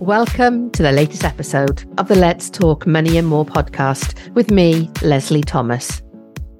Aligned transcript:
Welcome 0.00 0.70
to 0.70 0.84
the 0.84 0.92
latest 0.92 1.24
episode 1.24 1.84
of 1.98 2.06
the 2.06 2.14
Let's 2.14 2.48
Talk 2.48 2.86
Money 2.86 3.18
and 3.18 3.26
More 3.26 3.44
podcast 3.44 4.32
with 4.32 4.48
me, 4.48 4.88
Leslie 5.02 5.42
Thomas. 5.42 6.02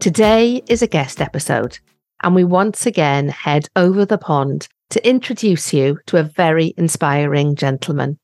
Today 0.01 0.61
is 0.69 0.83
a 0.83 0.89
guest 0.89 1.21
episode, 1.21 1.79
and 2.25 2.35
we 2.35 2.43
once 2.43 2.85
again 2.85 3.29
head 3.29 3.69
over 3.77 4.05
the 4.05 4.19
pond 4.19 4.67
to 4.91 5.09
introduce 5.09 5.73
you 5.73 6.01
to 6.07 6.17
a 6.17 6.25
very 6.25 6.75
inspiring 6.77 7.55
gentleman. 7.55 8.19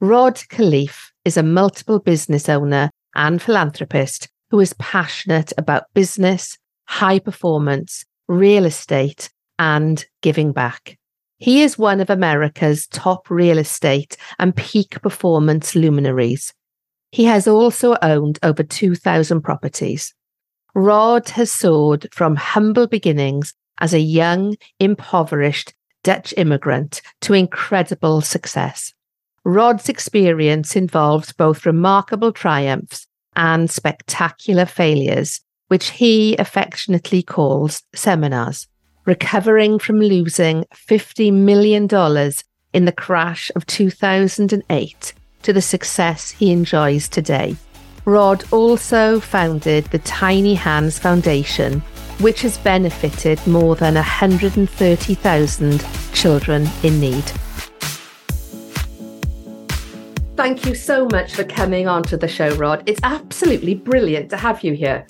Rod 0.00 0.34
Khleif 0.34 1.12
is 1.24 1.36
a 1.36 1.44
multiple 1.44 2.00
business 2.00 2.48
owner 2.48 2.90
and 3.14 3.40
philanthropist 3.40 4.28
who 4.50 4.58
is 4.58 4.72
passionate 4.80 5.52
about 5.56 5.84
business, 5.94 6.58
high 6.88 7.20
performance, 7.20 8.04
real 8.26 8.64
estate, 8.64 9.30
and 9.60 10.04
giving 10.22 10.50
back. 10.50 10.98
He 11.38 11.62
is 11.62 11.76
one 11.76 12.00
of 12.00 12.08
America's 12.08 12.86
top 12.86 13.28
real 13.28 13.58
estate 13.58 14.16
and 14.38 14.56
peak 14.56 15.00
performance 15.02 15.74
luminaries. 15.74 16.54
He 17.12 17.24
has 17.24 17.46
also 17.46 17.96
owned 18.00 18.38
over 18.42 18.62
2,000 18.62 19.42
properties. 19.42 20.14
Rod 20.74 21.28
has 21.30 21.52
soared 21.52 22.08
from 22.12 22.36
humble 22.36 22.86
beginnings 22.86 23.54
as 23.80 23.92
a 23.92 24.00
young, 24.00 24.56
impoverished 24.80 25.74
Dutch 26.02 26.32
immigrant 26.36 27.02
to 27.22 27.34
incredible 27.34 28.20
success. 28.20 28.94
Rod's 29.44 29.88
experience 29.88 30.74
involves 30.74 31.32
both 31.32 31.66
remarkable 31.66 32.32
triumphs 32.32 33.06
and 33.34 33.70
spectacular 33.70 34.66
failures, 34.66 35.40
which 35.68 35.90
he 35.90 36.36
affectionately 36.36 37.22
calls 37.22 37.82
seminars 37.94 38.68
recovering 39.06 39.78
from 39.78 40.00
losing 40.00 40.64
$50 40.74 41.32
million 41.32 41.88
in 42.72 42.84
the 42.84 42.92
crash 42.92 43.50
of 43.56 43.64
2008 43.66 45.14
to 45.42 45.52
the 45.52 45.62
success 45.62 46.30
he 46.30 46.50
enjoys 46.50 47.08
today. 47.08 47.56
Rod 48.04 48.44
also 48.52 49.18
founded 49.18 49.84
the 49.86 49.98
Tiny 50.00 50.54
Hands 50.54 50.96
Foundation, 50.98 51.80
which 52.20 52.42
has 52.42 52.58
benefited 52.58 53.44
more 53.46 53.74
than 53.74 53.94
130,000 53.94 55.86
children 56.12 56.68
in 56.82 57.00
need. 57.00 57.24
Thank 60.36 60.66
you 60.66 60.74
so 60.74 61.08
much 61.10 61.34
for 61.34 61.44
coming 61.44 61.88
onto 61.88 62.16
the 62.16 62.28
show, 62.28 62.54
Rod. 62.56 62.82
It's 62.86 63.00
absolutely 63.02 63.74
brilliant 63.74 64.30
to 64.30 64.36
have 64.36 64.62
you 64.62 64.74
here. 64.74 65.06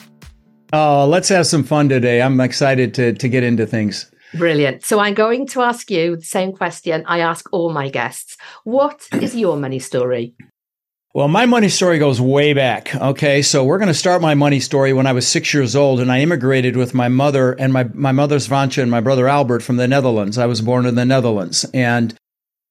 Oh, 0.73 1.07
let's 1.07 1.29
have 1.29 1.47
some 1.47 1.65
fun 1.65 1.89
today. 1.89 2.21
I'm 2.21 2.41
excited 2.41 2.95
to 2.95 3.13
to 3.13 3.29
get 3.29 3.43
into 3.43 3.67
things. 3.67 4.11
Brilliant. 4.35 4.85
So 4.85 4.99
I'm 4.99 5.15
going 5.15 5.47
to 5.49 5.63
ask 5.63 5.91
you 5.91 6.17
the 6.17 6.23
same 6.23 6.53
question 6.53 7.05
I 7.07 7.21
ask 7.21 7.49
all 7.53 7.73
my 7.73 7.89
guests. 7.89 8.37
What 8.65 9.07
is 9.13 9.35
your 9.35 9.57
money 9.57 9.79
story? 9.79 10.35
Well, 11.15 11.29
my 11.29 11.47
money 11.47 11.71
story 11.71 11.99
goes 11.99 12.21
way 12.21 12.53
back. 12.53 12.95
Okay. 12.95 13.41
So 13.41 13.65
we're 13.65 13.79
going 13.79 13.89
to 13.89 13.95
start 13.95 14.21
my 14.21 14.35
money 14.35 14.61
story 14.61 14.93
when 14.93 15.07
I 15.07 15.13
was 15.13 15.27
six 15.27 15.55
years 15.55 15.75
old 15.75 15.99
and 15.99 16.13
I 16.13 16.21
immigrated 16.21 16.77
with 16.77 16.93
my 16.93 17.09
mother 17.09 17.53
and 17.53 17.73
my, 17.73 17.85
my 17.95 18.13
mother's 18.13 18.47
Vantje 18.47 18.83
and 18.83 18.91
my 18.91 19.01
brother 19.01 19.27
Albert 19.27 19.63
from 19.63 19.79
the 19.79 19.89
Netherlands. 19.89 20.37
I 20.37 20.45
was 20.45 20.61
born 20.61 20.85
in 20.85 20.95
the 20.95 21.07
Netherlands. 21.07 21.65
And 21.73 22.15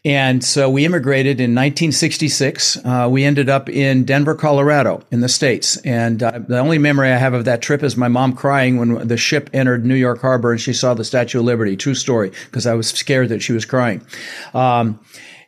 and 0.06 0.44
so 0.44 0.70
we 0.70 0.86
immigrated 0.86 1.40
in 1.42 1.56
1966. 1.56 2.78
Uh, 2.86 3.08
we 3.10 3.24
ended 3.24 3.50
up 3.50 3.68
in 3.68 4.06
Denver, 4.06 4.36
Colorado, 4.36 5.02
in 5.10 5.22
the 5.22 5.28
States. 5.28 5.78
And 5.78 6.22
uh, 6.22 6.40
the 6.48 6.60
only 6.60 6.78
memory 6.78 7.12
I 7.12 7.18
have 7.18 7.34
of 7.34 7.46
that 7.46 7.64
trip 7.64 7.82
is 7.82 7.98
my 7.98 8.08
mom 8.08 8.34
crying 8.34 8.78
when 8.78 9.08
the 9.08 9.18
ship 9.18 9.50
entered 9.52 9.84
New 9.84 9.96
York 9.96 10.22
Harbor 10.22 10.52
and 10.52 10.62
she 10.62 10.74
saw 10.74 10.94
the 10.94 11.04
Statue 11.04 11.40
of 11.40 11.46
Liberty. 11.46 11.76
True 11.76 11.96
story, 11.96 12.32
because 12.46 12.68
I 12.68 12.76
was 12.76 12.88
scared 12.88 13.30
that 13.30 13.42
she 13.42 13.52
was 13.52 13.66
crying. 13.66 14.06
Um, 14.54 15.00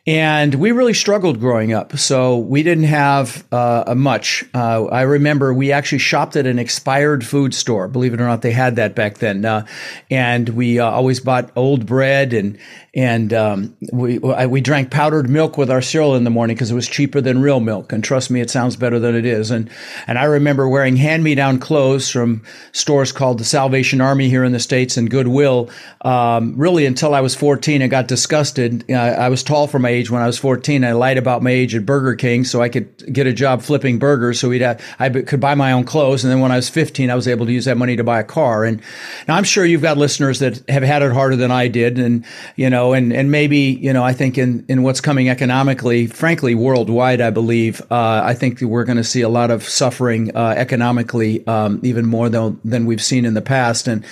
and 0.08 0.54
we 0.54 0.72
really 0.72 0.94
struggled 0.94 1.38
growing 1.38 1.74
up. 1.74 1.98
So 1.98 2.38
we 2.38 2.62
didn't 2.62 2.84
have 2.84 3.44
uh, 3.52 3.94
much. 3.94 4.42
Uh, 4.54 4.86
I 4.86 5.02
remember 5.02 5.52
we 5.52 5.70
actually 5.70 5.98
shopped 5.98 6.34
at 6.34 6.46
an 6.46 6.58
expired 6.58 7.26
food 7.26 7.52
store. 7.52 7.88
Believe 7.88 8.14
it 8.14 8.20
or 8.20 8.26
not, 8.26 8.40
they 8.40 8.52
had 8.52 8.76
that 8.76 8.94
back 8.94 9.18
then. 9.18 9.44
Uh, 9.44 9.66
and 10.10 10.48
we 10.48 10.78
uh, 10.78 10.88
always 10.88 11.20
bought 11.20 11.50
old 11.56 11.84
bread 11.84 12.32
and 12.32 12.58
and 12.98 13.32
um, 13.32 13.76
we 13.92 14.18
we 14.18 14.60
drank 14.60 14.90
powdered 14.90 15.30
milk 15.30 15.56
with 15.56 15.70
our 15.70 15.80
cereal 15.80 16.16
in 16.16 16.24
the 16.24 16.30
morning 16.30 16.56
because 16.56 16.72
it 16.72 16.74
was 16.74 16.88
cheaper 16.88 17.20
than 17.20 17.40
real 17.40 17.60
milk. 17.60 17.92
And 17.92 18.02
trust 18.02 18.28
me, 18.28 18.40
it 18.40 18.50
sounds 18.50 18.74
better 18.74 18.98
than 18.98 19.14
it 19.14 19.24
is. 19.24 19.52
And 19.52 19.70
and 20.08 20.18
I 20.18 20.24
remember 20.24 20.68
wearing 20.68 20.96
hand 20.96 21.22
me 21.22 21.36
down 21.36 21.60
clothes 21.60 22.10
from 22.10 22.42
stores 22.72 23.12
called 23.12 23.38
the 23.38 23.44
Salvation 23.44 24.00
Army 24.00 24.28
here 24.28 24.42
in 24.42 24.50
the 24.50 24.58
states 24.58 24.96
and 24.96 25.08
Goodwill. 25.08 25.70
Um, 26.00 26.56
really, 26.56 26.86
until 26.86 27.14
I 27.14 27.20
was 27.20 27.36
14, 27.36 27.82
I 27.82 27.86
got 27.86 28.08
disgusted. 28.08 28.84
Uh, 28.90 28.94
I 28.94 29.28
was 29.28 29.44
tall 29.44 29.68
for 29.68 29.78
my 29.78 29.90
age 29.90 30.10
when 30.10 30.20
I 30.20 30.26
was 30.26 30.36
14. 30.36 30.82
I 30.82 30.90
lied 30.90 31.18
about 31.18 31.40
my 31.40 31.52
age 31.52 31.76
at 31.76 31.86
Burger 31.86 32.16
King 32.16 32.42
so 32.42 32.62
I 32.62 32.68
could 32.68 33.12
get 33.12 33.28
a 33.28 33.32
job 33.32 33.62
flipping 33.62 34.00
burgers. 34.00 34.40
So 34.40 34.48
we'd 34.48 34.62
have, 34.62 34.84
I 34.98 35.08
could 35.08 35.40
buy 35.40 35.54
my 35.54 35.70
own 35.70 35.84
clothes. 35.84 36.24
And 36.24 36.32
then 36.32 36.40
when 36.40 36.50
I 36.50 36.56
was 36.56 36.68
15, 36.68 37.10
I 37.10 37.14
was 37.14 37.28
able 37.28 37.46
to 37.46 37.52
use 37.52 37.66
that 37.66 37.76
money 37.76 37.94
to 37.94 38.02
buy 38.02 38.18
a 38.18 38.24
car. 38.24 38.64
And 38.64 38.82
now 39.28 39.36
I'm 39.36 39.44
sure 39.44 39.64
you've 39.64 39.82
got 39.82 39.98
listeners 39.98 40.40
that 40.40 40.68
have 40.68 40.82
had 40.82 41.02
it 41.02 41.12
harder 41.12 41.36
than 41.36 41.52
I 41.52 41.68
did. 41.68 42.00
And, 42.00 42.24
you 42.56 42.68
know, 42.68 42.87
and, 42.92 43.12
and 43.12 43.30
maybe, 43.30 43.58
you 43.58 43.92
know, 43.92 44.04
I 44.04 44.12
think 44.12 44.38
in, 44.38 44.64
in 44.68 44.82
what's 44.82 45.00
coming 45.00 45.28
economically, 45.28 46.06
frankly, 46.06 46.54
worldwide, 46.54 47.20
I 47.20 47.30
believe, 47.30 47.80
uh, 47.90 48.22
I 48.24 48.34
think 48.34 48.60
we're 48.60 48.84
going 48.84 48.98
to 48.98 49.04
see 49.04 49.22
a 49.22 49.28
lot 49.28 49.50
of 49.50 49.64
suffering, 49.64 50.34
uh, 50.36 50.54
economically, 50.56 51.46
um, 51.46 51.80
even 51.82 52.06
more 52.06 52.28
than, 52.28 52.60
than 52.64 52.86
we've 52.86 53.02
seen 53.02 53.24
in 53.24 53.34
the 53.34 53.42
past. 53.42 53.88
And, 53.88 54.04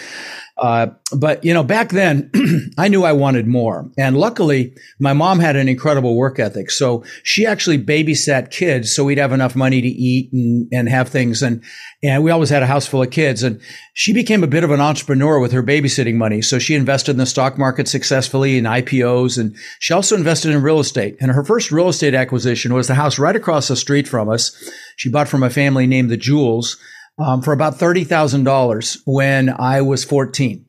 uh, 0.59 0.87
but 1.15 1.45
you 1.45 1.53
know, 1.53 1.63
back 1.63 1.91
then 1.91 2.31
I 2.79 2.89
knew 2.89 3.05
I 3.05 3.13
wanted 3.13 3.47
more. 3.47 3.91
And 3.99 4.17
luckily 4.17 4.75
my 4.99 5.13
mom 5.13 5.39
had 5.39 5.55
an 5.55 5.69
incredible 5.69 6.17
work 6.17 6.39
ethic. 6.39 6.71
So 6.71 7.05
she 7.23 7.45
actually 7.45 7.79
babysat 7.79 8.51
kids 8.51 8.95
so 8.95 9.05
we'd 9.05 9.19
have 9.19 9.33
enough 9.33 9.55
money 9.55 9.83
to 9.83 9.89
eat 9.89 10.33
and, 10.33 10.67
and 10.73 10.89
have 10.89 11.09
things. 11.09 11.43
And, 11.43 11.63
and 12.03 12.25
we 12.25 12.31
always 12.31 12.49
had 12.49 12.63
a 12.63 12.67
house 12.67 12.87
full 12.87 13.03
of 13.03 13.11
kids 13.11 13.43
and 13.43 13.61
she 13.93 14.15
became 14.15 14.43
a 14.43 14.49
bit 14.49 14.65
of 14.65 14.71
an 14.71 14.81
entrepreneur 14.81 15.39
with 15.39 15.53
her 15.53 15.63
babysitting 15.63 16.15
money. 16.15 16.41
So 16.41 16.59
she 16.59 16.75
invested 16.75 17.13
in 17.13 17.19
the 17.19 17.27
stock 17.27 17.59
market 17.59 17.87
successfully 17.87 18.57
in 18.57 18.65
IPOs 18.65 19.39
and 19.39 19.55
she 19.79 19.93
also 19.93 20.17
invested 20.17 20.53
in 20.53 20.63
real 20.63 20.81
estate. 20.81 21.19
And 21.21 21.31
her 21.33 21.45
first 21.45 21.71
real 21.71 21.89
estate 21.89 22.15
acquisition 22.15 22.73
was 22.73 22.87
the 22.87 22.95
house 22.95 23.19
right 23.19 23.37
across 23.37 23.69
the 23.69 23.77
street 23.77 24.09
from 24.09 24.31
us. 24.31 24.57
She 24.97 25.11
bought 25.11 25.29
from 25.29 25.43
a 25.43 25.51
family 25.51 25.87
named 25.87 26.11
the 26.11 26.17
Jewels 26.17 26.79
um, 27.19 27.43
for 27.43 27.53
about 27.53 27.79
$30,000 27.79 29.01
when 29.05 29.49
I 29.51 29.81
was 29.81 30.05
14. 30.05 30.67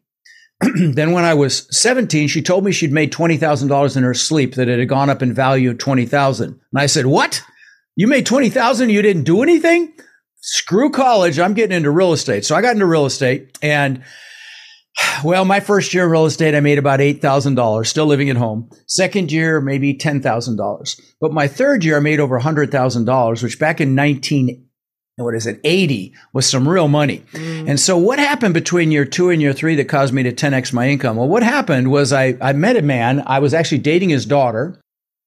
then 0.94 1.12
when 1.12 1.24
I 1.24 1.34
was 1.34 1.68
17, 1.78 2.28
she 2.28 2.42
told 2.42 2.64
me 2.64 2.72
she'd 2.72 2.92
made 2.92 3.14
$20,000 3.14 3.98
in 3.98 4.04
her 4.04 4.14
sleep, 4.14 4.56
that 4.56 4.70
it 4.70 4.80
had 4.80 4.90
gone 4.90 5.10
up 5.10 5.22
in 5.22 5.34
value 5.34 5.72
of 5.72 5.78
20,000. 5.78 6.48
And 6.48 6.60
I 6.76 6.88
said, 6.88 7.06
what? 7.06 7.44
You 7.96 8.08
made 8.08 8.26
20,000 8.26 8.90
you 8.90 9.02
didn't 9.02 9.24
do 9.24 9.44
anything? 9.44 9.94
Screw 10.40 10.92
college. 10.92 11.40
I'm 11.40 11.54
getting 11.54 11.76
into 11.76 11.92
real 11.92 12.14
estate. 12.14 12.46
So 12.46 12.56
I 12.56 12.62
got 12.62 12.74
into 12.74 12.86
real 12.86 13.06
estate 13.06 13.58
and 13.62 14.04
well, 15.24 15.46
my 15.46 15.60
first 15.60 15.94
year 15.94 16.06
in 16.06 16.12
real 16.12 16.26
estate, 16.26 16.56
I 16.56 16.60
made 16.60 16.78
about 16.78 17.00
$8,000, 17.00 17.86
still 17.86 18.06
living 18.06 18.30
at 18.30 18.38
home. 18.38 18.70
Second 18.88 19.32
year, 19.32 19.62
maybe 19.62 19.94
$10,000. 19.94 21.02
But 21.20 21.34
my 21.34 21.48
third 21.48 21.84
year, 21.84 21.98
I 21.98 22.00
made 22.00 22.20
over 22.20 22.40
$100,000, 22.40 23.44
which 23.44 23.60
back 23.60 23.82
in 23.82 23.96
19 23.96 24.67
what 25.18 25.34
is 25.34 25.48
it, 25.48 25.60
80 25.64 26.14
was 26.32 26.48
some 26.48 26.68
real 26.70 26.88
money. 26.88 27.24
Mm. 27.34 27.70
And 27.70 27.80
so 27.80 27.98
what 27.98 28.20
happened 28.20 28.54
between 28.54 28.92
year 28.92 29.06
two 29.06 29.30
and 29.32 29.42
year 29.42 29.52
three 29.54 29.76
that 29.76 29.90
caused 29.90 30.14
me 30.14 30.22
to 30.24 30.32
10x 30.32 30.74
my 30.74 30.88
income? 30.88 31.18
Well, 31.18 31.28
what 31.28 31.42
happened 31.42 31.90
was 31.90 32.14
I, 32.14 32.38
I 32.40 32.54
met 32.54 32.78
a 32.78 32.84
man. 32.84 33.24
I 33.26 33.40
was 33.40 33.54
actually 33.54 33.80
dating 33.80 34.10
his 34.10 34.26
daughter. 34.26 34.80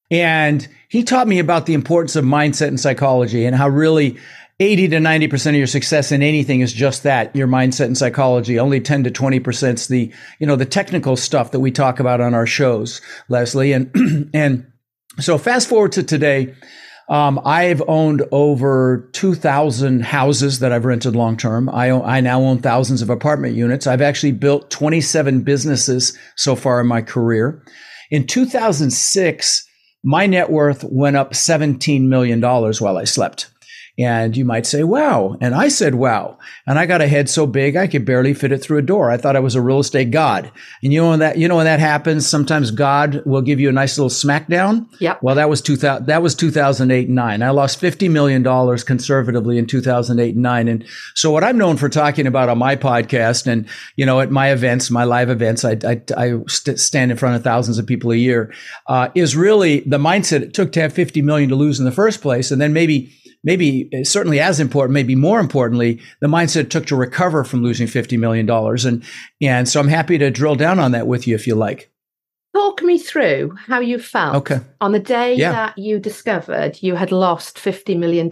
And 0.09 0.67
he 0.89 1.03
taught 1.03 1.29
me 1.29 1.41
about 1.41 1.67
the 1.67 1.75
importance 1.75 2.17
of 2.17 2.25
mindset 2.25 2.69
and 2.69 2.79
psychology 2.79 3.45
and 3.45 3.55
how 3.55 3.69
really 3.69 4.17
80 4.61 4.89
to 4.89 4.97
90% 4.99 5.49
of 5.49 5.55
your 5.57 5.67
success 5.67 6.13
in 6.13 6.23
anything 6.23 6.61
is 6.61 6.73
just 6.73 7.03
that, 7.03 7.35
your 7.35 7.49
mindset 7.49 7.87
and 7.87 7.99
psychology. 7.99 8.59
Only 8.59 8.81
10 8.81 9.05
to 9.05 9.11
20% 9.11 9.75
is 9.75 9.89
the, 9.89 10.13
you 10.39 10.47
know, 10.47 10.57
the 10.57 10.67
technical 10.67 11.17
stuff 11.17 11.51
that 11.51 11.61
we 11.61 11.73
talk 11.73 11.99
about 11.99 12.21
on 12.21 12.35
our 12.35 12.47
shows, 12.47 13.01
Leslie. 13.29 13.73
And, 13.73 14.31
and 14.35 14.71
so 15.19 15.37
fast 15.37 15.69
forward 15.69 15.93
to 15.93 16.05
today. 16.05 16.55
Um, 17.11 17.41
I've 17.45 17.83
owned 17.89 18.23
over 18.31 19.09
2,000 19.13 20.05
houses 20.05 20.61
that 20.61 20.71
I've 20.71 20.85
rented 20.85 21.17
long 21.17 21.37
term. 21.37 21.69
I, 21.69 21.91
I 21.91 22.21
now 22.21 22.41
own 22.41 22.59
thousands 22.59 23.03
of 23.03 23.11
apartment 23.11 23.57
units. 23.57 23.89
I've 23.89 24.01
actually 24.01 24.31
built 24.31 24.71
27 24.71 25.43
businesses 25.43 26.17
so 26.37 26.55
far 26.55 26.81
in 26.81 26.87
my 26.87 27.03
career. 27.03 27.61
In 28.13 28.29
2006, 28.29 29.67
my 30.05 30.27
net 30.27 30.51
worth 30.51 30.85
went 30.85 31.17
up 31.17 31.33
$17 31.33 32.03
million 32.03 32.41
while 32.41 32.97
I 32.97 33.05
slept. 33.05 33.51
And 34.01 34.37
you 34.37 34.45
might 34.45 34.67
say, 34.67 34.83
wow. 34.83 35.37
And 35.41 35.55
I 35.55 35.69
said, 35.69 35.95
wow. 35.95 36.39
And 36.67 36.79
I 36.79 36.87
got 36.87 37.03
a 37.03 37.09
head 37.09 37.29
so 37.29 37.47
big 37.47 37.77
I 37.77 37.87
could 37.87 38.05
barely 38.05 38.33
fit 38.33 38.53
it 38.53 38.59
through 38.59 38.79
a 38.79 38.83
door. 38.83 39.11
I 39.11 39.17
thought 39.17 39.37
I 39.37 39.41
was 39.41 39.55
a 39.55 39.61
real 39.61 39.81
estate 39.81 40.11
god. 40.11 40.51
And 40.83 40.93
you 40.93 41.03
know 41.03 41.11
when 41.11 41.19
that, 41.19 41.37
you 41.37 41.49
know 41.49 41.57
when 41.57 41.67
that 41.67 41.81
happens, 41.81 42.27
sometimes 42.27 42.71
God 42.71 43.23
will 43.27 43.43
give 43.43 43.61
you 43.61 43.69
a 43.69 43.73
nice 43.73 43.99
little 43.99 44.11
smackdown. 44.11 44.87
Yeah. 45.01 45.17
Well, 45.21 45.35
that 45.35 45.51
was 45.51 45.61
2000, 45.61 46.07
that 46.07 46.23
was 46.23 46.35
2008 46.35 47.07
and 47.09 47.15
nine. 47.15 47.43
I 47.43 47.51
lost 47.51 47.81
$50 47.81 48.11
million 48.11 48.43
conservatively 48.79 49.59
in 49.59 49.67
2008 49.67 50.35
and 50.35 50.43
nine. 50.43 50.69
And 50.69 50.85
so 51.15 51.31
what 51.31 51.45
I'm 51.45 51.59
known 51.59 51.77
for 51.77 51.89
talking 51.89 52.27
about 52.27 52.49
on 52.49 52.59
my 52.59 52.77
podcast 52.77 53.47
and, 53.47 53.69
you 53.97 54.07
know, 54.07 54.21
at 54.21 54.31
my 54.31 54.51
events, 54.51 54.91
my 54.91 55.05
live 55.05 55.29
events, 55.29 55.65
I, 55.65 55.77
I, 55.85 56.01
I 56.17 56.35
st- 56.47 56.81
stand 56.81 57.11
in 57.11 57.17
front 57.17 57.37
of 57.37 57.45
thousands 57.45 57.79
of 57.79 57.87
people 57.87 58.13
a 58.13 58.17
year, 58.17 58.53
uh, 58.87 59.11
is 59.15 59.37
really 59.37 59.81
the 59.81 59.99
mindset 59.99 60.43
it 60.43 60.55
took 60.55 60.73
to 60.73 60.81
have 60.81 60.93
50 60.93 61.21
million 61.23 61.51
to 61.51 61.57
lose 61.57 61.79
in 61.79 61.85
the 61.85 61.93
first 61.93 62.23
place. 62.23 62.51
And 62.51 62.61
then 62.61 62.73
maybe 62.73 63.13
maybe 63.45 63.89
uh, 63.95 64.05
certainly 64.05 64.41
as 64.41 64.61
important, 64.61 64.95
maybe 64.95 65.15
more 65.15 65.41
importantly, 65.41 66.01
the 66.21 66.27
mindset 66.27 66.63
it 66.63 66.71
took 66.71 66.87
to 66.87 66.97
recover 66.97 67.45
from 67.45 67.63
losing 67.63 67.87
$50 67.87 68.19
million. 68.19 68.49
And, 68.51 69.05
and 69.41 69.69
so 69.69 69.81
I'm 69.81 69.89
happy 69.89 70.19
to 70.19 70.31
drill 70.31 70.57
down 70.57 70.79
on 70.79 70.93
that 70.93 71.07
with 71.07 71.27
you 71.27 71.35
if 71.35 71.47
you 71.47 71.55
like. 71.55 71.91
Talk 72.55 72.83
me 72.83 72.99
through 72.99 73.57
how 73.67 73.79
you 73.79 73.99
felt 73.99 74.35
okay. 74.37 74.61
on 74.81 74.93
the 74.93 74.99
day 74.99 75.35
Yeah. 75.35 75.53
that 75.53 75.79
you 75.79 76.01
discovered 76.01 76.83
you 76.83 76.97
had 76.97 77.13
lost 77.13 77.57
$50 77.57 77.97
million. 77.97 78.29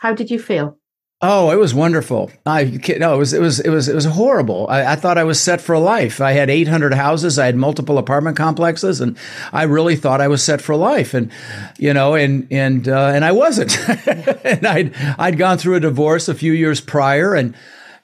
How 0.00 0.12
did 0.12 0.30
you 0.30 0.38
feel? 0.38 0.78
Oh, 1.26 1.50
it 1.50 1.58
was 1.58 1.72
wonderful. 1.72 2.30
I 2.44 2.64
no, 2.98 3.14
it 3.14 3.16
was 3.16 3.32
it 3.32 3.40
was 3.40 3.58
it 3.58 3.70
was 3.70 3.88
it 3.88 3.94
was 3.94 4.04
horrible. 4.04 4.66
I, 4.68 4.92
I 4.92 4.96
thought 4.96 5.16
I 5.16 5.24
was 5.24 5.40
set 5.40 5.62
for 5.62 5.78
life. 5.78 6.20
I 6.20 6.32
had 6.32 6.50
800 6.50 6.92
houses. 6.92 7.38
I 7.38 7.46
had 7.46 7.56
multiple 7.56 7.96
apartment 7.96 8.36
complexes, 8.36 9.00
and 9.00 9.16
I 9.50 9.62
really 9.62 9.96
thought 9.96 10.20
I 10.20 10.28
was 10.28 10.42
set 10.42 10.60
for 10.60 10.76
life. 10.76 11.14
And 11.14 11.30
you 11.78 11.94
know, 11.94 12.14
and 12.14 12.46
and 12.50 12.86
uh, 12.86 13.06
and 13.06 13.24
I 13.24 13.32
wasn't. 13.32 13.74
and 14.44 14.66
I'd 14.66 14.94
I'd 15.18 15.38
gone 15.38 15.56
through 15.56 15.76
a 15.76 15.80
divorce 15.80 16.28
a 16.28 16.34
few 16.34 16.52
years 16.52 16.82
prior, 16.82 17.34
and 17.34 17.54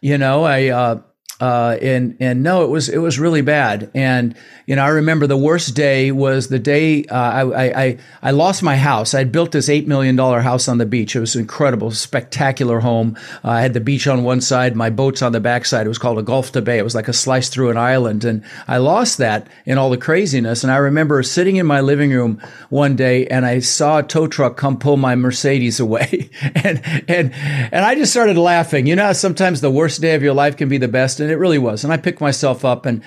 you 0.00 0.16
know, 0.16 0.44
I. 0.44 0.68
Uh, 0.68 1.02
uh, 1.40 1.78
and 1.80 2.16
and 2.20 2.42
no, 2.42 2.64
it 2.64 2.68
was 2.68 2.88
it 2.88 2.98
was 2.98 3.18
really 3.18 3.40
bad. 3.40 3.90
And 3.94 4.34
you 4.66 4.76
know, 4.76 4.84
I 4.84 4.88
remember 4.88 5.26
the 5.26 5.38
worst 5.38 5.74
day 5.74 6.12
was 6.12 6.48
the 6.48 6.58
day 6.58 7.04
uh, 7.06 7.16
I, 7.16 7.82
I 7.84 7.98
I 8.22 8.30
lost 8.32 8.62
my 8.62 8.76
house. 8.76 9.14
I'd 9.14 9.32
built 9.32 9.52
this 9.52 9.70
eight 9.70 9.88
million 9.88 10.16
dollar 10.16 10.40
house 10.40 10.68
on 10.68 10.76
the 10.76 10.84
beach. 10.84 11.16
It 11.16 11.20
was 11.20 11.34
an 11.34 11.40
incredible, 11.40 11.90
spectacular 11.92 12.80
home. 12.80 13.16
Uh, 13.42 13.50
I 13.50 13.62
had 13.62 13.72
the 13.72 13.80
beach 13.80 14.06
on 14.06 14.22
one 14.22 14.42
side, 14.42 14.76
my 14.76 14.90
boats 14.90 15.22
on 15.22 15.32
the 15.32 15.40
back 15.40 15.64
side. 15.64 15.86
It 15.86 15.88
was 15.88 15.98
called 15.98 16.18
a 16.18 16.22
Gulf 16.22 16.52
to 16.52 16.62
Bay. 16.62 16.78
It 16.78 16.84
was 16.84 16.94
like 16.94 17.08
a 17.08 17.14
slice 17.14 17.48
through 17.48 17.70
an 17.70 17.78
island, 17.78 18.24
and 18.24 18.44
I 18.68 18.76
lost 18.76 19.16
that 19.18 19.48
in 19.64 19.78
all 19.78 19.88
the 19.88 19.96
craziness. 19.96 20.62
And 20.62 20.70
I 20.70 20.76
remember 20.76 21.22
sitting 21.22 21.56
in 21.56 21.66
my 21.66 21.80
living 21.80 22.10
room 22.10 22.40
one 22.68 22.96
day, 22.96 23.26
and 23.28 23.46
I 23.46 23.60
saw 23.60 23.98
a 23.98 24.02
tow 24.02 24.26
truck 24.26 24.58
come 24.58 24.78
pull 24.78 24.98
my 24.98 25.14
Mercedes 25.14 25.80
away, 25.80 26.28
and 26.54 26.82
and 27.08 27.32
and 27.32 27.84
I 27.84 27.94
just 27.94 28.12
started 28.12 28.36
laughing. 28.36 28.86
You 28.86 28.96
know, 28.96 29.14
sometimes 29.14 29.62
the 29.62 29.70
worst 29.70 30.02
day 30.02 30.14
of 30.14 30.22
your 30.22 30.34
life 30.34 30.58
can 30.58 30.68
be 30.68 30.76
the 30.76 30.86
best, 30.86 31.18
and 31.18 31.29
it 31.30 31.38
really 31.38 31.58
was. 31.58 31.84
And 31.84 31.92
I 31.92 31.96
picked 31.96 32.20
myself 32.20 32.64
up, 32.64 32.86
and 32.86 33.02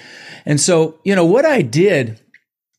and 0.46 0.60
so 0.60 1.00
you 1.04 1.16
know 1.16 1.26
what 1.26 1.46
I 1.46 1.62
did 1.62 2.20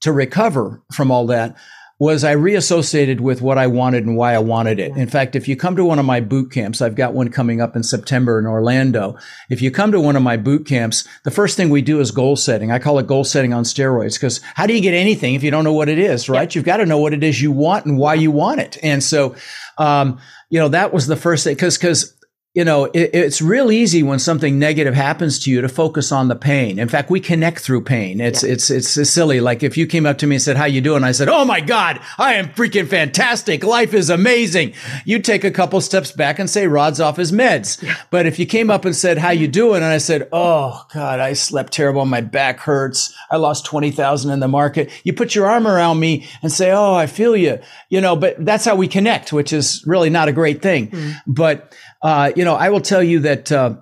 to 0.00 0.12
recover 0.12 0.82
from 0.93 1.11
all 1.11 1.26
that 1.26 1.56
was 2.00 2.25
I 2.25 2.32
reassociated 2.32 3.20
with 3.20 3.41
what 3.41 3.56
I 3.56 3.69
wanted 3.69 4.05
and 4.05 4.17
why 4.17 4.35
I 4.35 4.38
wanted 4.38 4.81
it. 4.81 4.96
In 4.96 5.08
fact, 5.08 5.37
if 5.37 5.46
you 5.46 5.55
come 5.55 5.76
to 5.76 5.85
one 5.85 6.00
of 6.00 6.05
my 6.05 6.20
boot 6.20 6.50
camps, 6.50 6.82
I've 6.82 6.96
got 6.96 7.14
one 7.14 7.31
coming 7.31 7.61
up 7.61 7.76
in 7.76 7.85
September 7.85 8.38
in 8.38 8.46
Orlando. 8.46 9.17
If 9.49 9.62
you 9.62 9.70
come 9.70 9.93
to 9.93 10.00
one 10.00 10.17
of 10.17 10.23
my 10.23 10.37
boot 10.37 10.67
camps, 10.67 11.06
the 11.23 11.31
first 11.31 11.56
thing 11.56 11.70
we 11.70 11.82
do 11.82 12.00
is 12.00 12.11
goal 12.11 12.35
setting. 12.35 12.73
I 12.73 12.81
call 12.81 12.99
it 12.99 13.06
goal 13.06 13.23
setting 13.23 13.55
on 13.55 13.62
steroids 13.62 14.14
because 14.14 14.40
how 14.55 14.67
do 14.67 14.75
you 14.75 14.81
get 14.81 14.93
anything 14.93 15.35
if 15.35 15.44
you 15.44 15.52
don't 15.52 15.62
know 15.62 15.73
what 15.73 15.88
it 15.88 16.00
is, 16.00 16.29
right? 16.29 16.52
You've 16.52 16.64
got 16.64 16.79
to 16.79 16.87
know 16.87 16.99
what 16.99 17.14
it 17.14 17.23
is 17.23 17.40
you 17.40 17.52
want 17.52 17.87
and 17.87 17.97
why 17.97 18.14
you 18.14 18.32
want 18.32 18.61
it. 18.61 18.76
And 18.82 19.02
so, 19.02 19.37
um, 19.79 20.19
you 20.50 20.58
know, 20.58 20.69
that 20.69 20.93
was 20.93 21.06
the 21.06 21.17
first 21.17 21.44
thing 21.44 21.55
because, 21.55 21.79
because 21.79 22.13
you 22.54 22.64
know, 22.64 22.84
it, 22.84 23.10
it's 23.12 23.42
real 23.42 23.72
easy 23.72 24.02
when 24.04 24.20
something 24.20 24.60
negative 24.60 24.94
happens 24.94 25.40
to 25.40 25.50
you 25.50 25.60
to 25.60 25.68
focus 25.68 26.12
on 26.12 26.28
the 26.28 26.36
pain. 26.36 26.78
In 26.78 26.88
fact, 26.88 27.10
we 27.10 27.18
connect 27.18 27.58
through 27.58 27.82
pain. 27.82 28.20
It's, 28.20 28.44
Yeah. 28.44 28.52
it's, 28.52 28.70
it's 28.70 29.10
silly. 29.10 29.40
Like 29.40 29.64
if 29.64 29.76
you 29.76 29.86
came 29.88 30.06
up 30.06 30.18
to 30.18 30.26
me 30.28 30.36
and 30.36 30.42
said, 30.42 30.56
how 30.56 30.66
you 30.66 30.80
doing? 30.80 31.02
I 31.02 31.10
said, 31.10 31.28
Oh 31.28 31.44
my 31.44 31.60
God, 31.60 32.00
I 32.16 32.34
am 32.34 32.48
freaking 32.50 32.86
fantastic. 32.86 33.64
Life 33.64 33.92
is 33.92 34.08
amazing. 34.08 34.74
You 35.04 35.18
take 35.18 35.42
a 35.42 35.50
couple 35.50 35.80
steps 35.80 36.12
back 36.12 36.38
and 36.38 36.48
say, 36.48 36.68
Rod's 36.68 37.00
off 37.00 37.16
his 37.16 37.32
meds. 37.32 37.84
But 38.10 38.24
if 38.26 38.38
you 38.38 38.46
came 38.46 38.70
up 38.70 38.84
and 38.84 38.94
said, 38.94 39.18
how 39.18 39.30
you 39.30 39.48
doing? 39.48 39.76
And 39.82 39.86
I 39.92 39.98
said, 39.98 40.28
Oh 40.32 40.86
God, 40.94 41.18
I 41.18 41.32
slept 41.32 41.72
terrible. 41.72 42.04
My 42.06 42.20
back 42.20 42.60
hurts. 42.60 43.12
I 43.32 43.36
lost 43.36 43.64
20,000 43.66 44.30
in 44.30 44.38
the 44.38 44.46
market. 44.48 44.90
You 45.02 45.12
put 45.12 45.34
your 45.34 45.46
arm 45.46 45.66
around 45.66 45.98
me 45.98 46.28
and 46.40 46.52
say, 46.52 46.70
Oh, 46.70 46.94
I 46.94 47.06
feel 47.08 47.36
you, 47.36 47.58
you 47.88 48.00
know, 48.00 48.14
but 48.14 48.36
that's 48.44 48.64
how 48.64 48.76
we 48.76 48.86
connect, 48.86 49.32
which 49.32 49.52
is 49.52 49.82
really 49.86 50.08
not 50.08 50.28
a 50.28 50.32
great 50.32 50.62
thing. 50.62 50.90
Mm. 50.92 51.14
But, 51.26 51.74
uh, 52.04 52.30
you 52.36 52.44
know, 52.44 52.54
I 52.54 52.68
will 52.68 52.82
tell 52.82 53.02
you 53.02 53.20
that, 53.20 53.50
uh, 53.50 53.76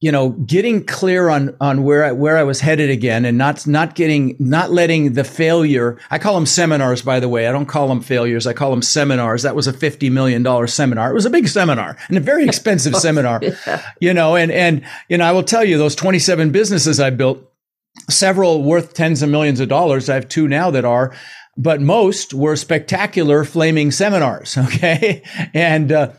you 0.00 0.12
know, 0.12 0.30
getting 0.30 0.84
clear 0.84 1.28
on 1.28 1.56
on 1.60 1.82
where 1.82 2.04
I, 2.04 2.12
where 2.12 2.36
I 2.36 2.44
was 2.44 2.60
headed 2.60 2.88
again, 2.88 3.24
and 3.24 3.36
not 3.36 3.66
not 3.66 3.96
getting 3.96 4.36
not 4.38 4.70
letting 4.70 5.14
the 5.14 5.24
failure. 5.24 5.98
I 6.10 6.18
call 6.18 6.34
them 6.34 6.46
seminars, 6.46 7.02
by 7.02 7.18
the 7.18 7.28
way. 7.28 7.48
I 7.48 7.52
don't 7.52 7.66
call 7.66 7.88
them 7.88 8.00
failures. 8.00 8.46
I 8.46 8.52
call 8.52 8.70
them 8.70 8.82
seminars. 8.82 9.42
That 9.42 9.56
was 9.56 9.66
a 9.66 9.72
fifty 9.72 10.10
million 10.10 10.44
dollar 10.44 10.66
seminar. 10.68 11.10
It 11.10 11.14
was 11.14 11.26
a 11.26 11.30
big 11.30 11.48
seminar 11.48 11.96
and 12.08 12.16
a 12.16 12.20
very 12.20 12.44
expensive 12.44 12.94
seminar. 13.06 13.40
You 14.00 14.14
know, 14.14 14.36
and 14.36 14.52
and 14.52 14.84
you 15.08 15.18
know, 15.18 15.24
I 15.24 15.32
will 15.32 15.42
tell 15.42 15.64
you 15.64 15.76
those 15.76 15.96
twenty 15.96 16.20
seven 16.20 16.52
businesses 16.52 17.00
I 17.00 17.10
built, 17.10 17.50
several 18.08 18.62
worth 18.62 18.94
tens 18.94 19.22
of 19.22 19.30
millions 19.30 19.58
of 19.58 19.68
dollars. 19.68 20.08
I 20.08 20.14
have 20.14 20.28
two 20.28 20.46
now 20.46 20.70
that 20.70 20.84
are. 20.84 21.12
But 21.56 21.80
most 21.80 22.34
were 22.34 22.56
spectacular 22.56 23.44
flaming 23.44 23.92
seminars. 23.92 24.58
Okay. 24.64 25.22
And, 25.54 25.92
uh, 25.92 26.10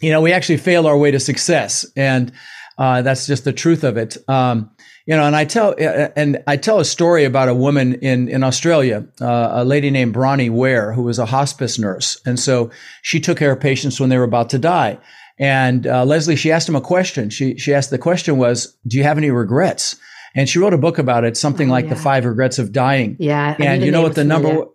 you 0.00 0.10
know, 0.10 0.20
we 0.20 0.32
actually 0.32 0.58
fail 0.58 0.86
our 0.86 0.96
way 0.96 1.10
to 1.10 1.20
success. 1.20 1.86
And, 1.96 2.32
uh, 2.78 3.02
that's 3.02 3.26
just 3.26 3.44
the 3.44 3.52
truth 3.52 3.84
of 3.84 3.96
it. 3.96 4.16
Um, 4.28 4.70
you 5.06 5.16
know, 5.16 5.24
and 5.24 5.34
I 5.34 5.44
tell, 5.44 5.70
uh, 5.70 6.08
and 6.16 6.42
I 6.46 6.56
tell 6.56 6.78
a 6.78 6.84
story 6.84 7.24
about 7.24 7.48
a 7.48 7.54
woman 7.54 7.94
in, 7.94 8.28
in 8.28 8.42
Australia, 8.42 9.06
uh, 9.20 9.50
a 9.52 9.64
lady 9.64 9.90
named 9.90 10.14
Bronnie 10.14 10.50
Ware, 10.50 10.92
who 10.92 11.02
was 11.02 11.18
a 11.18 11.26
hospice 11.26 11.78
nurse. 11.78 12.20
And 12.24 12.38
so 12.38 12.70
she 13.02 13.20
took 13.20 13.38
care 13.38 13.52
of 13.52 13.60
patients 13.60 14.00
when 14.00 14.08
they 14.08 14.18
were 14.18 14.24
about 14.24 14.50
to 14.50 14.58
die. 14.58 14.98
And, 15.38 15.86
uh, 15.86 16.04
Leslie, 16.04 16.36
she 16.36 16.52
asked 16.52 16.68
him 16.68 16.76
a 16.76 16.80
question. 16.80 17.30
She, 17.30 17.56
she 17.56 17.74
asked 17.74 17.90
the 17.90 17.98
question 17.98 18.38
was, 18.38 18.76
do 18.86 18.98
you 18.98 19.02
have 19.02 19.18
any 19.18 19.30
regrets? 19.30 19.96
And 20.34 20.48
she 20.48 20.58
wrote 20.58 20.74
a 20.74 20.78
book 20.78 20.98
about 20.98 21.24
it, 21.24 21.36
something 21.36 21.68
Oh, 21.68 21.72
like 21.72 21.88
the 21.88 21.96
five 21.96 22.24
regrets 22.24 22.58
of 22.58 22.72
dying. 22.72 23.16
Yeah. 23.18 23.56
I 23.58 23.62
And 23.64 23.82
you 23.82 23.90
know 23.90 24.02
what 24.02 24.14
the 24.14 24.24
number. 24.24 24.66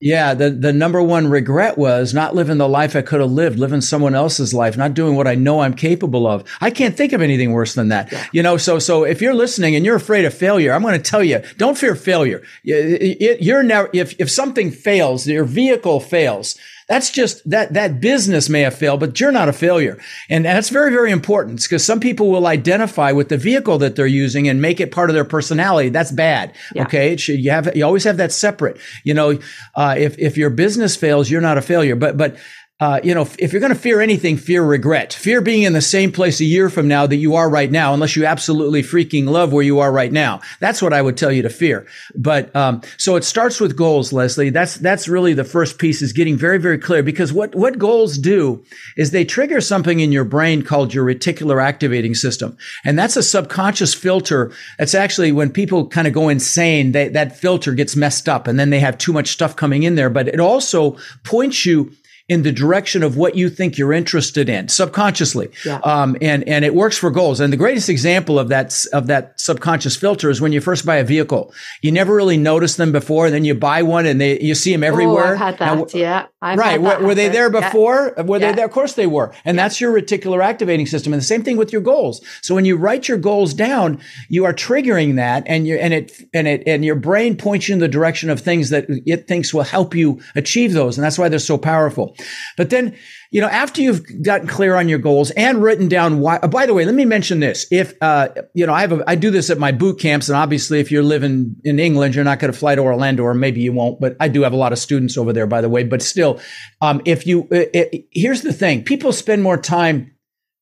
Yeah, 0.00 0.34
the, 0.34 0.50
the 0.50 0.72
number 0.72 1.02
one 1.02 1.26
regret 1.26 1.76
was 1.76 2.14
not 2.14 2.34
living 2.34 2.58
the 2.58 2.68
life 2.68 2.94
I 2.94 3.02
could 3.02 3.20
have 3.20 3.32
lived, 3.32 3.58
living 3.58 3.80
someone 3.80 4.14
else's 4.14 4.54
life, 4.54 4.76
not 4.76 4.94
doing 4.94 5.16
what 5.16 5.26
I 5.26 5.34
know 5.34 5.60
I'm 5.60 5.74
capable 5.74 6.24
of. 6.24 6.44
I 6.60 6.70
can't 6.70 6.96
think 6.96 7.12
of 7.12 7.20
anything 7.20 7.52
worse 7.52 7.74
than 7.74 7.88
that. 7.88 8.12
You 8.32 8.44
know, 8.44 8.56
so, 8.58 8.78
so 8.78 9.02
if 9.02 9.20
you're 9.20 9.34
listening 9.34 9.74
and 9.74 9.84
you're 9.84 9.96
afraid 9.96 10.24
of 10.24 10.32
failure, 10.32 10.72
I'm 10.72 10.82
going 10.82 10.94
to 10.94 11.10
tell 11.10 11.24
you, 11.24 11.42
don't 11.56 11.76
fear 11.76 11.96
failure. 11.96 12.42
You, 12.62 13.16
you're 13.40 13.64
never, 13.64 13.90
if, 13.92 14.14
if 14.20 14.30
something 14.30 14.70
fails, 14.70 15.26
your 15.26 15.44
vehicle 15.44 15.98
fails, 15.98 16.56
that's 16.88 17.10
just 17.10 17.48
that 17.50 17.74
that 17.74 18.00
business 18.00 18.48
may 18.48 18.62
have 18.62 18.74
failed, 18.74 19.00
but 19.00 19.20
you're 19.20 19.30
not 19.30 19.48
a 19.48 19.52
failure. 19.52 19.98
And 20.30 20.44
that's 20.44 20.70
very, 20.70 20.90
very 20.90 21.10
important 21.10 21.62
because 21.62 21.84
some 21.84 22.00
people 22.00 22.30
will 22.30 22.46
identify 22.46 23.12
with 23.12 23.28
the 23.28 23.36
vehicle 23.36 23.76
that 23.78 23.94
they're 23.94 24.06
using 24.06 24.48
and 24.48 24.62
make 24.62 24.80
it 24.80 24.90
part 24.90 25.10
of 25.10 25.14
their 25.14 25.24
personality. 25.24 25.90
That's 25.90 26.10
bad. 26.10 26.54
Yeah. 26.74 26.84
Okay. 26.84 27.12
It 27.12 27.20
should, 27.20 27.40
you 27.40 27.50
have, 27.50 27.76
you 27.76 27.84
always 27.84 28.04
have 28.04 28.16
that 28.16 28.32
separate, 28.32 28.78
you 29.04 29.12
know, 29.12 29.38
uh, 29.74 29.96
if, 29.98 30.18
if 30.18 30.38
your 30.38 30.50
business 30.50 30.96
fails, 30.96 31.30
you're 31.30 31.42
not 31.42 31.58
a 31.58 31.62
failure. 31.62 31.94
But, 31.94 32.16
but 32.16 32.36
uh, 32.80 33.00
you 33.02 33.12
know, 33.12 33.28
if 33.40 33.52
you're 33.52 33.60
going 33.60 33.74
to 33.74 33.78
fear 33.78 34.00
anything, 34.00 34.36
fear 34.36 34.62
regret. 34.62 35.12
Fear 35.12 35.40
being 35.40 35.64
in 35.64 35.72
the 35.72 35.80
same 35.80 36.12
place 36.12 36.38
a 36.38 36.44
year 36.44 36.70
from 36.70 36.86
now 36.86 37.08
that 37.08 37.16
you 37.16 37.34
are 37.34 37.50
right 37.50 37.72
now, 37.72 37.92
unless 37.92 38.14
you 38.14 38.24
absolutely 38.24 38.84
freaking 38.84 39.28
love 39.28 39.52
where 39.52 39.64
you 39.64 39.80
are 39.80 39.90
right 39.90 40.12
now. 40.12 40.40
That's 40.60 40.80
what 40.80 40.92
I 40.92 41.02
would 41.02 41.16
tell 41.16 41.32
you 41.32 41.42
to 41.42 41.50
fear. 41.50 41.88
But 42.14 42.54
um, 42.54 42.82
so 42.96 43.16
it 43.16 43.24
starts 43.24 43.60
with 43.60 43.76
goals, 43.76 44.12
Leslie. 44.12 44.50
That's 44.50 44.76
that's 44.76 45.08
really 45.08 45.34
the 45.34 45.42
first 45.42 45.80
piece 45.80 46.02
is 46.02 46.12
getting 46.12 46.36
very 46.36 46.58
very 46.58 46.78
clear 46.78 47.02
because 47.02 47.32
what 47.32 47.52
what 47.56 47.80
goals 47.80 48.16
do 48.16 48.64
is 48.96 49.10
they 49.10 49.24
trigger 49.24 49.60
something 49.60 49.98
in 49.98 50.12
your 50.12 50.24
brain 50.24 50.62
called 50.62 50.94
your 50.94 51.04
reticular 51.04 51.60
activating 51.60 52.14
system, 52.14 52.56
and 52.84 52.96
that's 52.96 53.16
a 53.16 53.24
subconscious 53.24 53.92
filter. 53.92 54.52
That's 54.78 54.94
actually 54.94 55.32
when 55.32 55.50
people 55.50 55.88
kind 55.88 56.06
of 56.06 56.12
go 56.12 56.28
insane, 56.28 56.92
they, 56.92 57.08
that 57.08 57.36
filter 57.36 57.74
gets 57.74 57.96
messed 57.96 58.28
up, 58.28 58.46
and 58.46 58.56
then 58.56 58.70
they 58.70 58.78
have 58.78 58.98
too 58.98 59.12
much 59.12 59.30
stuff 59.30 59.56
coming 59.56 59.82
in 59.82 59.96
there. 59.96 60.10
But 60.10 60.28
it 60.28 60.38
also 60.38 60.96
points 61.24 61.66
you 61.66 61.92
in 62.28 62.42
the 62.42 62.52
direction 62.52 63.02
of 63.02 63.16
what 63.16 63.36
you 63.36 63.48
think 63.48 63.78
you're 63.78 63.92
interested 63.92 64.50
in 64.50 64.68
subconsciously. 64.68 65.48
Yeah. 65.64 65.78
Um, 65.82 66.16
and, 66.20 66.46
and 66.46 66.62
it 66.64 66.74
works 66.74 66.98
for 66.98 67.10
goals. 67.10 67.40
And 67.40 67.50
the 67.50 67.56
greatest 67.56 67.88
example 67.88 68.38
of 68.38 68.48
that, 68.48 68.84
of 68.92 69.06
that 69.06 69.40
subconscious 69.40 69.96
filter 69.96 70.28
is 70.28 70.40
when 70.40 70.52
you 70.52 70.60
first 70.60 70.84
buy 70.84 70.96
a 70.96 71.04
vehicle. 71.04 71.54
You 71.80 71.90
never 71.90 72.14
really 72.14 72.36
notice 72.36 72.76
them 72.76 72.92
before. 72.92 73.26
And 73.26 73.34
then 73.34 73.44
you 73.46 73.54
buy 73.54 73.82
one 73.82 74.04
and 74.04 74.20
they, 74.20 74.38
you 74.40 74.54
see 74.54 74.72
them 74.72 74.84
everywhere. 74.84 75.28
Oh, 75.28 75.32
I've 75.32 75.38
had 75.38 75.58
that. 75.58 75.76
Now, 75.76 75.86
yeah. 75.94 76.26
I've 76.42 76.58
right. 76.58 76.80
Were, 76.80 76.98
were, 77.06 77.14
they 77.14 77.28
there 77.28 77.48
before? 77.50 78.12
Yeah. 78.16 78.22
Were 78.24 78.38
they 78.38 78.52
there? 78.52 78.66
Of 78.66 78.72
course 78.72 78.92
they 78.92 79.06
were. 79.06 79.34
And 79.46 79.56
yeah. 79.56 79.64
that's 79.64 79.80
your 79.80 79.92
reticular 79.92 80.44
activating 80.44 80.86
system. 80.86 81.14
And 81.14 81.20
the 81.20 81.26
same 81.26 81.42
thing 81.42 81.56
with 81.56 81.72
your 81.72 81.80
goals. 81.80 82.20
So 82.42 82.54
when 82.54 82.66
you 82.66 82.76
write 82.76 83.08
your 83.08 83.18
goals 83.18 83.54
down, 83.54 84.00
you 84.28 84.44
are 84.44 84.52
triggering 84.52 85.16
that 85.16 85.44
and 85.46 85.66
you 85.66 85.76
and 85.76 85.94
it, 85.94 86.12
and 86.34 86.46
it, 86.46 86.62
and 86.66 86.84
your 86.84 86.94
brain 86.94 87.36
points 87.36 87.68
you 87.68 87.72
in 87.72 87.80
the 87.80 87.88
direction 87.88 88.28
of 88.28 88.40
things 88.40 88.68
that 88.68 88.84
it 89.06 89.26
thinks 89.26 89.54
will 89.54 89.62
help 89.62 89.94
you 89.94 90.20
achieve 90.36 90.74
those. 90.74 90.98
And 90.98 91.04
that's 91.04 91.18
why 91.18 91.30
they're 91.30 91.38
so 91.38 91.56
powerful. 91.56 92.14
But 92.56 92.70
then, 92.70 92.96
you 93.30 93.40
know, 93.40 93.48
after 93.48 93.82
you've 93.82 94.22
gotten 94.22 94.46
clear 94.46 94.76
on 94.76 94.88
your 94.88 94.98
goals 94.98 95.30
and 95.32 95.62
written 95.62 95.88
down 95.88 96.20
why, 96.20 96.36
uh, 96.36 96.48
by 96.48 96.66
the 96.66 96.74
way, 96.74 96.84
let 96.84 96.94
me 96.94 97.04
mention 97.04 97.40
this. 97.40 97.66
If, 97.70 97.94
uh, 98.00 98.28
you 98.54 98.66
know, 98.66 98.72
I 98.72 98.80
have, 98.80 98.92
a, 98.92 99.04
I 99.06 99.14
do 99.14 99.30
this 99.30 99.50
at 99.50 99.58
my 99.58 99.72
boot 99.72 99.98
camps. 99.98 100.28
And 100.28 100.36
obviously, 100.36 100.80
if 100.80 100.90
you're 100.90 101.02
living 101.02 101.56
in 101.64 101.78
England, 101.78 102.14
you're 102.14 102.24
not 102.24 102.38
going 102.38 102.52
to 102.52 102.58
fly 102.58 102.74
to 102.74 102.82
Orlando 102.82 103.22
or 103.22 103.34
maybe 103.34 103.60
you 103.60 103.72
won't, 103.72 104.00
but 104.00 104.16
I 104.20 104.28
do 104.28 104.42
have 104.42 104.52
a 104.52 104.56
lot 104.56 104.72
of 104.72 104.78
students 104.78 105.16
over 105.16 105.32
there, 105.32 105.46
by 105.46 105.60
the 105.60 105.68
way. 105.68 105.84
But 105.84 106.02
still, 106.02 106.40
um, 106.80 107.02
if 107.04 107.26
you, 107.26 107.48
it, 107.50 107.68
uh, 107.68 107.88
it, 107.92 108.06
here's 108.10 108.42
the 108.42 108.52
thing 108.52 108.84
people 108.84 109.12
spend 109.12 109.42
more 109.42 109.56
time 109.56 110.14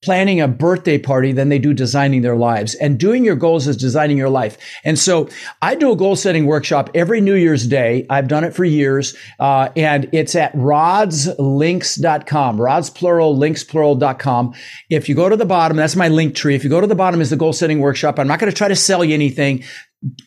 planning 0.03 0.41
a 0.41 0.49
birthday 0.49 0.99
party 0.99 1.33
than 1.33 1.49
they 1.49 1.59
do 1.59 1.73
designing 1.73 2.23
their 2.23 2.37
lives. 2.37 2.75
And 2.76 2.99
doing 2.99 3.25
your 3.25 3.35
goals 3.35 3.67
is 3.67 3.76
designing 3.76 4.19
your 4.19 4.29
life. 4.29 4.59
And 4.85 4.99
so 4.99 5.29
I 5.62 5.75
do 5.75 5.91
a 5.91 5.97
goal 5.97 6.17
setting 6.17 6.47
workshop 6.47 6.91
every 6.95 7.21
New 7.21 7.35
Year's 7.35 7.67
Day. 7.67 8.07
I've 8.11 8.29
done 8.29 8.45
it 8.45 8.55
for 8.55 8.65
years. 8.65 9.17
Uh, 9.41 9.71
and 9.75 10.09
it's 10.12 10.35
at 10.35 10.53
rodslinks.com, 10.55 12.61
rods 12.61 12.91
plural, 12.91 13.37
links 13.37 13.65
plural.com. 13.65 14.55
If 14.91 15.09
you 15.09 15.15
go 15.15 15.29
to 15.29 15.37
the 15.37 15.47
bottom, 15.47 15.76
that's 15.76 15.97
my 15.97 16.09
link 16.09 16.35
tree. 16.35 16.55
If 16.55 16.62
you 16.62 16.71
go 16.71 16.81
to 16.81 16.87
the 16.87 16.95
bottom 16.95 17.21
is 17.21 17.31
the 17.31 17.37
goal 17.37 17.53
setting 17.53 17.81
workshop. 17.81 18.19
I'm 18.19 18.29
not 18.29 18.38
going 18.38 18.53
to 18.53 18.57
try 18.57 18.69
to 18.69 18.76
sell 18.76 19.05
you 19.05 19.15
anything 19.15 19.65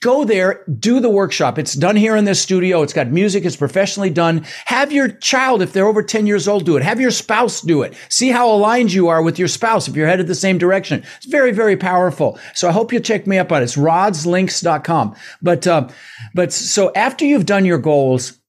go 0.02 0.26
there, 0.26 0.66
do 0.80 1.00
the 1.00 1.10
workshop. 1.10 1.58
It's 1.58 1.74
done 1.74 1.96
here 1.96 2.16
in 2.16 2.26
this 2.26 2.42
studio. 2.42 2.82
It's 2.82 2.94
got 2.94 3.10
music. 3.12 3.46
It's 3.46 3.56
professionally 3.56 4.10
done. 4.10 4.46
Have 4.66 4.92
your 4.92 5.10
child, 5.10 5.62
if 5.62 5.74
they're 5.74 5.88
over 5.88 6.04
10 6.04 6.28
years 6.28 6.48
old, 6.48 6.66
do 6.66 6.76
it. 6.76 6.84
Have 6.84 7.00
your 7.00 7.12
spouse 7.12 7.62
do 7.62 7.84
it. 7.84 7.94
See 8.10 8.30
how 8.30 8.52
aligned 8.52 8.92
you 8.92 9.08
are 9.08 9.22
with 9.22 9.40
your 9.40 9.48
spouse 9.48 9.88
if 9.88 9.96
you're 9.96 10.08
headed 10.08 10.28
the 10.28 10.36
same 10.36 10.58
direction. 10.58 11.04
It's 11.18 11.28
very, 11.28 11.52
very 11.52 11.78
powerful. 11.78 12.40
So 12.56 12.68
I 12.68 12.72
hope 12.72 12.92
you 12.92 13.00
check 13.00 13.28
me 13.28 13.38
up 13.38 13.52
on 13.52 13.62
it. 13.62 13.66
It's 13.66 13.76
rodslinks.com. 13.78 15.16
But, 15.42 15.68
uh, 15.68 15.90
but 16.34 16.52
so 16.52 16.92
after 16.96 17.26
you've 17.26 17.46
done 17.46 17.66
your 17.66 17.80
goals, 17.80 18.40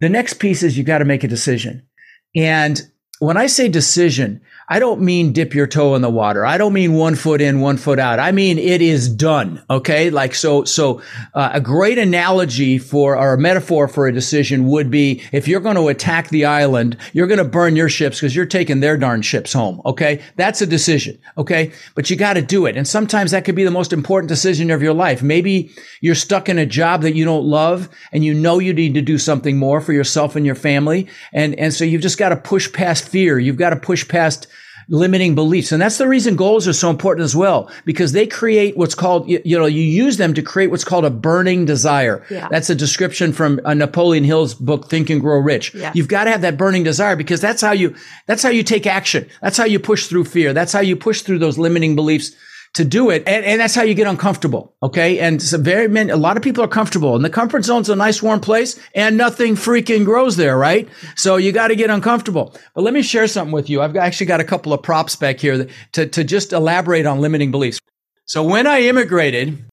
the 0.00 0.08
next 0.08 0.34
piece 0.34 0.62
is 0.62 0.76
you've 0.76 0.86
got 0.86 0.98
to 0.98 1.04
make 1.04 1.24
a 1.24 1.28
decision. 1.28 1.86
And 2.34 2.80
when 3.20 3.36
I 3.36 3.46
say 3.46 3.68
decision, 3.68 4.40
I 4.68 4.78
don't 4.78 5.02
mean 5.02 5.32
dip 5.32 5.54
your 5.54 5.66
toe 5.66 5.94
in 5.94 6.02
the 6.02 6.10
water. 6.10 6.46
I 6.46 6.56
don't 6.56 6.72
mean 6.72 6.94
one 6.94 7.14
foot 7.14 7.40
in, 7.40 7.60
one 7.60 7.76
foot 7.76 7.98
out. 7.98 8.18
I 8.18 8.32
mean 8.32 8.58
it 8.58 8.80
is 8.80 9.08
done. 9.08 9.62
Okay, 9.68 10.10
like 10.10 10.34
so. 10.34 10.64
So 10.64 11.02
uh, 11.34 11.50
a 11.52 11.60
great 11.60 11.98
analogy 11.98 12.78
for 12.78 13.16
or 13.16 13.34
a 13.34 13.38
metaphor 13.38 13.88
for 13.88 14.06
a 14.06 14.12
decision 14.12 14.66
would 14.68 14.90
be 14.90 15.22
if 15.32 15.46
you're 15.46 15.60
going 15.60 15.76
to 15.76 15.88
attack 15.88 16.28
the 16.28 16.46
island, 16.46 16.96
you're 17.12 17.26
going 17.26 17.38
to 17.38 17.44
burn 17.44 17.76
your 17.76 17.88
ships 17.88 18.18
because 18.18 18.34
you're 18.34 18.46
taking 18.46 18.80
their 18.80 18.96
darn 18.96 19.22
ships 19.22 19.52
home. 19.52 19.82
Okay, 19.84 20.22
that's 20.36 20.62
a 20.62 20.66
decision. 20.66 21.18
Okay, 21.36 21.72
but 21.94 22.08
you 22.08 22.16
got 22.16 22.34
to 22.34 22.42
do 22.42 22.66
it, 22.66 22.76
and 22.76 22.88
sometimes 22.88 23.32
that 23.32 23.44
could 23.44 23.54
be 23.54 23.64
the 23.64 23.70
most 23.70 23.92
important 23.92 24.28
decision 24.28 24.70
of 24.70 24.82
your 24.82 24.94
life. 24.94 25.22
Maybe 25.22 25.72
you're 26.00 26.14
stuck 26.14 26.48
in 26.48 26.58
a 26.58 26.66
job 26.66 27.02
that 27.02 27.14
you 27.14 27.24
don't 27.24 27.44
love, 27.44 27.88
and 28.12 28.24
you 28.24 28.32
know 28.32 28.58
you 28.58 28.72
need 28.72 28.94
to 28.94 29.02
do 29.02 29.18
something 29.18 29.58
more 29.58 29.80
for 29.80 29.92
yourself 29.92 30.36
and 30.36 30.46
your 30.46 30.54
family, 30.54 31.08
and 31.32 31.54
and 31.58 31.74
so 31.74 31.84
you've 31.84 32.02
just 32.02 32.18
got 32.18 32.30
to 32.30 32.36
push 32.36 32.72
past 32.72 33.08
fear. 33.08 33.38
You've 33.38 33.56
got 33.56 33.70
to 33.70 33.76
push 33.76 34.06
past 34.08 34.46
limiting 34.88 35.34
beliefs. 35.34 35.72
And 35.72 35.80
that's 35.80 35.98
the 35.98 36.08
reason 36.08 36.36
goals 36.36 36.68
are 36.68 36.72
so 36.72 36.90
important 36.90 37.24
as 37.24 37.34
well, 37.34 37.70
because 37.84 38.12
they 38.12 38.26
create 38.26 38.76
what's 38.76 38.94
called, 38.94 39.28
you, 39.28 39.40
you 39.44 39.58
know, 39.58 39.66
you 39.66 39.82
use 39.82 40.16
them 40.16 40.34
to 40.34 40.42
create 40.42 40.70
what's 40.70 40.84
called 40.84 41.04
a 41.04 41.10
burning 41.10 41.64
desire. 41.64 42.24
Yeah. 42.30 42.48
That's 42.50 42.70
a 42.70 42.74
description 42.74 43.32
from 43.32 43.60
uh, 43.64 43.74
Napoleon 43.74 44.24
Hill's 44.24 44.54
book, 44.54 44.88
Think 44.88 45.10
and 45.10 45.20
Grow 45.20 45.38
Rich. 45.38 45.74
Yeah. 45.74 45.92
You've 45.94 46.08
got 46.08 46.24
to 46.24 46.30
have 46.30 46.42
that 46.42 46.56
burning 46.56 46.84
desire 46.84 47.16
because 47.16 47.40
that's 47.40 47.62
how 47.62 47.72
you, 47.72 47.94
that's 48.26 48.42
how 48.42 48.50
you 48.50 48.62
take 48.62 48.86
action. 48.86 49.28
That's 49.42 49.56
how 49.56 49.64
you 49.64 49.78
push 49.78 50.06
through 50.06 50.24
fear. 50.24 50.52
That's 50.52 50.72
how 50.72 50.80
you 50.80 50.96
push 50.96 51.22
through 51.22 51.38
those 51.38 51.58
limiting 51.58 51.96
beliefs 51.96 52.32
to 52.74 52.84
do 52.84 53.10
it. 53.10 53.22
And, 53.26 53.44
and 53.44 53.60
that's 53.60 53.74
how 53.74 53.82
you 53.82 53.94
get 53.94 54.06
uncomfortable. 54.06 54.74
Okay. 54.82 55.20
And 55.20 55.40
so 55.40 55.58
very 55.58 55.88
many, 55.88 56.10
a 56.10 56.16
lot 56.16 56.36
of 56.36 56.42
people 56.42 56.62
are 56.62 56.68
comfortable 56.68 57.16
and 57.16 57.24
the 57.24 57.30
comfort 57.30 57.64
zone's 57.64 57.88
a 57.88 57.96
nice 57.96 58.22
warm 58.22 58.40
place 58.40 58.78
and 58.94 59.16
nothing 59.16 59.54
freaking 59.54 60.04
grows 60.04 60.36
there. 60.36 60.58
Right. 60.58 60.88
So 61.16 61.36
you 61.36 61.52
got 61.52 61.68
to 61.68 61.76
get 61.76 61.90
uncomfortable. 61.90 62.54
But 62.74 62.82
let 62.82 62.92
me 62.92 63.02
share 63.02 63.26
something 63.26 63.52
with 63.52 63.70
you. 63.70 63.80
I've 63.80 63.96
actually 63.96 64.26
got 64.26 64.40
a 64.40 64.44
couple 64.44 64.72
of 64.72 64.82
props 64.82 65.16
back 65.16 65.40
here 65.40 65.68
to, 65.92 66.06
to 66.06 66.24
just 66.24 66.52
elaborate 66.52 67.06
on 67.06 67.20
limiting 67.20 67.50
beliefs. 67.50 67.80
So 68.26 68.42
when 68.42 68.66
I 68.66 68.80
immigrated, 68.82 69.64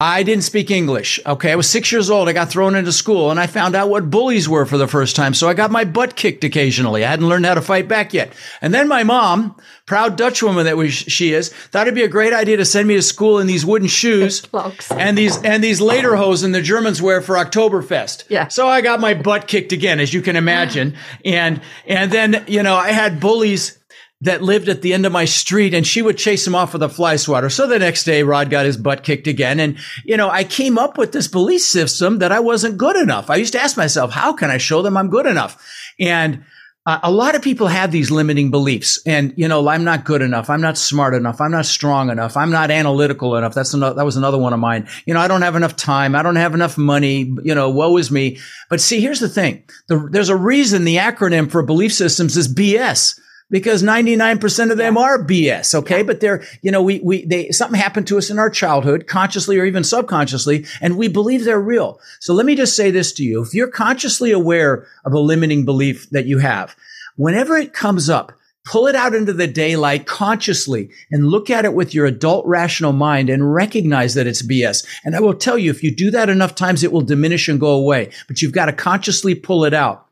I 0.00 0.22
didn't 0.22 0.44
speak 0.44 0.70
English. 0.70 1.18
Okay. 1.26 1.50
I 1.50 1.56
was 1.56 1.68
six 1.68 1.90
years 1.90 2.08
old. 2.08 2.28
I 2.28 2.32
got 2.32 2.50
thrown 2.50 2.76
into 2.76 2.92
school 2.92 3.32
and 3.32 3.40
I 3.40 3.48
found 3.48 3.74
out 3.74 3.88
what 3.88 4.10
bullies 4.10 4.48
were 4.48 4.64
for 4.64 4.78
the 4.78 4.86
first 4.86 5.16
time. 5.16 5.34
So 5.34 5.48
I 5.48 5.54
got 5.54 5.72
my 5.72 5.84
butt 5.84 6.14
kicked 6.14 6.44
occasionally. 6.44 7.04
I 7.04 7.10
hadn't 7.10 7.28
learned 7.28 7.46
how 7.46 7.54
to 7.54 7.60
fight 7.60 7.88
back 7.88 8.14
yet. 8.14 8.32
And 8.60 8.72
then 8.72 8.86
my 8.86 9.02
mom, 9.02 9.56
proud 9.86 10.16
Dutch 10.16 10.40
woman 10.40 10.66
that 10.66 10.76
we, 10.76 10.88
she 10.88 11.32
is, 11.32 11.48
thought 11.52 11.88
it'd 11.88 11.96
be 11.96 12.04
a 12.04 12.08
great 12.08 12.32
idea 12.32 12.58
to 12.58 12.64
send 12.64 12.86
me 12.86 12.94
to 12.94 13.02
school 13.02 13.40
in 13.40 13.48
these 13.48 13.66
wooden 13.66 13.88
shoes 13.88 14.46
and 14.92 15.18
these, 15.18 15.42
and 15.42 15.64
these 15.64 15.80
lederhosen 15.80 16.52
the 16.52 16.62
Germans 16.62 17.02
wear 17.02 17.20
for 17.20 17.34
Oktoberfest. 17.34 18.22
Yeah. 18.28 18.46
So 18.46 18.68
I 18.68 18.82
got 18.82 19.00
my 19.00 19.14
butt 19.14 19.48
kicked 19.48 19.72
again, 19.72 19.98
as 19.98 20.14
you 20.14 20.22
can 20.22 20.36
imagine. 20.36 20.94
and, 21.24 21.60
and 21.88 22.12
then, 22.12 22.44
you 22.46 22.62
know, 22.62 22.76
I 22.76 22.92
had 22.92 23.18
bullies 23.18 23.77
that 24.20 24.42
lived 24.42 24.68
at 24.68 24.82
the 24.82 24.92
end 24.92 25.06
of 25.06 25.12
my 25.12 25.24
street 25.24 25.74
and 25.74 25.86
she 25.86 26.02
would 26.02 26.18
chase 26.18 26.46
him 26.46 26.54
off 26.54 26.72
with 26.72 26.82
a 26.82 26.88
fly 26.88 27.16
swatter. 27.16 27.48
So 27.48 27.66
the 27.66 27.78
next 27.78 28.04
day, 28.04 28.24
Rod 28.24 28.50
got 28.50 28.66
his 28.66 28.76
butt 28.76 29.04
kicked 29.04 29.28
again. 29.28 29.60
And, 29.60 29.78
you 30.04 30.16
know, 30.16 30.28
I 30.28 30.42
came 30.42 30.76
up 30.76 30.98
with 30.98 31.12
this 31.12 31.28
belief 31.28 31.60
system 31.60 32.18
that 32.18 32.32
I 32.32 32.40
wasn't 32.40 32.78
good 32.78 32.96
enough. 32.96 33.30
I 33.30 33.36
used 33.36 33.52
to 33.52 33.62
ask 33.62 33.76
myself, 33.76 34.10
how 34.10 34.32
can 34.32 34.50
I 34.50 34.58
show 34.58 34.82
them 34.82 34.96
I'm 34.96 35.08
good 35.08 35.26
enough? 35.26 35.62
And 36.00 36.42
uh, 36.84 36.98
a 37.04 37.12
lot 37.12 37.36
of 37.36 37.42
people 37.42 37.68
have 37.68 37.92
these 37.92 38.10
limiting 38.10 38.50
beliefs 38.50 38.98
and, 39.06 39.34
you 39.36 39.46
know, 39.46 39.68
I'm 39.68 39.84
not 39.84 40.04
good 40.04 40.22
enough. 40.22 40.50
I'm 40.50 40.62
not 40.62 40.76
smart 40.76 41.14
enough. 41.14 41.40
I'm 41.40 41.52
not 41.52 41.66
strong 41.66 42.10
enough. 42.10 42.36
I'm 42.36 42.50
not 42.50 42.72
analytical 42.72 43.36
enough. 43.36 43.54
That's 43.54 43.74
another, 43.74 43.94
that 43.94 44.04
was 44.04 44.16
another 44.16 44.38
one 44.38 44.52
of 44.52 44.58
mine. 44.58 44.88
You 45.06 45.14
know, 45.14 45.20
I 45.20 45.28
don't 45.28 45.42
have 45.42 45.54
enough 45.54 45.76
time. 45.76 46.16
I 46.16 46.24
don't 46.24 46.36
have 46.36 46.54
enough 46.54 46.76
money. 46.76 47.32
You 47.44 47.54
know, 47.54 47.70
woe 47.70 47.96
is 47.98 48.10
me. 48.10 48.38
But 48.68 48.80
see, 48.80 49.00
here's 49.00 49.20
the 49.20 49.28
thing. 49.28 49.62
The, 49.86 50.08
there's 50.10 50.28
a 50.28 50.36
reason 50.36 50.84
the 50.84 50.96
acronym 50.96 51.48
for 51.48 51.62
belief 51.62 51.92
systems 51.92 52.36
is 52.36 52.52
BS 52.52 53.20
because 53.50 53.82
99% 53.82 54.70
of 54.70 54.76
them 54.76 54.98
are 54.98 55.22
BS. 55.22 55.74
Okay. 55.74 55.98
Yeah. 55.98 56.02
But 56.02 56.20
they're, 56.20 56.42
you 56.62 56.70
know, 56.70 56.82
we, 56.82 57.00
we, 57.00 57.24
they, 57.24 57.50
something 57.50 57.80
happened 57.80 58.06
to 58.08 58.18
us 58.18 58.30
in 58.30 58.38
our 58.38 58.50
childhood, 58.50 59.06
consciously 59.06 59.58
or 59.58 59.64
even 59.64 59.84
subconsciously, 59.84 60.66
and 60.80 60.96
we 60.96 61.08
believe 61.08 61.44
they're 61.44 61.60
real. 61.60 62.00
So 62.20 62.34
let 62.34 62.46
me 62.46 62.54
just 62.54 62.76
say 62.76 62.90
this 62.90 63.12
to 63.14 63.24
you. 63.24 63.42
If 63.42 63.54
you're 63.54 63.68
consciously 63.68 64.32
aware 64.32 64.86
of 65.04 65.12
a 65.12 65.18
limiting 65.18 65.64
belief 65.64 66.10
that 66.10 66.26
you 66.26 66.38
have, 66.38 66.76
whenever 67.16 67.56
it 67.56 67.72
comes 67.72 68.10
up, 68.10 68.32
pull 68.68 68.86
it 68.86 68.94
out 68.94 69.14
into 69.14 69.32
the 69.32 69.46
daylight 69.46 70.04
consciously 70.04 70.90
and 71.10 71.28
look 71.28 71.48
at 71.48 71.64
it 71.64 71.72
with 71.72 71.94
your 71.94 72.04
adult 72.04 72.44
rational 72.44 72.92
mind 72.92 73.30
and 73.30 73.54
recognize 73.54 74.12
that 74.12 74.26
it's 74.26 74.46
BS. 74.46 74.86
And 75.04 75.16
I 75.16 75.20
will 75.20 75.34
tell 75.34 75.56
you, 75.56 75.70
if 75.70 75.82
you 75.82 75.94
do 75.94 76.10
that 76.10 76.28
enough 76.28 76.54
times, 76.54 76.84
it 76.84 76.92
will 76.92 77.00
diminish 77.00 77.48
and 77.48 77.58
go 77.58 77.70
away, 77.70 78.10
but 78.26 78.42
you've 78.42 78.52
got 78.52 78.66
to 78.66 78.74
consciously 78.74 79.34
pull 79.34 79.64
it 79.64 79.72
out. 79.72 80.06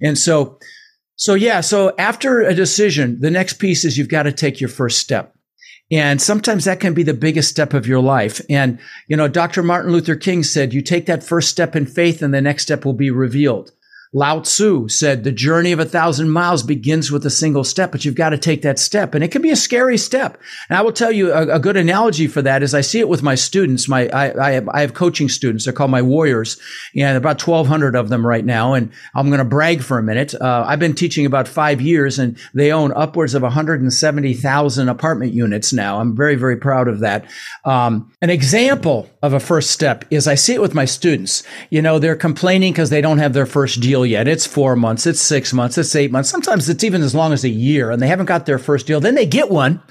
And 0.00 0.16
so, 0.16 0.58
so 1.16 1.34
yeah, 1.34 1.60
so 1.62 1.94
after 1.98 2.42
a 2.42 2.54
decision, 2.54 3.20
the 3.20 3.30
next 3.30 3.54
piece 3.54 3.84
is 3.84 3.96
you've 3.96 4.08
got 4.08 4.24
to 4.24 4.32
take 4.32 4.60
your 4.60 4.68
first 4.68 4.98
step. 4.98 5.34
And 5.90 6.20
sometimes 6.20 6.64
that 6.64 6.80
can 6.80 6.94
be 6.94 7.04
the 7.04 7.14
biggest 7.14 7.48
step 7.48 7.72
of 7.72 7.86
your 7.86 8.00
life. 8.00 8.40
And, 8.50 8.78
you 9.06 9.16
know, 9.16 9.28
Dr. 9.28 9.62
Martin 9.62 9.92
Luther 9.92 10.16
King 10.16 10.42
said, 10.42 10.74
you 10.74 10.82
take 10.82 11.06
that 11.06 11.22
first 11.22 11.48
step 11.48 11.76
in 11.76 11.86
faith 11.86 12.22
and 12.22 12.34
the 12.34 12.40
next 12.40 12.64
step 12.64 12.84
will 12.84 12.92
be 12.92 13.10
revealed. 13.10 13.70
Lao 14.16 14.40
Tzu 14.40 14.88
said 14.88 15.24
the 15.24 15.30
journey 15.30 15.72
of 15.72 15.78
a 15.78 15.84
thousand 15.84 16.30
miles 16.30 16.62
begins 16.62 17.10
with 17.10 17.26
a 17.26 17.30
single 17.30 17.64
step, 17.64 17.92
but 17.92 18.06
you've 18.06 18.14
got 18.14 18.30
to 18.30 18.38
take 18.38 18.62
that 18.62 18.78
step. 18.78 19.14
And 19.14 19.22
it 19.22 19.30
can 19.30 19.42
be 19.42 19.50
a 19.50 19.56
scary 19.56 19.98
step. 19.98 20.40
And 20.70 20.78
I 20.78 20.80
will 20.80 20.92
tell 20.92 21.12
you 21.12 21.34
a, 21.34 21.56
a 21.56 21.60
good 21.60 21.76
analogy 21.76 22.26
for 22.26 22.40
that 22.40 22.62
is 22.62 22.72
I 22.72 22.80
see 22.80 22.98
it 22.98 23.10
with 23.10 23.22
my 23.22 23.34
students. 23.34 23.90
My, 23.90 24.08
I, 24.08 24.46
I, 24.46 24.50
have, 24.52 24.70
I 24.70 24.80
have 24.80 24.94
coaching 24.94 25.28
students. 25.28 25.66
They're 25.66 25.74
called 25.74 25.90
my 25.90 26.00
warriors 26.00 26.56
and 26.96 27.18
about 27.18 27.46
1200 27.46 27.94
of 27.94 28.08
them 28.08 28.26
right 28.26 28.42
now. 28.42 28.72
And 28.72 28.90
I'm 29.14 29.26
going 29.26 29.36
to 29.36 29.44
brag 29.44 29.82
for 29.82 29.98
a 29.98 30.02
minute. 30.02 30.34
Uh, 30.34 30.64
I've 30.66 30.80
been 30.80 30.94
teaching 30.94 31.26
about 31.26 31.46
five 31.46 31.82
years 31.82 32.18
and 32.18 32.38
they 32.54 32.72
own 32.72 32.94
upwards 32.96 33.34
of 33.34 33.42
170,000 33.42 34.88
apartment 34.88 35.34
units 35.34 35.74
now. 35.74 36.00
I'm 36.00 36.16
very, 36.16 36.36
very 36.36 36.56
proud 36.56 36.88
of 36.88 37.00
that. 37.00 37.26
Um, 37.66 38.10
an 38.22 38.30
example 38.30 39.10
of 39.22 39.34
a 39.34 39.40
first 39.40 39.72
step 39.72 40.06
is 40.10 40.26
I 40.26 40.36
see 40.36 40.54
it 40.54 40.62
with 40.62 40.72
my 40.72 40.86
students. 40.86 41.42
You 41.68 41.82
know, 41.82 41.98
they're 41.98 42.16
complaining 42.16 42.72
because 42.72 42.88
they 42.88 43.02
don't 43.02 43.18
have 43.18 43.34
their 43.34 43.44
first 43.44 43.80
deal 43.80 44.05
yet. 44.06 44.28
It's 44.28 44.46
four 44.46 44.76
months, 44.76 45.06
it's 45.06 45.20
six 45.20 45.52
months, 45.52 45.78
it's 45.78 45.94
eight 45.96 46.12
months. 46.12 46.30
Sometimes 46.30 46.68
it's 46.68 46.84
even 46.84 47.02
as 47.02 47.14
long 47.14 47.32
as 47.32 47.44
a 47.44 47.48
year 47.48 47.90
and 47.90 48.00
they 48.00 48.08
haven't 48.08 48.26
got 48.26 48.46
their 48.46 48.58
first 48.58 48.86
deal. 48.86 49.00
Then 49.00 49.14
they 49.14 49.26
get 49.26 49.50
one. 49.50 49.82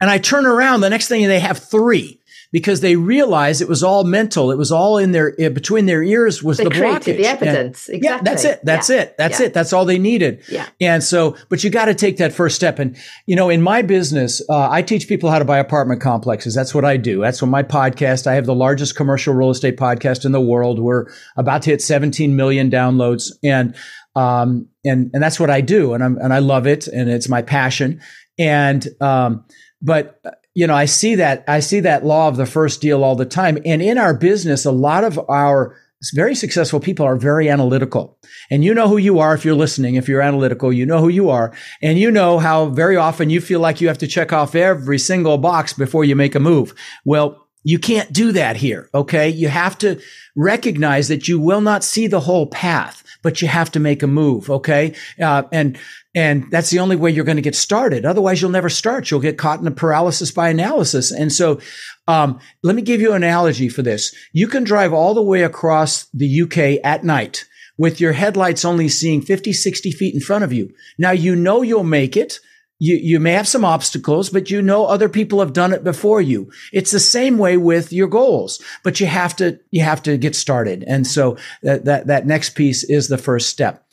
And 0.00 0.10
I 0.10 0.18
turn 0.18 0.46
around 0.46 0.80
the 0.80 0.90
next 0.90 1.08
thing 1.08 1.26
they 1.28 1.38
have 1.38 1.58
three 1.58 2.21
because 2.52 2.82
they 2.82 2.96
realized 2.96 3.62
it 3.62 3.68
was 3.68 3.82
all 3.82 4.04
mental. 4.04 4.50
It 4.50 4.58
was 4.58 4.70
all 4.70 4.98
in 4.98 5.12
their 5.12 5.34
uh, 5.40 5.48
between 5.48 5.86
their 5.86 6.02
ears 6.02 6.42
was 6.42 6.58
they 6.58 6.64
the 6.64 6.70
blockage. 6.70 7.16
The 7.16 7.26
evidence, 7.26 7.88
and, 7.88 7.96
exactly. 7.96 8.18
Yeah, 8.18 8.22
that's 8.22 8.44
it. 8.44 8.60
That's 8.62 8.90
yeah. 8.90 8.96
it. 9.00 9.16
That's 9.16 9.40
yeah. 9.40 9.46
it. 9.46 9.54
That's 9.54 9.72
all 9.72 9.86
they 9.86 9.98
needed. 9.98 10.42
Yeah. 10.50 10.68
And 10.80 11.02
so, 11.02 11.36
but 11.48 11.64
you 11.64 11.70
got 11.70 11.86
to 11.86 11.94
take 11.94 12.18
that 12.18 12.32
first 12.32 12.54
step. 12.54 12.78
And 12.78 12.96
you 13.26 13.34
know, 13.34 13.48
in 13.48 13.62
my 13.62 13.80
business, 13.80 14.42
uh, 14.50 14.68
I 14.70 14.82
teach 14.82 15.08
people 15.08 15.30
how 15.30 15.38
to 15.38 15.44
buy 15.44 15.58
apartment 15.58 16.02
complexes. 16.02 16.54
That's 16.54 16.74
what 16.74 16.84
I 16.84 16.98
do. 16.98 17.22
That's 17.22 17.40
what 17.40 17.48
my 17.48 17.62
podcast. 17.62 18.26
I 18.26 18.34
have 18.34 18.46
the 18.46 18.54
largest 18.54 18.96
commercial 18.96 19.34
real 19.34 19.50
estate 19.50 19.78
podcast 19.78 20.26
in 20.26 20.32
the 20.32 20.40
world. 20.40 20.78
We're 20.78 21.06
about 21.36 21.62
to 21.62 21.70
hit 21.70 21.80
17 21.80 22.36
million 22.36 22.70
downloads, 22.70 23.32
and 23.42 23.74
um, 24.14 24.68
and 24.84 25.10
and 25.14 25.22
that's 25.22 25.40
what 25.40 25.48
I 25.48 25.62
do, 25.62 25.94
and 25.94 26.04
I'm 26.04 26.18
and 26.18 26.34
I 26.34 26.40
love 26.40 26.66
it, 26.66 26.86
and 26.86 27.08
it's 27.08 27.30
my 27.30 27.40
passion. 27.40 28.02
And 28.38 28.86
um, 29.00 29.46
but 29.80 30.20
you 30.54 30.66
know, 30.66 30.74
I 30.74 30.84
see 30.84 31.14
that, 31.16 31.44
I 31.48 31.60
see 31.60 31.80
that 31.80 32.04
law 32.04 32.28
of 32.28 32.36
the 32.36 32.46
first 32.46 32.80
deal 32.80 33.02
all 33.04 33.16
the 33.16 33.24
time. 33.24 33.58
And 33.64 33.80
in 33.80 33.98
our 33.98 34.14
business, 34.14 34.64
a 34.64 34.72
lot 34.72 35.04
of 35.04 35.18
our 35.28 35.76
very 36.14 36.34
successful 36.34 36.80
people 36.80 37.06
are 37.06 37.16
very 37.16 37.48
analytical. 37.48 38.18
And 38.50 38.64
you 38.64 38.74
know 38.74 38.88
who 38.88 38.96
you 38.96 39.20
are 39.20 39.34
if 39.34 39.44
you're 39.44 39.54
listening. 39.54 39.94
If 39.94 40.08
you're 40.08 40.20
analytical, 40.20 40.72
you 40.72 40.84
know 40.84 40.98
who 40.98 41.08
you 41.08 41.30
are. 41.30 41.54
And 41.80 41.98
you 41.98 42.10
know 42.10 42.38
how 42.38 42.66
very 42.66 42.96
often 42.96 43.30
you 43.30 43.40
feel 43.40 43.60
like 43.60 43.80
you 43.80 43.88
have 43.88 43.98
to 43.98 44.08
check 44.08 44.32
off 44.32 44.54
every 44.54 44.98
single 44.98 45.38
box 45.38 45.72
before 45.72 46.04
you 46.04 46.16
make 46.16 46.34
a 46.34 46.40
move. 46.40 46.74
Well, 47.04 47.46
you 47.62 47.78
can't 47.78 48.12
do 48.12 48.32
that 48.32 48.56
here. 48.56 48.90
Okay. 48.92 49.28
You 49.28 49.48
have 49.48 49.78
to 49.78 50.00
recognize 50.34 51.08
that 51.08 51.28
you 51.28 51.38
will 51.38 51.60
not 51.60 51.84
see 51.84 52.08
the 52.08 52.20
whole 52.20 52.46
path, 52.48 53.04
but 53.22 53.40
you 53.40 53.48
have 53.48 53.70
to 53.72 53.80
make 53.80 54.02
a 54.02 54.06
move. 54.06 54.50
Okay. 54.50 54.94
Uh, 55.20 55.44
and 55.52 55.78
and 56.14 56.50
that's 56.50 56.70
the 56.70 56.78
only 56.78 56.96
way 56.96 57.10
you're 57.10 57.24
going 57.24 57.36
to 57.36 57.42
get 57.42 57.54
started. 57.54 58.04
Otherwise, 58.04 58.42
you'll 58.42 58.50
never 58.50 58.68
start. 58.68 59.10
You'll 59.10 59.20
get 59.20 59.38
caught 59.38 59.60
in 59.60 59.66
a 59.66 59.70
paralysis 59.70 60.30
by 60.30 60.50
analysis. 60.50 61.10
And 61.10 61.32
so, 61.32 61.60
um, 62.06 62.38
let 62.62 62.76
me 62.76 62.82
give 62.82 63.00
you 63.00 63.12
an 63.12 63.22
analogy 63.22 63.68
for 63.68 63.82
this. 63.82 64.14
You 64.32 64.46
can 64.46 64.64
drive 64.64 64.92
all 64.92 65.14
the 65.14 65.22
way 65.22 65.42
across 65.42 66.04
the 66.12 66.42
UK 66.42 66.84
at 66.84 67.04
night 67.04 67.46
with 67.78 68.00
your 68.00 68.12
headlights 68.12 68.64
only 68.64 68.88
seeing 68.88 69.22
50, 69.22 69.52
60 69.52 69.90
feet 69.92 70.14
in 70.14 70.20
front 70.20 70.44
of 70.44 70.52
you. 70.52 70.72
Now, 70.98 71.12
you 71.12 71.34
know 71.34 71.62
you'll 71.62 71.84
make 71.84 72.16
it. 72.16 72.38
You, 72.84 72.96
you 72.96 73.20
may 73.20 73.32
have 73.32 73.46
some 73.46 73.64
obstacles, 73.64 74.28
but 74.28 74.50
you 74.50 74.60
know 74.60 74.86
other 74.86 75.08
people 75.08 75.38
have 75.38 75.52
done 75.52 75.72
it 75.72 75.84
before 75.84 76.20
you. 76.20 76.50
It's 76.72 76.90
the 76.90 76.98
same 76.98 77.38
way 77.38 77.56
with 77.56 77.92
your 77.92 78.08
goals, 78.08 78.60
but 78.82 78.98
you 78.98 79.06
have 79.06 79.36
to, 79.36 79.60
you 79.70 79.82
have 79.82 80.02
to 80.02 80.16
get 80.16 80.34
started. 80.34 80.82
And 80.88 81.06
so 81.06 81.36
that, 81.62 81.84
that, 81.84 82.08
that 82.08 82.26
next 82.26 82.56
piece 82.56 82.82
is 82.82 83.06
the 83.06 83.18
first 83.18 83.50
step. 83.50 83.86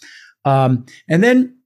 Um, 0.44 0.88
and 1.08 1.24
then 1.24 1.60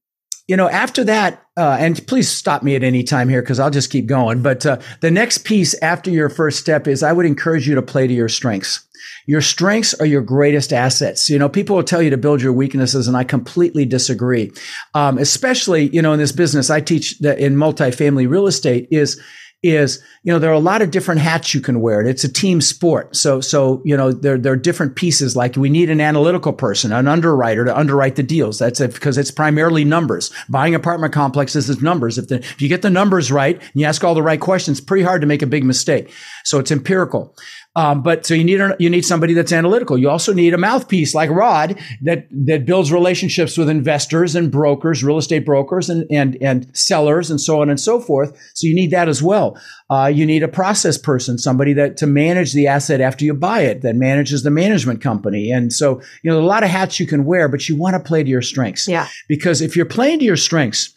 you 0.47 0.57
know, 0.57 0.67
after 0.67 1.05
that, 1.05 1.41
uh, 1.55 1.77
and 1.79 2.05
please 2.05 2.27
stop 2.27 2.63
me 2.63 2.75
at 2.75 2.83
any 2.83 3.03
time 3.03 3.29
here 3.29 3.41
because 3.41 3.59
I'll 3.59 3.71
just 3.71 3.89
keep 3.89 4.07
going. 4.07 4.41
But 4.41 4.65
uh, 4.65 4.79
the 4.99 5.11
next 5.11 5.45
piece 5.45 5.73
after 5.81 6.11
your 6.11 6.27
first 6.27 6.59
step 6.59 6.87
is 6.87 7.01
I 7.01 7.13
would 7.13 7.25
encourage 7.25 7.67
you 7.67 7.75
to 7.75 7.81
play 7.81 8.07
to 8.07 8.13
your 8.13 8.27
strengths. 8.27 8.85
Your 9.25 9.41
strengths 9.41 9.93
are 9.95 10.05
your 10.05 10.21
greatest 10.21 10.73
assets. 10.73 11.29
You 11.29 11.39
know, 11.39 11.49
people 11.49 11.75
will 11.75 11.83
tell 11.83 12.01
you 12.01 12.09
to 12.09 12.17
build 12.17 12.41
your 12.41 12.53
weaknesses, 12.53 13.07
and 13.07 13.15
I 13.15 13.23
completely 13.23 13.85
disagree. 13.85 14.51
Um, 14.93 15.17
especially, 15.17 15.89
you 15.89 16.01
know, 16.01 16.13
in 16.13 16.19
this 16.19 16.31
business, 16.31 16.69
I 16.69 16.81
teach 16.81 17.19
that 17.19 17.39
in 17.39 17.55
multifamily 17.55 18.29
real 18.29 18.47
estate 18.47 18.87
is 18.91 19.21
is, 19.63 20.03
you 20.23 20.31
know, 20.31 20.39
there 20.39 20.51
are 20.51 20.53
a 20.53 20.59
lot 20.59 20.81
of 20.81 20.91
different 20.91 21.21
hats 21.21 21.53
you 21.53 21.61
can 21.61 21.79
wear. 21.79 22.01
It's 22.01 22.25
a 22.25 22.31
team 22.31 22.59
sport. 22.59 23.15
So, 23.15 23.39
so, 23.39 23.81
you 23.85 23.95
know, 23.95 24.11
there, 24.11 24.37
there 24.37 24.51
are 24.51 24.57
different 24.57 24.97
pieces. 24.97 25.37
Like 25.37 25.55
we 25.55 25.69
need 25.69 25.89
an 25.89 26.01
analytical 26.01 26.51
person, 26.51 26.91
an 26.91 27.07
underwriter 27.07 27.63
to 27.63 27.75
underwrite 27.75 28.17
the 28.17 28.23
deals. 28.23 28.59
That's 28.59 28.81
it 28.81 28.93
because 28.93 29.17
it's 29.17 29.31
primarily 29.31 29.85
numbers. 29.85 30.31
Buying 30.49 30.75
apartment 30.75 31.13
complexes 31.13 31.69
is 31.69 31.81
numbers. 31.81 32.17
If 32.17 32.27
the, 32.27 32.39
if 32.39 32.61
you 32.61 32.67
get 32.67 32.81
the 32.81 32.89
numbers 32.89 33.31
right 33.31 33.55
and 33.55 33.71
you 33.73 33.85
ask 33.85 34.03
all 34.03 34.13
the 34.13 34.21
right 34.21 34.39
questions, 34.39 34.81
pretty 34.81 35.03
hard 35.03 35.21
to 35.21 35.27
make 35.27 35.41
a 35.41 35.47
big 35.47 35.63
mistake. 35.63 36.11
So 36.43 36.59
it's 36.59 36.71
empirical. 36.71 37.33
Um, 37.75 38.03
but 38.03 38.25
so 38.25 38.33
you 38.33 38.43
need 38.43 38.59
you 38.77 38.89
need 38.89 39.03
somebody 39.03 39.33
that's 39.33 39.51
analytical. 39.51 39.97
You 39.97 40.09
also 40.09 40.31
need 40.31 40.53
a 40.53 40.57
mouthpiece 40.57 41.15
like 41.15 41.29
Rod 41.29 41.79
that 42.03 42.27
that 42.31 42.65
builds 42.65 42.91
relationships 42.91 43.57
with 43.57 43.67
investors 43.67 44.35
and 44.35 44.51
brokers, 44.51 45.03
real 45.03 45.17
estate 45.17 45.45
brokers, 45.45 45.89
and 45.89 46.05
and 46.11 46.37
and 46.39 46.75
sellers, 46.77 47.31
and 47.31 47.41
so 47.41 47.61
on 47.61 47.69
and 47.69 47.79
so 47.79 47.99
forth. 47.99 48.37
So 48.53 48.67
you 48.67 48.75
need 48.75 48.91
that 48.91 49.09
as 49.09 49.23
well. 49.23 49.59
Uh, 49.89 50.11
you 50.13 50.25
need 50.25 50.43
a 50.43 50.47
process 50.47 50.97
person, 50.97 51.37
somebody 51.37 51.73
that 51.73 51.97
to 51.97 52.07
manage 52.07 52.53
the 52.53 52.67
asset 52.67 53.01
after 53.01 53.25
you 53.25 53.33
buy 53.33 53.61
it, 53.61 53.81
that 53.81 53.95
manages 53.95 54.43
the 54.43 54.51
management 54.51 55.01
company. 55.01 55.51
And 55.51 55.73
so 55.73 55.99
you 56.21 56.31
know 56.31 56.39
a 56.39 56.45
lot 56.45 56.63
of 56.63 56.69
hats 56.69 56.99
you 56.99 57.07
can 57.07 57.25
wear, 57.25 57.47
but 57.47 57.67
you 57.67 57.75
want 57.75 57.95
to 57.95 57.99
play 57.99 58.23
to 58.23 58.29
your 58.29 58.43
strengths. 58.43 58.87
Yeah. 58.87 59.07
Because 59.27 59.61
if 59.61 59.75
you're 59.75 59.85
playing 59.87 60.19
to 60.19 60.25
your 60.25 60.37
strengths, 60.37 60.95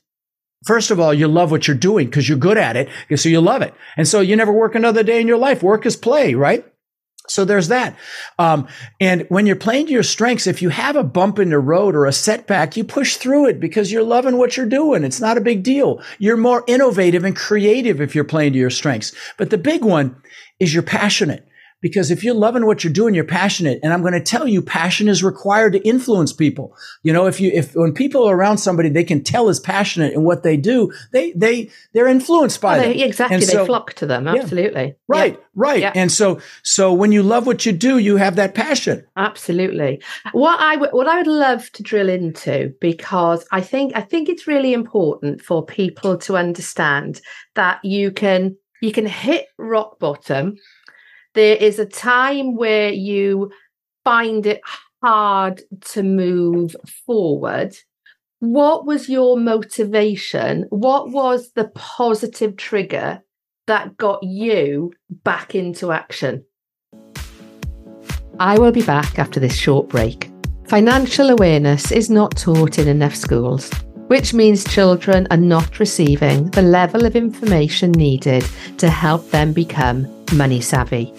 First 0.64 0.90
of 0.90 0.98
all, 0.98 1.12
you 1.14 1.28
love 1.28 1.50
what 1.50 1.68
you're 1.68 1.76
doing 1.76 2.06
because 2.06 2.28
you're 2.28 2.38
good 2.38 2.58
at 2.58 2.76
it. 2.76 2.88
So 3.16 3.28
you 3.28 3.40
love 3.40 3.62
it. 3.62 3.74
And 3.96 4.08
so 4.08 4.20
you 4.20 4.36
never 4.36 4.52
work 4.52 4.74
another 4.74 5.02
day 5.02 5.20
in 5.20 5.28
your 5.28 5.38
life. 5.38 5.62
Work 5.62 5.86
is 5.86 5.96
play, 5.96 6.34
right? 6.34 6.64
So 7.28 7.44
there's 7.44 7.68
that. 7.68 7.96
Um, 8.38 8.68
and 9.00 9.26
when 9.28 9.46
you're 9.46 9.56
playing 9.56 9.86
to 9.86 9.92
your 9.92 10.02
strengths, 10.02 10.46
if 10.46 10.62
you 10.62 10.68
have 10.68 10.96
a 10.96 11.02
bump 11.02 11.38
in 11.38 11.50
the 11.50 11.58
road 11.58 11.94
or 11.94 12.06
a 12.06 12.12
setback, 12.12 12.76
you 12.76 12.84
push 12.84 13.16
through 13.16 13.48
it 13.48 13.60
because 13.60 13.90
you're 13.90 14.02
loving 14.02 14.38
what 14.38 14.56
you're 14.56 14.66
doing. 14.66 15.04
It's 15.04 15.20
not 15.20 15.36
a 15.36 15.40
big 15.40 15.62
deal. 15.62 16.00
You're 16.18 16.36
more 16.36 16.64
innovative 16.66 17.24
and 17.24 17.34
creative 17.34 18.00
if 18.00 18.14
you're 18.14 18.24
playing 18.24 18.52
to 18.52 18.58
your 18.58 18.70
strengths. 18.70 19.12
But 19.36 19.50
the 19.50 19.58
big 19.58 19.84
one 19.84 20.16
is 20.60 20.72
you're 20.72 20.82
passionate. 20.82 21.46
Because 21.86 22.10
if 22.10 22.24
you're 22.24 22.34
loving 22.34 22.66
what 22.66 22.82
you're 22.82 22.92
doing, 22.92 23.14
you're 23.14 23.22
passionate. 23.22 23.78
And 23.80 23.92
I'm 23.92 24.00
going 24.00 24.12
to 24.12 24.20
tell 24.20 24.48
you, 24.48 24.60
passion 24.60 25.08
is 25.08 25.22
required 25.22 25.74
to 25.74 25.78
influence 25.86 26.32
people. 26.32 26.76
You 27.04 27.12
know, 27.12 27.26
if 27.26 27.40
you, 27.40 27.52
if 27.54 27.76
when 27.76 27.92
people 27.92 28.24
are 28.24 28.34
around 28.34 28.58
somebody, 28.58 28.88
they 28.88 29.04
can 29.04 29.22
tell 29.22 29.48
is 29.48 29.60
passionate 29.60 30.12
in 30.14 30.24
what 30.24 30.42
they 30.42 30.56
do, 30.56 30.92
they, 31.12 31.30
they, 31.32 31.70
they're 31.92 32.08
influenced 32.08 32.60
by 32.60 32.78
oh, 32.78 32.82
they, 32.82 32.92
them. 32.94 33.08
Exactly. 33.08 33.38
they 33.38 33.64
flock 33.64 33.92
to 33.94 34.06
them. 34.06 34.26
Absolutely. 34.26 34.86
Yeah. 34.86 34.92
Right. 35.06 35.34
Yeah. 35.34 35.44
Right. 35.54 35.80
Yeah. 35.80 35.92
And 35.94 36.10
so, 36.10 36.40
so 36.64 36.92
when 36.92 37.12
you 37.12 37.22
love 37.22 37.46
what 37.46 37.64
you 37.64 37.72
do, 37.72 37.98
you 37.98 38.16
have 38.16 38.34
that 38.34 38.56
passion. 38.56 39.06
Absolutely. 39.16 40.02
What 40.32 40.58
I 40.60 40.76
what 40.76 41.06
I 41.06 41.18
would 41.18 41.28
love 41.28 41.70
to 41.72 41.84
drill 41.84 42.08
into, 42.08 42.74
because 42.80 43.46
I 43.52 43.60
think, 43.60 43.92
I 43.94 44.00
think 44.00 44.28
it's 44.28 44.48
really 44.48 44.72
important 44.72 45.40
for 45.40 45.64
people 45.64 46.18
to 46.18 46.36
understand 46.36 47.20
that 47.54 47.84
you 47.84 48.10
can, 48.10 48.56
you 48.82 48.92
can 48.92 49.06
hit 49.06 49.46
rock 49.56 49.98
bottom 49.98 50.56
there 51.36 51.56
is 51.56 51.78
a 51.78 51.86
time 51.86 52.56
where 52.56 52.90
you 52.90 53.50
find 54.04 54.46
it 54.46 54.62
hard 55.02 55.62
to 55.82 56.02
move 56.02 56.74
forward. 57.04 57.76
What 58.40 58.86
was 58.86 59.08
your 59.08 59.38
motivation? 59.38 60.64
What 60.70 61.10
was 61.10 61.52
the 61.52 61.68
positive 61.74 62.56
trigger 62.56 63.22
that 63.66 63.96
got 63.98 64.22
you 64.22 64.92
back 65.10 65.54
into 65.54 65.92
action? 65.92 66.44
I 68.40 68.58
will 68.58 68.72
be 68.72 68.82
back 68.82 69.18
after 69.18 69.38
this 69.38 69.54
short 69.54 69.88
break. 69.88 70.30
Financial 70.66 71.28
awareness 71.30 71.92
is 71.92 72.08
not 72.08 72.36
taught 72.36 72.78
in 72.78 72.88
enough 72.88 73.14
schools, 73.14 73.70
which 74.08 74.32
means 74.32 74.64
children 74.64 75.26
are 75.30 75.36
not 75.36 75.80
receiving 75.80 76.50
the 76.50 76.62
level 76.62 77.04
of 77.04 77.14
information 77.14 77.92
needed 77.92 78.44
to 78.78 78.88
help 78.88 79.30
them 79.30 79.52
become 79.52 80.15
money 80.32 80.60
savvy. 80.60 81.12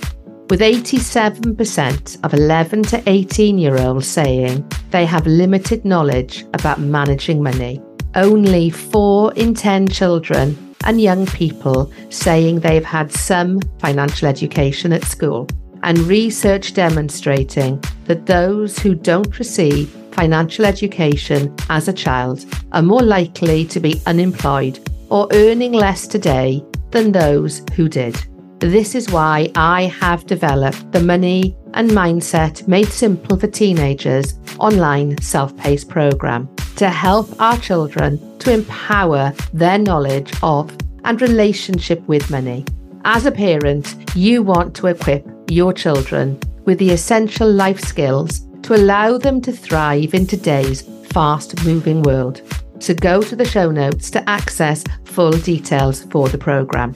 With 0.50 0.62
87% 0.62 2.24
of 2.24 2.34
11 2.34 2.84
to 2.84 3.04
18 3.06 3.58
year 3.58 3.78
olds 3.78 4.08
saying 4.08 4.66
they 4.92 5.06
have 5.06 5.28
limited 5.28 5.84
knowledge 5.84 6.46
about 6.54 6.80
managing 6.80 7.44
money, 7.44 7.82
only 8.16 8.70
4 8.70 9.34
in 9.34 9.54
10 9.54 9.90
children 9.90 10.74
and 10.86 11.02
young 11.02 11.26
people 11.28 11.92
saying 12.10 12.62
they've 12.62 12.86
had 12.86 13.12
some 13.12 13.60
financial 13.80 14.28
education 14.28 14.94
at 14.94 15.04
school, 15.04 15.48
and 15.84 16.00
research 16.00 16.74
demonstrating 16.74 17.84
that 18.06 18.26
those 18.26 18.80
who 18.80 18.96
don't 18.96 19.38
receive 19.38 19.90
financial 20.14 20.66
education 20.66 21.54
as 21.70 21.88
a 21.88 21.94
child 21.94 22.46
are 22.72 22.82
more 22.82 23.04
likely 23.04 23.66
to 23.66 23.80
be 23.80 24.02
unemployed 24.06 24.80
or 25.10 25.28
earning 25.34 25.74
less 25.74 26.08
today 26.08 26.64
than 26.92 27.12
those 27.12 27.62
who 27.76 27.88
did. 27.90 28.16
This 28.60 28.96
is 28.96 29.12
why 29.12 29.52
I 29.54 29.84
have 29.84 30.26
developed 30.26 30.92
the 30.92 31.00
Money 31.00 31.56
and 31.76 31.92
Mindset 31.92 32.68
Made 32.68 32.88
Simple 32.88 33.38
for 33.38 33.46
Teenagers 33.46 34.34
online 34.58 35.16
self 35.22 35.56
paced 35.58 35.90
program 35.90 36.50
to 36.78 36.90
help 36.90 37.40
our 37.40 37.58
children 37.60 38.20
to 38.40 38.52
empower 38.52 39.32
their 39.54 39.78
knowledge 39.78 40.34
of 40.42 40.76
and 41.04 41.22
relationship 41.22 42.02
with 42.08 42.32
money. 42.32 42.66
As 43.06 43.28
a 43.28 43.32
parent, 43.32 43.96
you 44.16 44.42
want 44.42 44.76
to 44.78 44.88
equip 44.88 45.24
your 45.48 45.72
children 45.72 46.40
with 46.66 46.80
the 46.80 46.90
essential 46.90 47.50
life 47.50 47.80
skills 47.80 48.42
to 48.64 48.74
allow 48.74 49.20
them 49.20 49.40
to 49.42 49.52
thrive 49.52 50.16
in 50.16 50.26
today's 50.26 50.82
fast 51.12 51.64
moving 51.64 52.02
world. 52.02 52.42
So 52.80 52.96
go 52.96 53.22
to 53.22 53.36
the 53.36 53.46
show 53.46 53.70
notes 53.70 54.10
to 54.12 54.28
access 54.28 54.84
full 55.06 55.32
details 55.32 56.06
for 56.06 56.28
the 56.28 56.40
programme. 56.40 56.96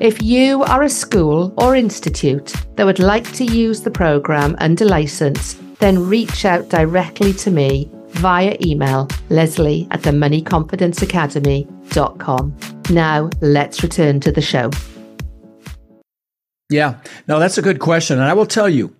If 0.00 0.22
you 0.22 0.62
are 0.62 0.82
a 0.82 0.88
school 0.88 1.52
or 1.58 1.76
institute 1.76 2.54
that 2.76 2.86
would 2.86 3.00
like 3.00 3.30
to 3.34 3.44
use 3.44 3.82
the 3.82 3.90
programme 3.90 4.56
under 4.58 4.86
licence, 4.86 5.60
then 5.78 6.08
reach 6.08 6.46
out 6.46 6.70
directly 6.70 7.34
to 7.34 7.50
me 7.50 7.90
via 8.12 8.56
email 8.62 9.08
leslie 9.28 9.86
at 9.90 10.02
the 10.02 10.10
moneyconfidenceacademy.com. 10.10 12.56
Now, 12.88 13.28
let's 13.42 13.82
return 13.82 14.20
to 14.20 14.32
the 14.32 14.40
show. 14.40 14.70
Yeah, 16.70 16.98
no, 17.28 17.38
that's 17.38 17.58
a 17.58 17.62
good 17.62 17.80
question. 17.80 18.18
And 18.18 18.26
I 18.26 18.32
will 18.32 18.46
tell 18.46 18.70
you, 18.70 18.96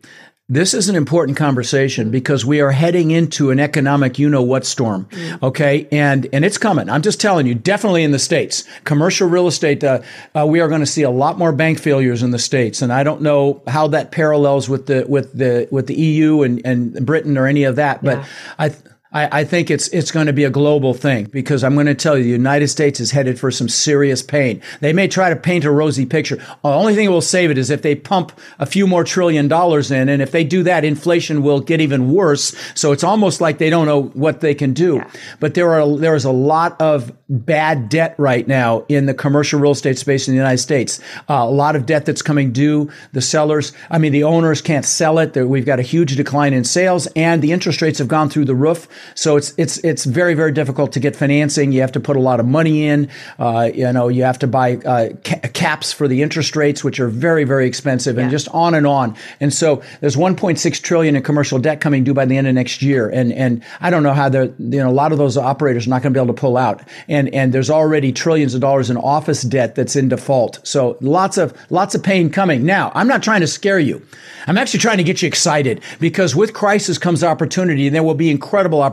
this 0.50 0.74
is 0.74 0.88
an 0.88 0.96
important 0.96 1.38
conversation 1.38 2.10
because 2.10 2.44
we 2.44 2.60
are 2.60 2.72
heading 2.72 3.12
into 3.12 3.52
an 3.52 3.60
economic 3.60 4.18
you 4.18 4.28
know 4.28 4.42
what 4.42 4.66
storm. 4.66 5.06
Mm. 5.12 5.42
Okay. 5.44 5.86
And, 5.92 6.26
and 6.32 6.44
it's 6.44 6.58
coming. 6.58 6.90
I'm 6.90 7.02
just 7.02 7.20
telling 7.20 7.46
you, 7.46 7.54
definitely 7.54 8.02
in 8.02 8.10
the 8.10 8.18
States, 8.18 8.64
commercial 8.82 9.28
real 9.28 9.46
estate, 9.46 9.84
uh, 9.84 10.02
uh, 10.36 10.44
we 10.44 10.58
are 10.60 10.66
going 10.66 10.80
to 10.80 10.86
see 10.86 11.02
a 11.02 11.10
lot 11.10 11.38
more 11.38 11.52
bank 11.52 11.78
failures 11.78 12.24
in 12.24 12.32
the 12.32 12.38
States. 12.38 12.82
And 12.82 12.92
I 12.92 13.04
don't 13.04 13.22
know 13.22 13.62
how 13.68 13.86
that 13.88 14.10
parallels 14.10 14.68
with 14.68 14.86
the, 14.86 15.06
with 15.08 15.32
the, 15.32 15.68
with 15.70 15.86
the 15.86 15.94
EU 15.94 16.42
and, 16.42 16.60
and 16.66 17.06
Britain 17.06 17.38
or 17.38 17.46
any 17.46 17.62
of 17.62 17.76
that, 17.76 18.02
but 18.02 18.18
yeah. 18.18 18.26
I, 18.58 18.74
I, 19.12 19.40
I, 19.40 19.44
think 19.44 19.70
it's 19.70 19.88
it's 19.88 20.12
going 20.12 20.27
to 20.27 20.33
be 20.33 20.44
a 20.44 20.51
global 20.51 20.94
thing 20.94 21.25
because 21.25 21.64
I'm 21.64 21.75
going 21.75 21.87
to 21.87 21.96
tell 21.96 22.16
you 22.16 22.23
the 22.23 22.31
United 22.31 22.68
States 22.68 23.01
is 23.01 23.11
headed 23.11 23.40
for 23.40 23.51
some 23.51 23.68
serious 23.68 24.23
pain. 24.23 24.62
They 24.81 24.92
may 24.92 25.09
try 25.09 25.31
to 25.31 25.37
paint 25.37 25.64
a 25.64 25.70
rosy 25.70 26.07
picture. 26.07 26.37
The 26.37 26.46
only 26.62 26.94
thing 26.94 27.07
that 27.07 27.12
will 27.12 27.20
save 27.20 27.51
it 27.51 27.59
is 27.59 27.70
if 27.70 27.83
they 27.83 27.96
pump 27.96 28.33
a 28.61 28.66
few 28.66 28.87
more 28.87 29.03
trillion 29.03 29.49
dollars 29.49 29.90
in, 29.90 30.09
and 30.09 30.23
if 30.23 30.31
they 30.31 30.44
do 30.44 30.62
that, 30.62 30.85
inflation 30.85 31.42
will 31.42 31.61
get 31.61 31.81
even 31.81 32.12
worse. 32.12 32.55
So 32.75 32.92
it's 32.92 33.03
almost 33.03 33.40
like 33.40 33.59
they 33.59 33.68
don't 33.68 33.87
know 33.87 34.03
what 34.03 34.40
they 34.40 34.55
can 34.55 34.75
do. 34.75 34.96
Yeah. 34.96 35.11
But 35.40 35.55
there 35.55 35.73
are 35.73 35.96
there 35.96 36.14
is 36.14 36.25
a 36.25 36.33
lot 36.33 36.81
of 36.81 37.12
bad 37.29 37.88
debt 37.88 38.14
right 38.16 38.46
now 38.46 38.85
in 38.88 39.07
the 39.07 39.14
commercial 39.14 39.59
real 39.59 39.73
estate 39.73 39.99
space 39.99 40.29
in 40.29 40.35
the 40.35 40.38
United 40.38 40.59
States. 40.59 41.01
Uh, 41.29 41.35
a 41.35 41.51
lot 41.51 41.75
of 41.75 41.85
debt 41.85 42.07
that's 42.07 42.23
coming 42.23 42.53
due. 42.53 42.90
The 43.12 43.20
sellers, 43.20 43.73
I 43.90 43.99
mean, 43.99 44.12
the 44.12 44.25
owners 44.25 44.62
can't 44.62 44.85
sell 44.85 45.18
it. 45.18 45.35
We've 45.37 45.66
got 45.66 45.81
a 45.81 45.83
huge 45.83 46.14
decline 46.14 46.53
in 46.53 46.62
sales, 46.62 47.09
and 47.16 47.42
the 47.42 47.51
interest 47.51 47.83
rates 47.83 47.99
have 47.99 48.09
gone 48.09 48.31
through 48.31 48.44
the 48.44 48.55
roof. 48.55 48.87
So 49.14 49.36
it's 49.36 49.54
it's 49.56 49.78
it's 49.78 50.04
very 50.04 50.34
very 50.34 50.52
difficult 50.52 50.92
to 50.92 51.00
get 51.00 51.16
financing. 51.16 51.72
You 51.72 51.80
have 51.80 51.92
to 51.92 52.00
put 52.00 52.16
a 52.16 52.20
lot 52.20 52.40
of 52.40 52.46
money 52.46 52.86
in. 52.86 53.08
Uh, 53.38 53.70
you 53.72 53.92
know, 53.92 54.08
you 54.08 54.22
have 54.22 54.38
to 54.40 54.46
buy 54.46 54.76
uh, 54.76 55.10
ca- 55.24 55.48
caps 55.52 55.92
for 55.92 56.08
the 56.08 56.22
interest 56.22 56.56
rates, 56.56 56.84
which 56.84 57.00
are 57.00 57.08
very 57.08 57.44
very 57.44 57.66
expensive, 57.66 58.18
and 58.18 58.30
just 58.30 58.48
on 58.48 58.74
and 58.74 58.86
on. 58.86 59.16
And 59.40 59.52
so 59.52 59.82
there's 60.00 60.16
1.6 60.16 60.82
trillion 60.82 61.16
in 61.16 61.22
commercial 61.22 61.58
debt 61.58 61.80
coming 61.80 62.04
due 62.04 62.14
by 62.14 62.24
the 62.24 62.36
end 62.36 62.46
of 62.46 62.54
next 62.54 62.82
year, 62.82 63.08
and 63.08 63.32
and 63.32 63.62
I 63.80 63.90
don't 63.90 64.02
know 64.02 64.14
how 64.14 64.28
the 64.28 64.52
you 64.58 64.78
know 64.78 64.90
a 64.90 64.92
lot 64.92 65.12
of 65.12 65.18
those 65.18 65.36
operators 65.36 65.86
are 65.86 65.90
not 65.90 66.02
going 66.02 66.12
to 66.12 66.18
be 66.18 66.22
able 66.22 66.34
to 66.34 66.40
pull 66.40 66.56
out. 66.56 66.82
And 67.08 67.32
and 67.34 67.52
there's 67.52 67.70
already 67.70 68.12
trillions 68.12 68.54
of 68.54 68.60
dollars 68.60 68.90
in 68.90 68.96
office 68.96 69.42
debt 69.42 69.74
that's 69.74 69.96
in 69.96 70.08
default. 70.08 70.60
So 70.66 70.96
lots 71.00 71.38
of 71.38 71.54
lots 71.70 71.94
of 71.94 72.02
pain 72.02 72.30
coming. 72.30 72.64
Now 72.64 72.92
I'm 72.94 73.08
not 73.08 73.22
trying 73.22 73.40
to 73.40 73.46
scare 73.46 73.78
you. 73.78 74.02
I'm 74.46 74.58
actually 74.58 74.80
trying 74.80 74.98
to 74.98 75.04
get 75.04 75.22
you 75.22 75.28
excited 75.28 75.82
because 75.98 76.34
with 76.34 76.54
crisis 76.54 76.98
comes 76.98 77.22
opportunity, 77.22 77.86
and 77.86 77.94
there 77.94 78.02
will 78.02 78.14
be 78.14 78.30
incredible 78.30 78.82
opportunity, 78.82 78.89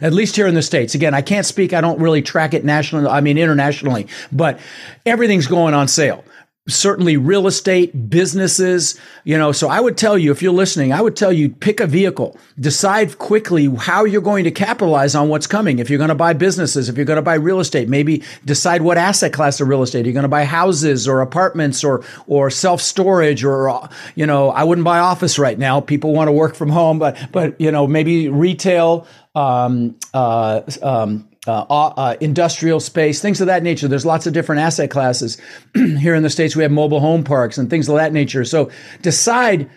at 0.00 0.12
least 0.12 0.36
here 0.36 0.46
in 0.46 0.54
the 0.54 0.62
States. 0.62 0.94
Again, 0.94 1.14
I 1.14 1.22
can't 1.22 1.46
speak, 1.46 1.72
I 1.72 1.80
don't 1.80 2.00
really 2.00 2.22
track 2.22 2.54
it 2.54 2.64
nationally, 2.64 3.06
I 3.06 3.20
mean 3.20 3.38
internationally, 3.38 4.06
but 4.30 4.60
everything's 5.06 5.46
going 5.46 5.74
on 5.74 5.88
sale 5.88 6.24
certainly 6.68 7.16
real 7.16 7.48
estate, 7.48 8.08
businesses, 8.08 8.98
you 9.24 9.36
know. 9.36 9.50
So 9.50 9.68
I 9.68 9.80
would 9.80 9.96
tell 9.96 10.16
you, 10.16 10.30
if 10.30 10.42
you're 10.42 10.52
listening, 10.52 10.92
I 10.92 11.00
would 11.00 11.16
tell 11.16 11.32
you 11.32 11.48
pick 11.48 11.80
a 11.80 11.88
vehicle, 11.88 12.36
decide 12.58 13.18
quickly 13.18 13.68
how 13.74 14.04
you're 14.04 14.22
going 14.22 14.44
to 14.44 14.52
capitalize 14.52 15.16
on 15.16 15.28
what's 15.28 15.48
coming. 15.48 15.80
If 15.80 15.90
you're 15.90 15.98
going 15.98 16.08
to 16.08 16.14
buy 16.14 16.34
businesses, 16.34 16.88
if 16.88 16.96
you're 16.96 17.06
going 17.06 17.16
to 17.16 17.22
buy 17.22 17.34
real 17.34 17.58
estate, 17.58 17.88
maybe 17.88 18.22
decide 18.44 18.82
what 18.82 18.96
asset 18.96 19.32
class 19.32 19.60
of 19.60 19.66
real 19.66 19.82
estate. 19.82 20.04
Are 20.04 20.08
you 20.08 20.12
going 20.12 20.22
to 20.22 20.28
buy 20.28 20.44
houses 20.44 21.08
or 21.08 21.20
apartments 21.20 21.82
or, 21.82 22.04
or 22.28 22.48
self 22.48 22.80
storage 22.80 23.42
or, 23.42 23.68
uh, 23.68 23.88
you 24.14 24.26
know, 24.26 24.50
I 24.50 24.62
wouldn't 24.62 24.84
buy 24.84 25.00
office 25.00 25.40
right 25.40 25.58
now. 25.58 25.80
People 25.80 26.12
want 26.12 26.28
to 26.28 26.32
work 26.32 26.54
from 26.54 26.68
home, 26.68 27.00
but, 27.00 27.18
but, 27.32 27.60
you 27.60 27.72
know, 27.72 27.88
maybe 27.88 28.28
retail, 28.28 29.06
um, 29.34 29.96
uh, 30.12 30.62
um, 30.82 31.28
uh, 31.46 31.62
uh, 31.62 32.16
industrial 32.20 32.80
space, 32.80 33.20
things 33.20 33.40
of 33.40 33.48
that 33.48 33.62
nature. 33.62 33.88
There's 33.88 34.06
lots 34.06 34.26
of 34.26 34.32
different 34.32 34.60
asset 34.60 34.90
classes. 34.90 35.40
Here 35.74 36.14
in 36.14 36.22
the 36.22 36.30
States, 36.30 36.54
we 36.54 36.62
have 36.62 36.72
mobile 36.72 37.00
home 37.00 37.24
parks 37.24 37.58
and 37.58 37.68
things 37.68 37.88
of 37.88 37.96
that 37.96 38.12
nature. 38.12 38.44
So 38.44 38.70
decide 39.00 39.68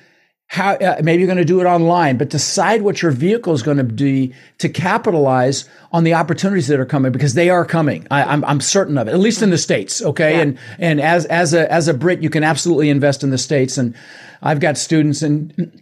how, 0.48 0.76
uh, 0.76 1.02
maybe 1.04 1.22
you're 1.22 1.28
going 1.28 1.38
to 1.38 1.46
do 1.46 1.60
it 1.60 1.66
online, 1.66 2.18
but 2.18 2.30
decide 2.30 2.84
what 2.84 3.02
your 3.02 3.10
vehicle 3.12 3.54
is 3.54 3.64
going 3.64 3.78
to 3.78 3.84
be 3.84 4.34
to 4.60 4.70
capitalize 4.70 5.68
on 5.92 6.04
the 6.04 6.14
opportunities 6.14 6.68
that 6.68 6.80
are 6.80 6.86
coming 6.86 7.12
because 7.12 7.34
they 7.34 7.50
are 7.50 7.66
coming. 7.66 8.06
I, 8.12 8.22
am 8.22 8.30
I'm, 8.30 8.46
I'm 8.46 8.62
certain 8.62 8.98
of 9.00 9.08
it, 9.08 9.12
at 9.12 9.20
least 9.20 9.42
in 9.42 9.50
the 9.50 9.58
States. 9.58 10.04
Okay. 10.04 10.36
Yeah. 10.36 10.42
And, 10.42 10.60
and 10.78 11.02
as, 11.02 11.26
as 11.26 11.56
a, 11.56 11.72
as 11.72 11.88
a 11.88 11.96
Brit, 11.96 12.22
you 12.22 12.30
can 12.30 12.44
absolutely 12.44 12.90
invest 12.90 13.24
in 13.24 13.32
the 13.32 13.40
States. 13.40 13.80
And 13.80 13.96
I've 14.44 14.60
got 14.60 14.78
students 14.78 15.24
in, 15.24 15.82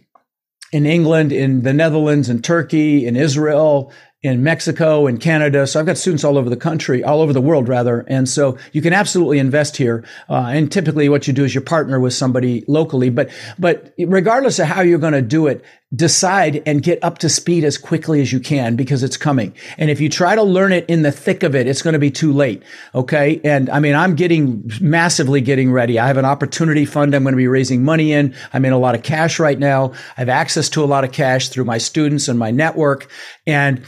in 0.74 0.86
England, 0.86 1.30
in 1.30 1.62
the 1.62 1.72
Netherlands, 1.72 2.28
in 2.28 2.42
Turkey, 2.42 3.06
in 3.06 3.14
Israel, 3.14 3.92
in 4.24 4.42
Mexico 4.42 5.06
and 5.06 5.20
Canada. 5.20 5.68
So 5.68 5.78
I've 5.78 5.86
got 5.86 5.96
students 5.96 6.24
all 6.24 6.36
over 6.36 6.50
the 6.50 6.56
country, 6.56 7.04
all 7.04 7.20
over 7.20 7.32
the 7.32 7.40
world 7.40 7.68
rather. 7.68 8.00
And 8.08 8.28
so 8.28 8.58
you 8.72 8.82
can 8.82 8.92
absolutely 8.92 9.38
invest 9.38 9.76
here. 9.76 10.04
Uh, 10.28 10.46
and 10.48 10.72
typically 10.72 11.08
what 11.08 11.28
you 11.28 11.32
do 11.32 11.44
is 11.44 11.54
you 11.54 11.60
partner 11.60 12.00
with 12.00 12.12
somebody 12.12 12.64
locally, 12.66 13.08
but, 13.08 13.30
but 13.56 13.94
regardless 13.98 14.58
of 14.58 14.66
how 14.66 14.80
you're 14.80 14.98
going 14.98 15.12
to 15.12 15.22
do 15.22 15.46
it, 15.46 15.64
decide 15.94 16.62
and 16.66 16.82
get 16.82 17.02
up 17.04 17.18
to 17.18 17.28
speed 17.28 17.64
as 17.64 17.76
quickly 17.76 18.20
as 18.20 18.32
you 18.32 18.40
can 18.40 18.76
because 18.76 19.02
it's 19.02 19.16
coming. 19.16 19.54
And 19.78 19.90
if 19.90 20.00
you 20.00 20.08
try 20.08 20.34
to 20.34 20.42
learn 20.42 20.72
it 20.72 20.84
in 20.88 21.02
the 21.02 21.12
thick 21.12 21.42
of 21.42 21.54
it, 21.54 21.66
it's 21.66 21.82
going 21.82 21.92
to 21.92 21.98
be 21.98 22.10
too 22.10 22.32
late. 22.32 22.62
Okay. 22.94 23.40
And 23.44 23.68
I 23.70 23.80
mean, 23.80 23.94
I'm 23.94 24.14
getting 24.14 24.70
massively 24.80 25.40
getting 25.40 25.70
ready. 25.70 25.98
I 25.98 26.06
have 26.06 26.16
an 26.16 26.24
opportunity 26.24 26.84
fund 26.84 27.14
I'm 27.14 27.22
going 27.22 27.32
to 27.32 27.36
be 27.36 27.48
raising 27.48 27.84
money 27.84 28.12
in. 28.12 28.34
I'm 28.52 28.64
in 28.64 28.72
a 28.72 28.78
lot 28.78 28.94
of 28.94 29.02
cash 29.02 29.38
right 29.38 29.58
now. 29.58 29.92
I 30.16 30.20
have 30.20 30.28
access 30.28 30.68
to 30.70 30.82
a 30.82 30.86
lot 30.86 31.04
of 31.04 31.12
cash 31.12 31.48
through 31.48 31.64
my 31.64 31.78
students 31.78 32.28
and 32.28 32.38
my 32.38 32.50
network. 32.50 33.10
And 33.46 33.84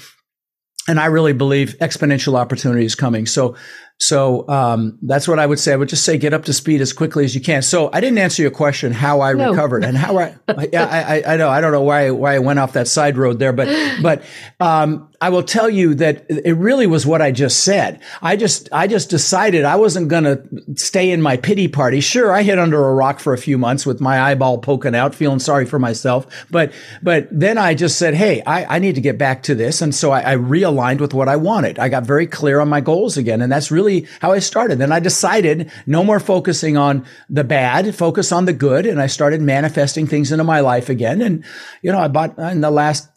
and 0.89 1.01
I 1.01 1.07
really 1.07 1.33
believe 1.33 1.77
exponential 1.81 2.39
opportunity 2.39 2.85
is 2.85 2.95
coming. 2.95 3.27
So, 3.27 3.57
so 3.99 4.47
um, 4.49 4.99
that's 5.03 5.27
what 5.27 5.39
I 5.39 5.47
would 5.47 5.59
say. 5.59 5.73
I 5.73 5.77
would 5.77 5.89
just 5.89 6.05
say 6.05 6.19
get 6.19 6.35
up 6.35 6.45
to 6.45 6.53
speed 6.53 6.81
as 6.81 6.93
quickly 6.93 7.25
as 7.25 7.35
you 7.35 7.41
can. 7.41 7.63
So 7.63 7.89
I 7.93 8.01
didn't 8.01 8.19
answer 8.19 8.43
your 8.43 8.51
question 8.51 8.93
how 8.93 9.23
I 9.23 9.33
no. 9.33 9.51
recovered 9.51 9.85
and 9.85 9.97
how 9.97 10.19
I. 10.19 10.35
yeah, 10.73 10.85
I, 10.85 11.35
I 11.35 11.37
know 11.37 11.49
I 11.49 11.61
don't 11.61 11.73
know 11.73 11.83
why 11.83 12.11
why 12.11 12.35
I 12.35 12.39
went 12.39 12.59
off 12.59 12.75
that 12.75 12.89
side 12.89 13.17
road 13.17 13.39
there, 13.39 13.53
but 13.53 13.69
but 14.03 14.23
um, 14.61 15.09
I 15.21 15.31
will 15.31 15.43
tell 15.43 15.71
you 15.71 15.95
that 15.95 16.27
it 16.29 16.57
really 16.57 16.87
was 16.87 17.07
what 17.07 17.23
I 17.23 17.31
just 17.31 17.65
said. 17.65 18.01
I 18.21 18.37
just, 18.37 18.69
I 18.71 18.87
just 18.87 19.09
decided 19.09 19.65
I 19.65 19.77
wasn't 19.77 20.09
going 20.09 20.25
to 20.25 20.43
stay 20.77 21.11
in 21.11 21.23
my 21.23 21.37
pity 21.37 21.69
party. 21.69 22.01
Sure, 22.01 22.33
I 22.33 22.43
hid 22.43 22.59
under 22.59 22.87
a 22.87 22.95
rock 22.95 23.21
for 23.21 23.33
a 23.33 23.39
few 23.39 23.57
months 23.57 23.87
with 23.87 24.01
my 24.01 24.21
eyeball 24.21 24.59
poking 24.59 24.95
out, 24.95 25.15
feeling 25.15 25.39
sorry 25.39 25.65
for 25.65 25.79
myself. 25.79 26.27
But, 26.51 26.73
but 27.03 27.29
then 27.31 27.57
I 27.57 27.75
just 27.75 27.99
said, 27.99 28.15
Hey, 28.15 28.43
I, 28.47 28.77
I 28.77 28.79
need 28.79 28.95
to 28.97 29.01
get 29.01 29.17
back 29.17 29.43
to 29.45 29.55
this. 29.55 29.81
And 29.81 29.95
so 29.95 30.11
I, 30.11 30.33
I 30.33 30.37
realigned 30.37 31.01
with 31.01 31.15
what 31.15 31.29
I 31.29 31.37
wanted. 31.37 31.79
I 31.79 31.89
got 31.89 32.05
very 32.05 32.27
clear 32.27 32.61
on 32.61 32.69
my 32.69 32.81
goals 32.81 33.17
again. 33.17 33.41
And 33.41 33.51
that's 33.51 33.71
really 33.71 33.86
how 34.21 34.33
I 34.33 34.39
started. 34.41 34.79
Then 34.79 34.93
I 34.93 35.01
decided 35.01 35.71
no 35.87 36.05
more 36.05 36.21
focusing 36.21 36.77
on 36.77 37.05
the 37.29 37.45
bad, 37.45 37.95
focus 37.95 38.33
on 38.33 38.45
the 38.45 38.53
good. 38.53 38.87
And 38.87 39.01
I 39.01 39.07
started 39.07 39.41
manifesting 39.41 40.07
things 40.07 40.33
into 40.33 40.45
my 40.45 40.61
life 40.61 40.89
again. 40.89 41.21
And, 41.21 41.45
you 41.83 41.93
know, 41.93 41.99
I 41.99 42.09
bought 42.09 42.39
in 42.39 42.61
the 42.61 42.71
last 42.71 43.09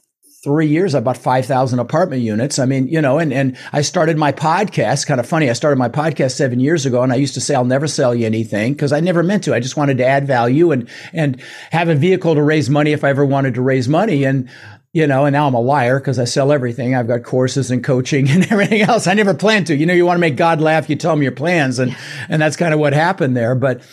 three 0.41 0.67
years, 0.67 0.95
I 0.95 1.01
bought 1.01 1.17
5,000 1.17 1.79
apartment 1.79 2.21
units. 2.21 2.59
I 2.59 2.65
mean, 2.65 2.87
you 2.87 3.01
know, 3.01 3.19
and, 3.19 3.33
and 3.33 3.57
I 3.73 3.81
started 3.81 4.17
my 4.17 4.31
podcast. 4.31 5.05
Kind 5.05 5.19
of 5.19 5.27
funny. 5.27 5.49
I 5.49 5.53
started 5.53 5.77
my 5.77 5.89
podcast 5.89 6.31
seven 6.31 6.61
years 6.61 6.85
ago 6.85 7.03
and 7.03 7.11
I 7.11 7.17
used 7.17 7.33
to 7.33 7.41
say, 7.41 7.55
I'll 7.55 7.65
never 7.65 7.87
sell 7.87 8.15
you 8.15 8.25
anything 8.25 8.73
because 8.73 8.93
I 8.93 9.01
never 9.01 9.21
meant 9.21 9.43
to. 9.45 9.53
I 9.53 9.59
just 9.59 9.75
wanted 9.75 9.97
to 9.97 10.05
add 10.05 10.27
value 10.27 10.71
and, 10.71 10.89
and 11.11 11.41
have 11.71 11.89
a 11.89 11.95
vehicle 11.95 12.35
to 12.35 12.41
raise 12.41 12.69
money 12.69 12.93
if 12.93 13.03
I 13.03 13.09
ever 13.09 13.25
wanted 13.25 13.55
to 13.55 13.61
raise 13.61 13.89
money. 13.89 14.23
And, 14.23 14.49
you 14.91 15.05
know, 15.05 15.25
and 15.25 15.33
now 15.33 15.47
I'm 15.47 15.53
a 15.53 15.61
liar 15.61 15.99
because 15.99 16.17
I 16.17 16.23
sell 16.23 16.51
everything. 16.51 16.95
I've 16.95 17.07
got 17.07 17.23
courses 17.23 17.69
and 17.69 17.83
coaching 17.83 18.29
and 18.29 18.51
everything 18.51 18.81
else. 18.81 19.07
I 19.07 19.13
never 19.13 19.33
planned 19.33 19.67
to. 19.67 19.75
You 19.75 19.85
know, 19.85 19.93
you 19.93 20.05
want 20.05 20.17
to 20.17 20.21
make 20.21 20.35
God 20.35 20.61
laugh, 20.61 20.89
you 20.89 20.95
tell 20.95 21.13
him 21.13 21.23
your 21.23 21.31
plans. 21.31 21.79
And, 21.79 21.95
and 22.27 22.41
that's 22.41 22.55
kind 22.55 22.73
of 22.73 22.79
what 22.79 22.93
happened 22.93 23.37
there. 23.37 23.55
But, 23.55 23.83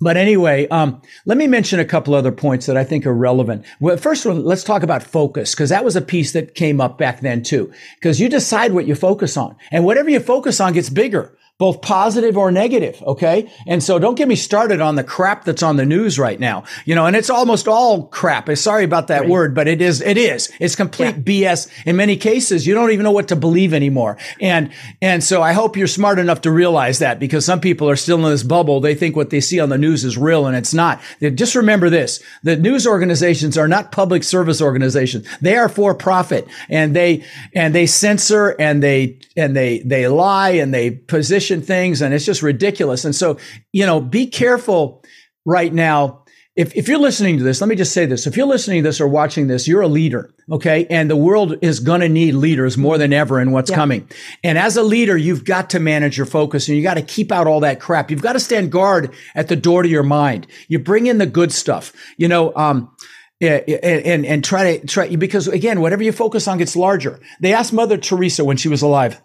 but 0.00 0.16
anyway, 0.16 0.66
um, 0.68 1.02
let 1.26 1.38
me 1.38 1.46
mention 1.46 1.78
a 1.78 1.84
couple 1.84 2.14
other 2.14 2.32
points 2.32 2.66
that 2.66 2.76
I 2.76 2.84
think 2.84 3.06
are 3.06 3.14
relevant. 3.14 3.64
Well, 3.80 3.96
first 3.96 4.26
one, 4.26 4.44
let's 4.44 4.64
talk 4.64 4.82
about 4.82 5.02
focus 5.02 5.54
because 5.54 5.70
that 5.70 5.84
was 5.84 5.96
a 5.96 6.00
piece 6.00 6.32
that 6.32 6.54
came 6.54 6.80
up 6.80 6.98
back 6.98 7.20
then 7.20 7.42
too. 7.42 7.72
Because 7.96 8.20
you 8.20 8.28
decide 8.28 8.72
what 8.72 8.86
you 8.86 8.94
focus 8.94 9.36
on, 9.36 9.56
and 9.70 9.84
whatever 9.84 10.10
you 10.10 10.20
focus 10.20 10.60
on 10.60 10.72
gets 10.72 10.90
bigger. 10.90 11.36
Both 11.56 11.80
positive 11.82 12.36
or 12.36 12.50
negative. 12.50 13.00
Okay. 13.06 13.48
And 13.68 13.80
so 13.80 14.00
don't 14.00 14.16
get 14.16 14.26
me 14.26 14.34
started 14.34 14.80
on 14.80 14.96
the 14.96 15.04
crap 15.04 15.44
that's 15.44 15.62
on 15.62 15.76
the 15.76 15.86
news 15.86 16.18
right 16.18 16.40
now, 16.40 16.64
you 16.84 16.96
know, 16.96 17.06
and 17.06 17.14
it's 17.14 17.30
almost 17.30 17.68
all 17.68 18.08
crap. 18.08 18.48
Eh, 18.48 18.56
sorry 18.56 18.82
about 18.82 19.06
that 19.06 19.20
right. 19.20 19.30
word, 19.30 19.54
but 19.54 19.68
it 19.68 19.80
is, 19.80 20.00
it 20.00 20.18
is, 20.18 20.50
it's 20.58 20.74
complete 20.74 21.14
yeah. 21.14 21.54
BS. 21.54 21.70
In 21.86 21.94
many 21.94 22.16
cases, 22.16 22.66
you 22.66 22.74
don't 22.74 22.90
even 22.90 23.04
know 23.04 23.12
what 23.12 23.28
to 23.28 23.36
believe 23.36 23.72
anymore. 23.72 24.18
And, 24.40 24.72
and 25.00 25.22
so 25.22 25.42
I 25.42 25.52
hope 25.52 25.76
you're 25.76 25.86
smart 25.86 26.18
enough 26.18 26.40
to 26.40 26.50
realize 26.50 26.98
that 26.98 27.20
because 27.20 27.44
some 27.44 27.60
people 27.60 27.88
are 27.88 27.94
still 27.94 28.16
in 28.16 28.32
this 28.32 28.42
bubble. 28.42 28.80
They 28.80 28.96
think 28.96 29.14
what 29.14 29.30
they 29.30 29.40
see 29.40 29.60
on 29.60 29.68
the 29.68 29.78
news 29.78 30.04
is 30.04 30.18
real 30.18 30.46
and 30.46 30.56
it's 30.56 30.74
not. 30.74 31.00
Just 31.20 31.54
remember 31.54 31.88
this. 31.88 32.20
The 32.42 32.56
news 32.56 32.84
organizations 32.84 33.56
are 33.56 33.68
not 33.68 33.92
public 33.92 34.24
service 34.24 34.60
organizations. 34.60 35.24
They 35.40 35.56
are 35.56 35.68
for 35.68 35.94
profit 35.94 36.48
and 36.68 36.96
they, 36.96 37.24
and 37.54 37.72
they 37.72 37.86
censor 37.86 38.56
and 38.58 38.82
they, 38.82 39.20
and 39.36 39.54
they, 39.54 39.78
they 39.80 40.08
lie 40.08 40.50
and 40.50 40.74
they 40.74 40.90
position 40.90 41.43
things 41.50 42.02
and 42.02 42.14
it's 42.14 42.24
just 42.24 42.42
ridiculous. 42.42 43.04
And 43.04 43.14
so, 43.14 43.38
you 43.72 43.86
know, 43.86 44.00
be 44.00 44.26
careful 44.26 45.02
right 45.44 45.72
now. 45.72 46.24
If, 46.56 46.76
if 46.76 46.86
you're 46.86 46.98
listening 46.98 47.38
to 47.38 47.42
this, 47.42 47.60
let 47.60 47.66
me 47.66 47.74
just 47.74 47.92
say 47.92 48.06
this. 48.06 48.28
If 48.28 48.36
you're 48.36 48.46
listening 48.46 48.82
to 48.82 48.88
this 48.88 49.00
or 49.00 49.08
watching 49.08 49.48
this, 49.48 49.66
you're 49.66 49.80
a 49.80 49.88
leader. 49.88 50.32
Okay. 50.50 50.86
And 50.88 51.10
the 51.10 51.16
world 51.16 51.56
is 51.62 51.80
going 51.80 52.00
to 52.00 52.08
need 52.08 52.34
leaders 52.34 52.78
more 52.78 52.96
than 52.96 53.12
ever 53.12 53.40
in 53.40 53.50
what's 53.50 53.70
yeah. 53.70 53.76
coming. 53.76 54.08
And 54.44 54.56
as 54.56 54.76
a 54.76 54.82
leader, 54.82 55.16
you've 55.16 55.44
got 55.44 55.70
to 55.70 55.80
manage 55.80 56.16
your 56.16 56.26
focus 56.26 56.68
and 56.68 56.76
you 56.76 56.82
got 56.84 56.94
to 56.94 57.02
keep 57.02 57.32
out 57.32 57.48
all 57.48 57.60
that 57.60 57.80
crap. 57.80 58.10
You've 58.10 58.22
got 58.22 58.34
to 58.34 58.40
stand 58.40 58.70
guard 58.70 59.12
at 59.34 59.48
the 59.48 59.56
door 59.56 59.82
to 59.82 59.88
your 59.88 60.04
mind. 60.04 60.46
You 60.68 60.78
bring 60.78 61.06
in 61.06 61.18
the 61.18 61.26
good 61.26 61.50
stuff, 61.50 61.92
you 62.18 62.28
know, 62.28 62.54
um, 62.54 62.94
and, 63.40 63.68
and, 63.68 64.26
and 64.26 64.44
try 64.44 64.76
to 64.76 64.86
try 64.86 65.14
because 65.16 65.48
again, 65.48 65.80
whatever 65.80 66.02
you 66.02 66.12
focus 66.12 66.46
on 66.48 66.58
gets 66.58 66.76
larger. 66.76 67.20
They 67.40 67.52
asked 67.52 67.72
Mother 67.72 67.96
Teresa 67.96 68.44
when 68.44 68.56
she 68.56 68.68
was 68.68 68.82
alive, 68.82 69.20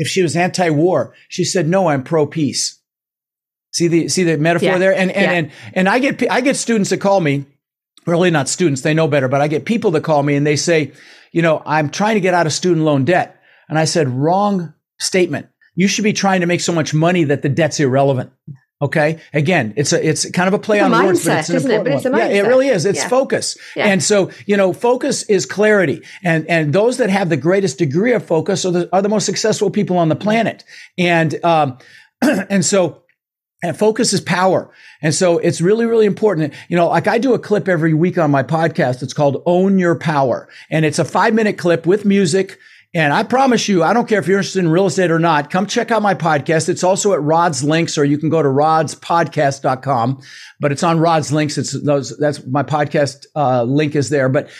if 0.00 0.08
she 0.08 0.22
was 0.22 0.34
anti-war, 0.34 1.14
she 1.28 1.44
said, 1.44 1.68
"No, 1.68 1.88
I'm 1.88 2.02
pro-peace." 2.02 2.80
See 3.72 3.86
the 3.86 4.08
see 4.08 4.24
the 4.24 4.36
metaphor 4.36 4.70
yeah. 4.70 4.78
there, 4.78 4.94
and 4.94 5.12
and, 5.12 5.30
yeah. 5.30 5.32
and 5.32 5.50
and 5.74 5.88
I 5.88 6.00
get 6.00 6.28
I 6.30 6.40
get 6.40 6.56
students 6.56 6.90
that 6.90 6.98
call 6.98 7.20
me, 7.20 7.44
really 8.06 8.30
not 8.30 8.48
students, 8.48 8.80
they 8.80 8.94
know 8.94 9.06
better, 9.06 9.28
but 9.28 9.40
I 9.40 9.46
get 9.46 9.64
people 9.64 9.92
that 9.92 10.02
call 10.02 10.22
me 10.22 10.34
and 10.34 10.46
they 10.46 10.56
say, 10.56 10.92
you 11.32 11.42
know, 11.42 11.62
I'm 11.64 11.90
trying 11.90 12.14
to 12.14 12.20
get 12.20 12.34
out 12.34 12.46
of 12.46 12.52
student 12.52 12.84
loan 12.84 13.04
debt, 13.04 13.40
and 13.68 13.78
I 13.78 13.84
said, 13.84 14.08
wrong 14.08 14.74
statement. 14.98 15.46
You 15.76 15.86
should 15.86 16.04
be 16.04 16.12
trying 16.12 16.40
to 16.40 16.46
make 16.46 16.60
so 16.60 16.72
much 16.72 16.92
money 16.92 17.24
that 17.24 17.42
the 17.42 17.48
debt's 17.48 17.78
irrelevant. 17.78 18.32
Okay. 18.82 19.20
Again, 19.34 19.74
it's 19.76 19.92
a, 19.92 20.06
it's 20.06 20.30
kind 20.30 20.48
of 20.48 20.54
a 20.54 20.58
play 20.58 20.78
it's 20.78 20.84
on 20.86 20.92
a 20.92 21.06
words, 21.06 21.24
but 21.26 21.38
it's 21.38 21.50
an 21.50 21.56
important 21.56 21.80
it? 21.80 21.84
But 21.84 21.92
it's 21.92 22.04
one. 22.04 22.18
yeah, 22.18 22.26
it 22.28 22.46
really 22.46 22.68
is. 22.68 22.86
It's 22.86 23.00
yeah. 23.00 23.08
focus. 23.08 23.58
Yeah. 23.76 23.86
And 23.86 24.02
so, 24.02 24.30
you 24.46 24.56
know, 24.56 24.72
focus 24.72 25.22
is 25.24 25.44
clarity. 25.44 26.02
And, 26.24 26.48
and 26.48 26.72
those 26.72 26.96
that 26.96 27.10
have 27.10 27.28
the 27.28 27.36
greatest 27.36 27.78
degree 27.78 28.14
of 28.14 28.24
focus 28.24 28.64
are 28.64 28.72
the, 28.72 28.88
are 28.92 29.02
the 29.02 29.10
most 29.10 29.26
successful 29.26 29.70
people 29.70 29.98
on 29.98 30.08
the 30.08 30.16
planet. 30.16 30.64
And, 30.96 31.42
um, 31.44 31.78
and 32.22 32.64
so, 32.64 33.02
and 33.62 33.76
focus 33.76 34.14
is 34.14 34.22
power. 34.22 34.72
And 35.02 35.14
so 35.14 35.36
it's 35.36 35.60
really, 35.60 35.84
really 35.84 36.06
important. 36.06 36.54
You 36.68 36.76
know, 36.76 36.88
like 36.88 37.06
I 37.06 37.18
do 37.18 37.34
a 37.34 37.38
clip 37.38 37.68
every 37.68 37.92
week 37.92 38.16
on 38.16 38.30
my 38.30 38.42
podcast. 38.42 39.02
It's 39.02 39.12
called 39.12 39.42
Own 39.44 39.78
Your 39.78 39.94
Power. 39.94 40.48
And 40.70 40.86
it's 40.86 40.98
a 40.98 41.04
five 41.04 41.34
minute 41.34 41.58
clip 41.58 41.84
with 41.84 42.06
music 42.06 42.58
and 42.92 43.12
I 43.12 43.22
promise 43.22 43.68
you, 43.68 43.84
I 43.84 43.92
don't 43.92 44.08
care 44.08 44.18
if 44.18 44.26
you're 44.26 44.38
interested 44.38 44.58
in 44.60 44.68
real 44.68 44.86
estate 44.86 45.12
or 45.12 45.20
not, 45.20 45.50
come 45.50 45.66
check 45.66 45.92
out 45.92 46.02
my 46.02 46.14
podcast. 46.14 46.68
It's 46.68 46.82
also 46.82 47.12
at 47.12 47.22
Rod's 47.22 47.62
Links, 47.62 47.96
or 47.96 48.04
you 48.04 48.18
can 48.18 48.30
go 48.30 48.42
to 48.42 48.48
rodspodcast.com, 48.48 50.20
but 50.58 50.72
it's 50.72 50.82
on 50.82 50.98
Rod's 50.98 51.32
Links. 51.32 51.56
It's 51.56 51.72
those, 51.84 52.16
that's 52.18 52.44
my 52.46 52.64
podcast 52.64 53.26
uh, 53.36 53.62
link 53.62 53.94
is 53.94 54.10
there, 54.10 54.28
but 54.28 54.50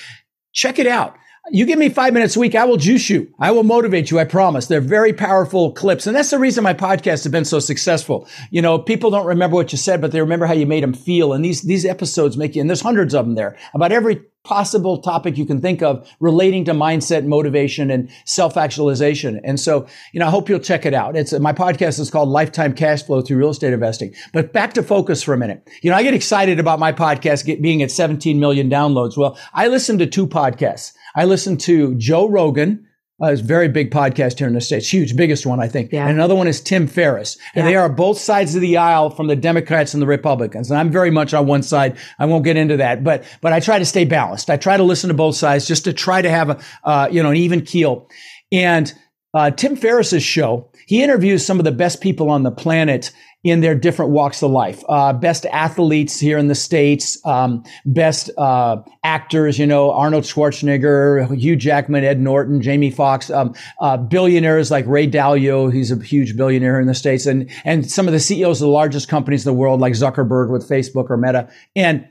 check 0.53 0.79
it 0.79 0.87
out. 0.87 1.16
You 1.48 1.64
give 1.64 1.79
me 1.79 1.88
five 1.88 2.12
minutes 2.12 2.37
a 2.37 2.40
week, 2.40 2.55
I 2.55 2.64
will 2.64 2.76
juice 2.76 3.09
you. 3.09 3.33
I 3.38 3.50
will 3.50 3.62
motivate 3.62 4.11
you. 4.11 4.18
I 4.18 4.24
promise. 4.24 4.66
They're 4.66 4.81
very 4.81 5.12
powerful 5.12 5.72
clips. 5.72 6.07
And 6.07 6.14
that's 6.14 6.31
the 6.31 6.38
reason 6.38 6.62
my 6.62 6.74
podcasts 6.74 7.24
have 7.24 7.33
been 7.33 7.46
so 7.46 7.59
successful. 7.59 8.29
You 8.50 8.61
know, 8.62 8.79
people 8.79 9.11
don't 9.11 9.26
remember 9.26 9.57
what 9.57 9.72
you 9.72 9.79
said, 9.79 10.00
but 10.00 10.12
they 10.12 10.20
remember 10.20 10.46
how 10.46 10.53
you 10.53 10.66
made 10.66 10.83
them 10.83 10.92
feel. 10.92 11.33
And 11.33 11.44
these, 11.44 11.62
these 11.62 11.85
episodes 11.85 12.37
make 12.37 12.55
you, 12.55 12.61
and 12.61 12.68
there's 12.68 12.83
hundreds 12.83 13.14
of 13.14 13.24
them 13.24 13.37
there 13.37 13.57
about 13.72 13.90
every 13.90 14.22
possible 14.42 14.98
topic 14.98 15.37
you 15.37 15.44
can 15.44 15.61
think 15.61 15.83
of 15.83 16.09
relating 16.18 16.64
to 16.64 16.72
mindset, 16.72 17.26
motivation, 17.26 17.90
and 17.90 18.11
self-actualization. 18.24 19.40
And 19.44 19.61
so, 19.61 19.87
you 20.12 20.20
know, 20.20 20.26
I 20.26 20.31
hope 20.31 20.48
you'll 20.48 20.61
check 20.61 20.87
it 20.87 20.94
out. 20.94 21.16
It's 21.16 21.33
my 21.38 21.53
podcast 21.53 22.00
is 22.00 22.11
called 22.11 22.29
Lifetime 22.29 22.74
Cash 22.74 23.03
Flow 23.03 23.20
Through 23.20 23.37
Real 23.37 23.50
Estate 23.50 23.72
Investing. 23.72 24.14
But 24.33 24.53
back 24.53 24.72
to 24.74 24.83
focus 24.83 25.22
for 25.22 25.35
a 25.35 25.38
minute. 25.38 25.68
You 25.83 25.90
know, 25.90 25.96
I 25.96 26.03
get 26.03 26.14
excited 26.14 26.59
about 26.59 26.79
my 26.79 26.92
podcast 26.92 27.44
get, 27.44 27.61
being 27.61 27.83
at 27.83 27.90
17 27.90 28.40
million 28.40 28.70
downloads. 28.70 29.16
Well, 29.16 29.38
I 29.53 29.68
listen 29.68 29.98
to 29.98 30.07
two 30.07 30.26
podcasts. 30.26 30.92
I 31.14 31.25
listen 31.25 31.57
to 31.59 31.94
Joe 31.96 32.29
Rogan, 32.29 32.87
uh, 33.23 33.27
it's 33.27 33.42
a 33.42 33.44
very 33.44 33.68
big 33.68 33.90
podcast 33.90 34.38
here 34.38 34.49
in 34.49 34.55
the 34.55 34.61
States, 34.62 34.90
huge, 34.90 35.14
biggest 35.14 35.44
one, 35.44 35.61
I 35.61 35.68
think. 35.68 35.92
Yeah. 35.92 36.07
And 36.07 36.12
another 36.12 36.35
one 36.35 36.49
is 36.49 36.61
Tim 36.61 36.87
Ferriss. 36.87 37.37
And 37.55 37.64
yeah. 37.64 37.70
they 37.70 37.77
are 37.77 37.88
both 37.88 38.18
sides 38.18 38.55
of 38.55 38.62
the 38.62 38.79
aisle 38.79 39.11
from 39.11 39.27
the 39.27 39.37
Democrats 39.37 39.92
and 39.92 40.03
the 40.03 40.07
Republicans. 40.07 40.70
And 40.70 40.81
I'm 40.81 40.90
very 40.90 41.11
much 41.11 41.35
on 41.35 41.46
one 41.46 41.62
side. 41.62 41.99
I 42.18 42.25
won't 42.25 42.44
get 42.44 42.57
into 42.57 42.79
that, 42.79 43.05
but, 43.05 43.25
but 43.42 43.53
I 43.53 43.61
try 43.61 43.79
to 43.79 43.85
stay 43.85 44.07
balanced. 44.07 44.49
I 44.49 44.57
try 44.57 44.79
to 44.79 44.83
listen 44.83 45.09
to 45.09 45.14
both 45.14 45.37
sides 45.37 45.66
just 45.66 45.85
to 45.85 45.92
try 45.92 46.23
to 46.23 46.31
have 46.31 46.51
a, 46.51 46.61
uh, 46.85 47.09
you 47.11 47.23
know, 47.23 47.31
an 47.31 47.37
even 47.37 47.61
keel. 47.61 48.09
And, 48.51 48.92
uh, 49.35 49.51
Tim 49.51 49.77
Ferriss's 49.77 50.23
show, 50.23 50.73
he 50.87 51.03
interviews 51.03 51.44
some 51.44 51.59
of 51.59 51.64
the 51.64 51.73
best 51.73 52.01
people 52.01 52.31
on 52.31 52.42
the 52.42 52.51
planet 52.51 53.12
in 53.42 53.61
their 53.61 53.74
different 53.74 54.11
walks 54.11 54.42
of 54.42 54.50
life. 54.50 54.85
Uh, 54.88 55.12
best 55.12 55.46
athletes 55.46 56.20
here 56.20 56.37
in 56.37 56.48
the 56.48 56.55
States, 56.55 57.18
um, 57.24 57.64
best 57.87 58.31
uh, 58.37 58.76
actors, 59.03 59.59
you 59.59 59.66
know, 59.66 59.90
Arnold 59.92 60.24
Schwarzenegger, 60.24 61.35
Hugh 61.38 61.57
Jackman, 61.57 62.05
Ed 62.05 62.20
Norton, 62.20 62.61
Jamie 62.61 62.90
Foxx, 62.90 63.31
um, 63.31 63.55
uh, 63.81 63.96
billionaires 63.96 64.70
like 64.70 64.87
Ray 64.87 65.09
Dalio, 65.09 65.72
he's 65.72 65.90
a 65.90 65.96
huge 65.96 66.37
billionaire 66.37 66.79
in 66.81 66.87
the 66.87 66.94
States, 66.94 67.24
and, 67.24 67.50
and 67.64 67.90
some 67.90 68.07
of 68.07 68.12
the 68.12 68.20
CEOs 68.20 68.61
of 68.61 68.66
the 68.66 68.72
largest 68.72 69.09
companies 69.09 69.46
in 69.46 69.53
the 69.53 69.59
world, 69.59 69.81
like 69.81 69.94
Zuckerberg 69.94 70.50
with 70.50 70.68
Facebook 70.68 71.09
or 71.09 71.16
Meta. 71.16 71.48
And 71.74 72.07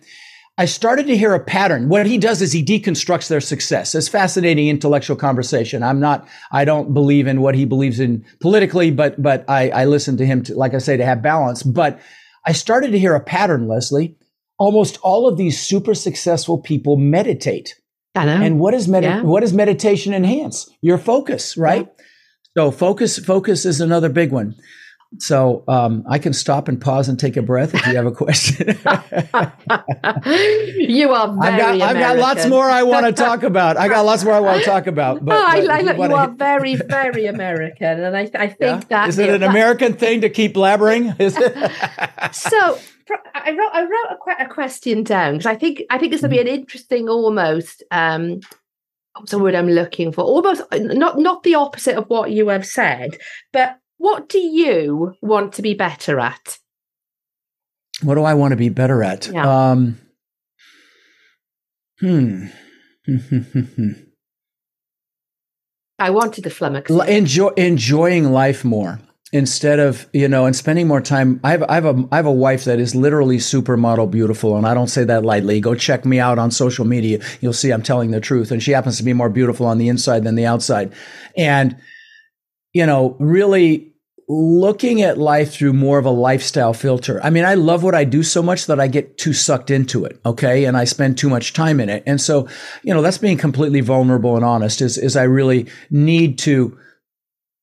I 0.60 0.66
started 0.66 1.08
to 1.08 1.16
hear 1.16 1.34
a 1.34 1.40
pattern. 1.40 1.88
What 1.88 2.06
he 2.06 2.18
does 2.18 2.42
is 2.42 2.52
he 2.52 2.62
deconstructs 2.66 3.30
their 3.30 3.40
success. 3.40 3.96
It's 3.96 4.10
fascinating 4.10 4.68
intellectual 4.68 5.16
conversation. 5.16 5.84
I'm 5.84 6.02
not, 6.02 6.28
I 6.52 6.66
don't 6.66 6.94
believe 6.94 7.28
in 7.28 7.40
what 7.40 7.56
he 7.56 7.64
believes 7.64 8.02
in 8.02 8.26
politically, 8.42 8.92
but, 8.92 9.22
but 9.22 9.50
I, 9.50 9.70
I 9.70 9.86
listen 9.86 10.18
to 10.18 10.26
him 10.26 10.44
to, 10.44 10.56
like 10.56 10.74
I 10.74 10.80
say, 10.80 10.98
to 10.98 11.06
have 11.06 11.22
balance. 11.22 11.64
But 11.64 12.02
I 12.46 12.52
started 12.52 12.92
to 12.92 13.00
hear 13.00 13.16
a 13.16 13.22
pattern, 13.22 13.70
Leslie. 13.70 14.18
Almost 14.58 14.98
all 15.02 15.30
of 15.30 15.38
these 15.38 15.58
super 15.58 15.94
successful 15.94 16.58
people 16.58 16.98
meditate. 16.98 17.76
I 18.14 18.26
know. 18.26 18.42
And 18.42 18.60
what 18.60 18.74
is 18.74 18.90
med- 18.90 19.04
yeah. 19.04 19.22
what 19.22 19.40
does 19.40 19.54
meditation 19.54 20.14
enhance? 20.14 20.70
Your 20.82 20.98
focus, 20.98 21.56
right? 21.56 21.88
Yeah. 21.88 22.04
So 22.58 22.72
focus, 22.72 23.18
focus 23.18 23.64
is 23.64 23.80
another 23.80 24.10
big 24.10 24.34
one. 24.34 24.56
So 25.18 25.64
um, 25.68 26.04
I 26.08 26.20
can 26.20 26.34
stop 26.34 26.68
and 26.68 26.80
pause 26.80 27.10
and 27.10 27.20
take 27.20 27.36
a 27.36 27.42
breath 27.42 27.74
if 27.74 27.84
you 27.88 27.96
have 27.96 28.06
a 28.06 28.12
question. 28.12 28.68
you 30.78 31.10
are 31.12 31.34
very 31.34 31.48
I've 31.48 31.58
got, 31.58 31.82
I've 31.82 31.98
got, 31.98 32.18
lots 32.18 32.46
more 32.46 32.70
I 32.70 32.84
want 32.84 33.08
to 33.08 33.12
talk 33.12 33.42
about. 33.42 33.76
I 33.76 33.88
got 33.88 34.06
lots 34.06 34.24
more 34.24 34.34
I 34.34 34.40
want 34.40 34.60
to 34.60 34.66
talk 34.66 34.86
about. 34.86 35.26
But, 35.26 35.36
oh, 35.36 35.44
I, 35.44 35.62
but 35.62 35.70
I, 35.72 35.80
you, 35.80 36.04
you 36.10 36.14
are 36.14 36.30
very, 36.30 36.76
very 36.76 37.26
American, 37.26 38.02
and 38.02 38.16
I, 38.16 38.30
I 38.36 38.48
think 38.50 38.60
yeah? 38.60 38.82
that 38.90 39.10
is 39.10 39.18
it 39.18 39.30
an 39.30 39.42
that, 39.42 39.50
American 39.50 39.94
thing 39.94 40.22
to 40.22 40.30
keep 40.30 40.54
blabbering? 40.54 41.20
Is 41.20 41.36
it? 41.36 41.56
so 42.34 42.78
I 43.34 43.52
wrote 43.52 43.72
I 43.74 43.82
wrote 43.82 44.40
a, 44.40 44.46
a 44.46 44.48
question 44.48 45.04
down 45.04 45.34
because 45.34 45.48
I 45.48 45.56
think 45.56 45.82
I 45.90 45.98
think 45.98 46.12
this 46.12 46.22
will 46.22 46.30
be 46.30 46.40
an 46.40 46.48
interesting 46.48 47.10
almost 47.10 47.82
um, 47.90 48.42
what's 49.16 49.32
the 49.32 49.40
word 49.40 49.56
I'm 49.56 49.70
looking 49.70 50.12
for? 50.12 50.24
Almost 50.24 50.62
not 50.72 51.18
not 51.18 51.42
the 51.42 51.56
opposite 51.56 51.96
of 51.96 52.06
what 52.10 52.32
you 52.32 52.50
have 52.50 52.66
said, 52.66 53.18
but 53.52 53.80
what 54.00 54.28
do 54.30 54.40
you 54.40 55.16
want 55.22 55.54
to 55.54 55.62
be 55.62 55.76
better 55.76 56.20
at? 56.20 56.58
What 58.02 58.16
do 58.16 58.24
I 58.24 58.34
want 58.34 58.54
to 58.54 58.56
be 58.56 58.70
better 58.70 59.04
at? 59.04 59.28
Yeah. 59.28 59.72
Um, 59.72 60.00
hmm. 62.00 62.48
I 66.00 66.10
wanted 66.12 66.46
the 66.46 66.50
flummox. 66.50 66.90
Enjoy, 67.10 67.50
enjoying 67.50 68.32
life 68.32 68.64
more 68.64 69.02
instead 69.32 69.80
of 69.80 70.08
you 70.14 70.28
know 70.28 70.46
and 70.46 70.56
spending 70.56 70.88
more 70.88 71.02
time 71.02 71.40
I 71.44 71.52
have, 71.52 71.64
I 71.64 71.76
have 71.76 71.86
a 71.86 72.08
I 72.12 72.16
have 72.16 72.26
a 72.26 72.32
wife 72.32 72.64
that 72.64 72.80
is 72.80 72.96
literally 72.96 73.38
supermodel 73.38 74.10
beautiful 74.10 74.58
and 74.58 74.66
I 74.66 74.74
don't 74.74 74.88
say 74.88 75.04
that 75.04 75.24
lightly 75.24 75.60
go 75.60 75.76
check 75.76 76.04
me 76.04 76.20
out 76.20 76.40
on 76.40 76.50
social 76.50 76.84
media 76.84 77.20
you'll 77.40 77.54
see 77.54 77.70
I'm 77.70 77.84
telling 77.84 78.10
the 78.10 78.20
truth 78.20 78.50
and 78.50 78.64
she 78.64 78.72
happens 78.72 78.98
to 78.98 79.04
be 79.04 79.14
more 79.14 79.30
beautiful 79.30 79.68
on 79.68 79.78
the 79.78 79.88
inside 79.88 80.24
than 80.24 80.34
the 80.34 80.48
outside 80.48 80.94
and 81.38 81.78
you 82.74 82.88
know 82.88 83.18
really 83.20 83.89
looking 84.32 85.02
at 85.02 85.18
life 85.18 85.52
through 85.52 85.74
more 85.74 85.98
of 85.98 86.06
a 86.06 86.12
lifestyle 86.12 86.74
filter. 86.74 87.20
I 87.24 87.32
mean, 87.32 87.46
I 87.46 87.56
love 87.56 87.82
what 87.82 87.96
I 87.96 88.04
do 88.04 88.22
so 88.22 88.44
much 88.44 88.68
that 88.68 88.80
I 88.80 88.88
get 88.88 89.18
too 89.18 89.34
sucked 89.34 89.72
into 89.72 90.06
it. 90.06 90.20
Okay. 90.24 90.66
And 90.66 90.78
I 90.78 90.84
spend 90.84 91.18
too 91.18 91.30
much 91.30 91.54
time 91.54 91.80
in 91.80 91.90
it. 91.90 92.04
And 92.06 92.22
so, 92.22 92.48
you 92.84 92.94
know, 92.94 93.02
that's 93.02 93.18
being 93.18 93.38
completely 93.38 93.82
vulnerable 93.82 94.36
and 94.36 94.46
honest 94.46 94.82
is, 94.82 95.00
is 95.00 95.16
I 95.18 95.24
really 95.24 95.66
need 95.90 96.38
to 96.40 96.78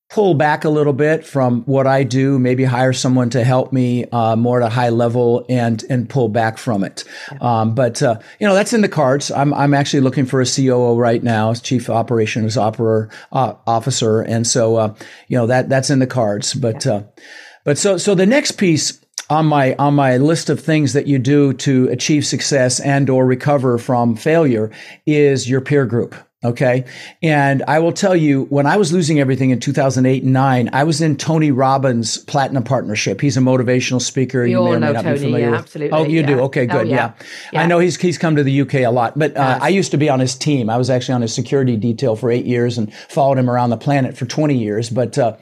pull 0.09 0.33
back 0.33 0.63
a 0.63 0.69
little 0.69 0.93
bit 0.93 1.25
from 1.25 1.63
what 1.63 1.85
I 1.85 2.03
do, 2.03 2.39
maybe 2.39 2.63
hire 2.63 2.93
someone 2.93 3.29
to 3.31 3.43
help 3.43 3.73
me 3.73 4.05
uh, 4.05 4.35
more 4.35 4.61
at 4.61 4.65
a 4.65 4.69
high 4.69 4.89
level 4.89 5.45
and 5.49 5.83
and 5.89 6.09
pull 6.09 6.29
back 6.29 6.57
from 6.57 6.83
it. 6.83 7.03
Yeah. 7.31 7.37
Um, 7.41 7.75
but 7.75 8.01
uh, 8.01 8.19
you 8.39 8.47
know 8.47 8.53
that's 8.53 8.73
in 8.73 8.81
the 8.81 8.89
cards. 8.89 9.31
I'm 9.31 9.53
I'm 9.53 9.73
actually 9.73 10.01
looking 10.01 10.25
for 10.25 10.41
a 10.41 10.45
COO 10.45 10.97
right 10.97 11.21
now, 11.21 11.53
Chief 11.53 11.89
Operations 11.89 12.57
Opera, 12.57 13.09
uh, 13.31 13.53
Officer, 13.65 14.21
and 14.21 14.47
so 14.47 14.77
uh, 14.77 14.95
you 15.27 15.37
know 15.37 15.47
that 15.47 15.69
that's 15.69 15.89
in 15.89 15.99
the 15.99 16.07
cards. 16.07 16.53
But 16.53 16.85
yeah. 16.85 16.93
Uh, 16.93 17.03
but 17.65 17.77
so 17.77 17.97
so 17.97 18.15
the 18.15 18.25
next 18.25 18.53
piece 18.53 19.01
on 19.29 19.45
my 19.45 19.75
on 19.75 19.93
my 19.93 20.17
list 20.17 20.49
of 20.49 20.59
things 20.61 20.93
that 20.93 21.07
you 21.07 21.19
do 21.19 21.51
to 21.51 21.89
achieve 21.89 22.25
success 22.25 22.79
and 22.79 23.09
or 23.09 23.25
recover 23.25 23.77
from 23.77 24.15
failure 24.15 24.71
is 25.05 25.49
your 25.49 25.59
peer 25.59 25.85
group 25.85 26.15
Okay. 26.43 26.85
And 27.23 27.63
I 27.67 27.79
will 27.79 27.91
tell 27.91 28.15
you, 28.15 28.43
when 28.45 28.67
I 28.67 28.77
was 28.77 28.93
losing 28.93 29.19
everything 29.19 29.49
in 29.49 29.59
2008 29.59 30.21
and 30.21 30.33
nine, 30.33 30.69
I 30.71 30.83
was 30.83 31.01
in 31.01 31.17
Tony 31.17 31.49
Robbins 31.49 32.19
Platinum 32.19 32.63
Partnership. 32.63 33.19
He's 33.21 33.37
a 33.37 33.39
motivational 33.39 33.99
speaker. 33.99 34.43
We 34.43 34.51
you 34.51 34.59
all 34.59 34.79
know 34.79 34.93
Tony, 34.93 35.41
yeah, 35.41 35.55
absolutely. 35.55 35.97
Oh, 35.97 36.03
you 36.03 36.21
yeah. 36.21 36.27
do? 36.27 36.39
Okay, 36.41 36.67
good. 36.67 36.85
Oh, 36.85 36.89
yeah. 36.89 37.13
yeah. 37.51 37.61
I 37.61 37.65
know 37.65 37.79
he's, 37.79 37.99
he's 37.99 38.19
come 38.19 38.35
to 38.35 38.43
the 38.43 38.61
UK 38.61 38.75
a 38.75 38.89
lot, 38.89 39.17
but 39.17 39.35
uh, 39.35 39.57
I 39.59 39.69
used 39.69 39.89
to 39.91 39.97
be 39.97 40.09
on 40.09 40.19
his 40.19 40.35
team. 40.35 40.69
I 40.69 40.77
was 40.77 40.91
actually 40.91 41.15
on 41.15 41.23
his 41.23 41.33
security 41.33 41.75
detail 41.75 42.15
for 42.15 42.29
eight 42.29 42.45
years 42.45 42.77
and 42.77 42.93
followed 42.93 43.39
him 43.39 43.49
around 43.49 43.71
the 43.71 43.77
planet 43.77 44.15
for 44.15 44.25
20 44.27 44.55
years. 44.55 44.91
But, 44.91 45.17
uh, 45.17 45.37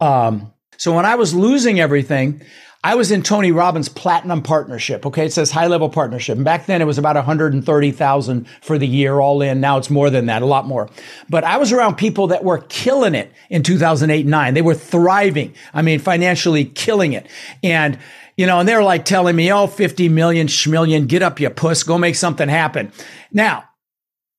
um, 0.00 0.52
so 0.76 0.94
when 0.94 1.04
I 1.04 1.16
was 1.16 1.34
losing 1.34 1.80
everything, 1.80 2.42
I 2.84 2.94
was 2.94 3.10
in 3.10 3.22
Tony 3.22 3.50
Robbins 3.50 3.88
Platinum 3.88 4.40
Partnership. 4.40 5.04
Okay. 5.04 5.26
It 5.26 5.32
says 5.32 5.50
high 5.50 5.66
level 5.66 5.88
partnership. 5.88 6.36
And 6.36 6.44
back 6.44 6.66
then 6.66 6.80
it 6.80 6.84
was 6.84 6.96
about 6.96 7.16
130,000 7.16 8.48
for 8.62 8.78
the 8.78 8.86
year 8.86 9.18
all 9.18 9.42
in. 9.42 9.60
Now 9.60 9.78
it's 9.78 9.90
more 9.90 10.10
than 10.10 10.26
that, 10.26 10.42
a 10.42 10.46
lot 10.46 10.66
more. 10.66 10.88
But 11.28 11.42
I 11.42 11.56
was 11.56 11.72
around 11.72 11.96
people 11.96 12.28
that 12.28 12.44
were 12.44 12.58
killing 12.68 13.16
it 13.16 13.32
in 13.50 13.64
2008 13.64 14.26
9. 14.26 14.54
They 14.54 14.62
were 14.62 14.74
thriving. 14.74 15.54
I 15.74 15.82
mean, 15.82 15.98
financially 15.98 16.64
killing 16.64 17.14
it. 17.14 17.26
And, 17.64 17.98
you 18.36 18.46
know, 18.46 18.60
and 18.60 18.68
they're 18.68 18.84
like 18.84 19.04
telling 19.04 19.34
me, 19.34 19.52
oh, 19.52 19.66
50 19.66 20.08
million, 20.08 20.46
schmillion, 20.46 21.08
get 21.08 21.22
up, 21.22 21.40
you 21.40 21.50
puss, 21.50 21.82
go 21.82 21.98
make 21.98 22.14
something 22.14 22.48
happen. 22.48 22.92
Now, 23.32 23.64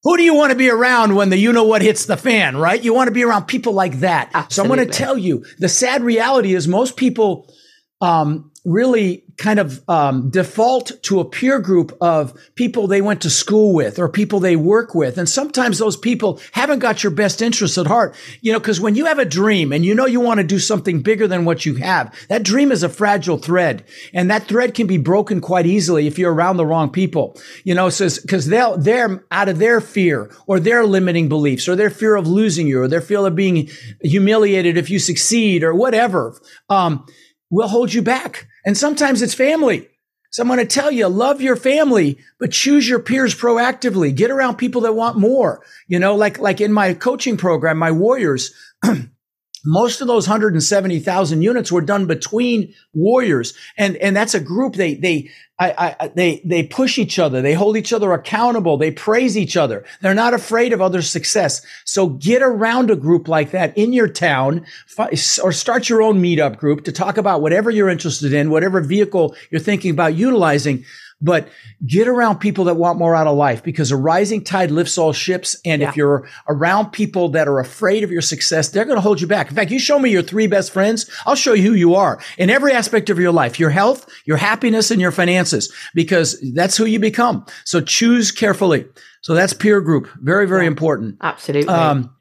who 0.04 0.16
do 0.16 0.24
you 0.24 0.34
want 0.34 0.52
to 0.52 0.58
be 0.58 0.70
around 0.70 1.14
when 1.14 1.30
the 1.30 1.36
you 1.36 1.52
know 1.52 1.66
what 1.66 1.82
hits 1.82 2.06
the 2.06 2.16
fan, 2.16 2.56
right? 2.56 2.82
You 2.82 2.94
want 2.94 3.10
to 3.10 3.14
be 3.14 3.26
around 3.26 3.48
people 3.48 3.74
like 3.74 4.00
that. 4.00 4.30
Absolutely. 4.34 4.54
So 4.54 4.64
I'm 4.64 4.68
going 4.70 4.88
to 4.88 4.98
tell 4.98 5.18
you 5.18 5.46
the 5.58 5.68
sad 5.68 6.04
reality 6.04 6.56
is 6.56 6.70
most 6.70 6.96
people 6.96 7.54
um, 8.02 8.52
really 8.66 9.24
kind 9.38 9.58
of 9.58 9.82
um, 9.90 10.30
default 10.30 10.92
to 11.02 11.20
a 11.20 11.26
peer 11.26 11.60
group 11.60 11.96
of 12.02 12.38
people 12.56 12.88
they 12.88 13.02
went 13.02 13.22
to 13.22 13.30
school 13.30 13.74
with 13.74 13.98
or 13.98 14.10
people 14.10 14.40
they 14.40 14.58
work 14.58 14.94
with. 14.94 15.18
And 15.18 15.30
sometimes 15.30 15.78
those 15.78 15.96
people 15.96 16.42
haven't 16.52 16.80
got 16.80 17.04
your 17.04 17.12
best 17.12 17.42
interests 17.42 17.78
at 17.78 17.88
heart. 17.88 18.16
You 18.42 18.52
know, 18.52 18.60
because 18.60 18.82
when 18.82 18.96
you 18.96 19.06
have 19.06 19.18
a 19.18 19.26
dream 19.26 19.72
and 19.72 19.86
you 19.86 19.96
know 19.96 20.06
you 20.06 20.20
want 20.20 20.40
to 20.40 20.44
do 20.46 20.60
something 20.60 21.02
bigger 21.02 21.28
than 21.28 21.46
what 21.46 21.66
you 21.66 21.76
have, 21.76 22.14
that 22.28 22.44
dream 22.44 22.72
is 22.72 22.84
a 22.84 22.90
fragile 22.90 23.38
thread. 23.38 23.86
And 24.14 24.30
that 24.30 24.48
thread 24.48 24.76
can 24.76 24.88
be 24.88 24.98
broken 24.98 25.40
quite 25.40 25.66
easily 25.66 26.06
if 26.06 26.20
you're 26.20 26.34
around 26.34 26.58
the 26.58 26.66
wrong 26.66 26.90
people. 26.90 27.40
You 27.64 27.76
know, 27.76 27.90
because 27.90 28.48
they'll, 28.48 28.78
they're 28.78 29.24
out 29.32 29.50
of 29.50 29.60
their 29.60 29.80
fear 29.80 30.32
or 30.48 30.60
their 30.60 30.86
limiting 30.86 31.30
beliefs 31.30 31.68
or 31.70 31.78
their 31.78 31.90
fear 31.90 32.16
of 32.16 32.28
losing 32.28 32.68
you 32.68 32.82
or 32.82 32.88
their 32.90 33.02
fear 33.02 33.26
of 33.26 33.36
being 33.36 33.70
humiliated 34.02 34.78
if 34.78 34.90
you 34.90 35.00
succeed 35.00 35.64
or 35.64 35.74
whatever. 35.74 36.40
Um, 36.70 37.06
will 37.50 37.68
hold 37.68 37.94
you 37.94 38.02
back. 38.02 38.48
And 38.66 38.78
sometimes 38.78 39.22
it's 39.22 39.34
family. 39.34 39.88
So 40.32 40.44
I'm 40.44 40.48
going 40.48 40.60
to 40.60 40.66
tell 40.66 40.92
you, 40.92 41.08
love 41.08 41.42
your 41.42 41.56
family, 41.56 42.20
but 42.40 42.52
choose 42.52 42.88
your 42.88 43.00
peers 43.00 43.34
proactively. 43.34 44.16
Get 44.16 44.30
around 44.30 44.58
people 44.58 44.82
that 44.82 44.94
want 44.94 45.18
more. 45.18 45.66
You 45.88 46.00
know, 46.00 46.16
like, 46.16 46.38
like 46.38 46.62
in 46.62 46.72
my 46.72 46.94
coaching 46.94 47.36
program, 47.36 47.80
my 47.80 47.92
warriors, 47.92 48.54
most 49.66 50.02
of 50.02 50.08
those 50.08 50.28
170,000 50.28 51.42
units 51.42 51.72
were 51.72 51.82
done 51.82 52.06
between 52.06 52.74
warriors. 52.94 53.54
And, 53.78 53.98
and 53.98 54.16
that's 54.16 54.34
a 54.34 54.40
group. 54.40 54.76
They, 54.76 54.96
they, 54.96 55.30
I, 55.60 55.96
I, 56.00 56.08
they, 56.08 56.42
they 56.46 56.64
push 56.64 56.98
each 56.98 57.20
other. 57.20 57.42
They 57.42 57.54
hold 57.54 57.76
each 57.76 57.92
other 57.92 58.14
accountable. 58.14 58.78
They 58.78 58.92
praise 58.92 59.38
each 59.38 59.58
other. 59.58 59.86
They're 60.02 60.14
not 60.14 60.34
afraid 60.34 60.72
of 60.72 60.82
other 60.82 61.02
success. 61.02 61.62
So 61.84 62.08
get 62.08 62.42
around 62.42 62.90
a 62.90 62.96
group 62.96 63.28
like 63.28 63.52
that 63.52 63.78
in 63.78 63.92
your 63.92 64.08
town 64.08 64.66
or 64.98 65.52
start 65.52 65.90
your 65.90 66.02
own 66.02 66.22
meetup 66.22 66.58
group 66.58 66.86
to 66.86 66.94
talk 66.94 67.18
about 67.18 67.42
whatever 67.42 67.70
you're 67.70 67.90
interested 67.90 68.32
in, 68.32 68.50
whatever 68.50 68.80
vehicle 68.80 69.36
you're 69.52 69.60
thinking 69.60 69.92
about 69.92 70.16
utilizing 70.16 70.86
but 71.22 71.50
get 71.86 72.08
around 72.08 72.40
people 72.40 72.66
that 72.66 72.76
want 72.76 72.98
more 72.98 73.16
out 73.16 73.28
of 73.28 73.36
life 73.36 73.64
because 73.64 73.92
a 73.92 73.98
rising 73.98 74.44
tide 74.44 74.72
lifts 74.72 74.98
all 74.98 75.12
ships. 75.12 75.56
And 75.66 75.82
yeah. 75.82 75.90
if 75.90 75.98
you're 75.98 76.30
around 76.48 76.92
people 76.92 77.30
that 77.30 77.48
are 77.48 77.60
afraid 77.60 78.04
of 78.04 78.12
your 78.12 78.22
success, 78.22 78.70
they're 78.70 78.86
going 78.86 78.98
to 78.98 79.02
hold 79.02 79.20
you 79.20 79.28
back. 79.28 79.50
In 79.50 79.56
fact, 79.56 79.72
you 79.72 79.80
show 79.80 80.00
me 80.00 80.10
your 80.10 80.22
three 80.22 80.48
best 80.48 80.72
friends. 80.72 81.10
I'll 81.26 81.36
show 81.36 81.54
you 81.54 81.64
who 81.64 81.74
you 81.74 81.96
are 81.96 82.22
in 82.38 82.50
every 82.50 82.72
aspect 82.72 83.10
of 83.10 83.20
your 83.20 83.32
life, 83.32 83.60
your 83.60 83.70
health, 83.70 84.10
your 84.26 84.38
happiness, 84.38 84.92
and 84.92 85.02
your 85.02 85.12
finances, 85.12 85.74
because 85.94 86.40
that's 86.54 86.78
who 86.78 86.86
you 86.86 87.00
become. 87.00 87.46
So 87.66 87.82
choose 87.82 88.32
carefully. 88.32 88.86
So 89.22 89.34
that's 89.34 89.54
peer 89.54 89.82
group. 89.82 90.08
Very, 90.22 90.48
very 90.48 90.64
yeah. 90.64 90.70
important. 90.70 91.18
Absolutely. 91.22 91.68
Um, 91.74 92.16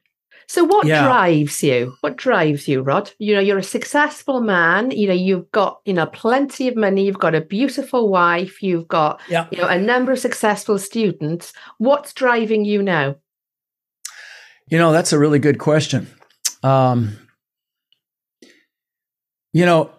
so 0.49 0.65
what 0.65 0.87
yeah. 0.87 1.05
drives 1.05 1.63
you? 1.63 1.95
What 2.01 2.17
drives 2.17 2.67
you, 2.67 2.81
Rod? 2.81 3.13
You 3.19 3.35
know, 3.35 3.41
you're 3.41 3.59
a 3.59 3.63
successful 3.63 4.41
man. 4.41 4.91
You 4.91 5.09
know, 5.09 5.15
you've 5.15 5.51
got, 5.53 5.81
you 5.85 5.93
know, 5.93 6.07
plenty 6.07 6.69
of 6.69 6.77
money, 6.77 7.05
you've 7.05 7.19
got 7.19 7.35
a 7.35 7.43
beautiful 7.43 8.09
wife, 8.09 8.63
you've 8.63 8.89
got, 8.89 9.21
yeah. 9.29 9.47
you 9.51 9.59
know, 9.59 9.69
a 9.69 9.79
number 9.79 10.11
of 10.11 10.19
successful 10.19 10.79
students. 10.79 11.53
What's 11.77 12.15
driving 12.15 12.65
you 12.65 12.83
now? 12.83 13.17
You 14.69 14.79
know, 14.79 14.91
that's 14.91 15.13
a 15.13 15.19
really 15.19 15.39
good 15.39 15.59
question. 15.59 16.09
Um, 16.63 17.19
you 19.53 19.67
know, 19.67 19.91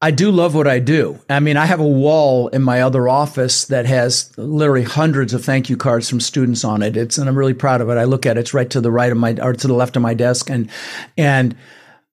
I 0.00 0.12
do 0.12 0.30
love 0.30 0.54
what 0.54 0.68
I 0.68 0.78
do. 0.78 1.18
I 1.28 1.40
mean, 1.40 1.56
I 1.56 1.66
have 1.66 1.80
a 1.80 1.86
wall 1.86 2.48
in 2.48 2.62
my 2.62 2.82
other 2.82 3.08
office 3.08 3.64
that 3.64 3.84
has 3.86 4.32
literally 4.38 4.84
hundreds 4.84 5.34
of 5.34 5.44
thank 5.44 5.68
you 5.68 5.76
cards 5.76 6.08
from 6.08 6.20
students 6.20 6.62
on 6.62 6.82
it. 6.82 6.96
It's, 6.96 7.18
and 7.18 7.28
I'm 7.28 7.36
really 7.36 7.54
proud 7.54 7.80
of 7.80 7.88
it. 7.88 7.98
I 7.98 8.04
look 8.04 8.24
at 8.24 8.36
it, 8.36 8.40
it's 8.40 8.54
right 8.54 8.70
to 8.70 8.80
the 8.80 8.92
right 8.92 9.10
of 9.10 9.18
my, 9.18 9.36
or 9.42 9.54
to 9.54 9.66
the 9.66 9.74
left 9.74 9.96
of 9.96 10.02
my 10.02 10.14
desk. 10.14 10.50
And, 10.50 10.70
and, 11.16 11.56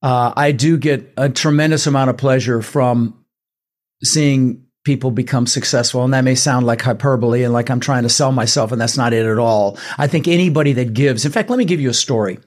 uh, 0.01 0.33
I 0.35 0.51
do 0.51 0.77
get 0.77 1.13
a 1.15 1.29
tremendous 1.29 1.85
amount 1.85 2.09
of 2.09 2.17
pleasure 2.17 2.63
from 2.63 3.23
seeing 4.03 4.65
people 4.83 5.11
become 5.11 5.45
successful. 5.45 6.03
And 6.03 6.13
that 6.13 6.23
may 6.23 6.35
sound 6.35 6.65
like 6.65 6.81
hyperbole 6.81 7.43
and 7.43 7.53
like 7.53 7.69
I'm 7.69 7.79
trying 7.79 8.03
to 8.03 8.09
sell 8.09 8.31
myself, 8.31 8.71
and 8.71 8.81
that's 8.81 8.97
not 8.97 9.13
it 9.13 9.25
at 9.25 9.37
all. 9.37 9.77
I 9.97 10.07
think 10.07 10.27
anybody 10.27 10.73
that 10.73 10.93
gives, 10.93 11.25
in 11.25 11.31
fact, 11.31 11.49
let 11.49 11.57
me 11.57 11.65
give 11.65 11.81
you 11.81 11.89
a 11.89 11.93
story. 11.93 12.39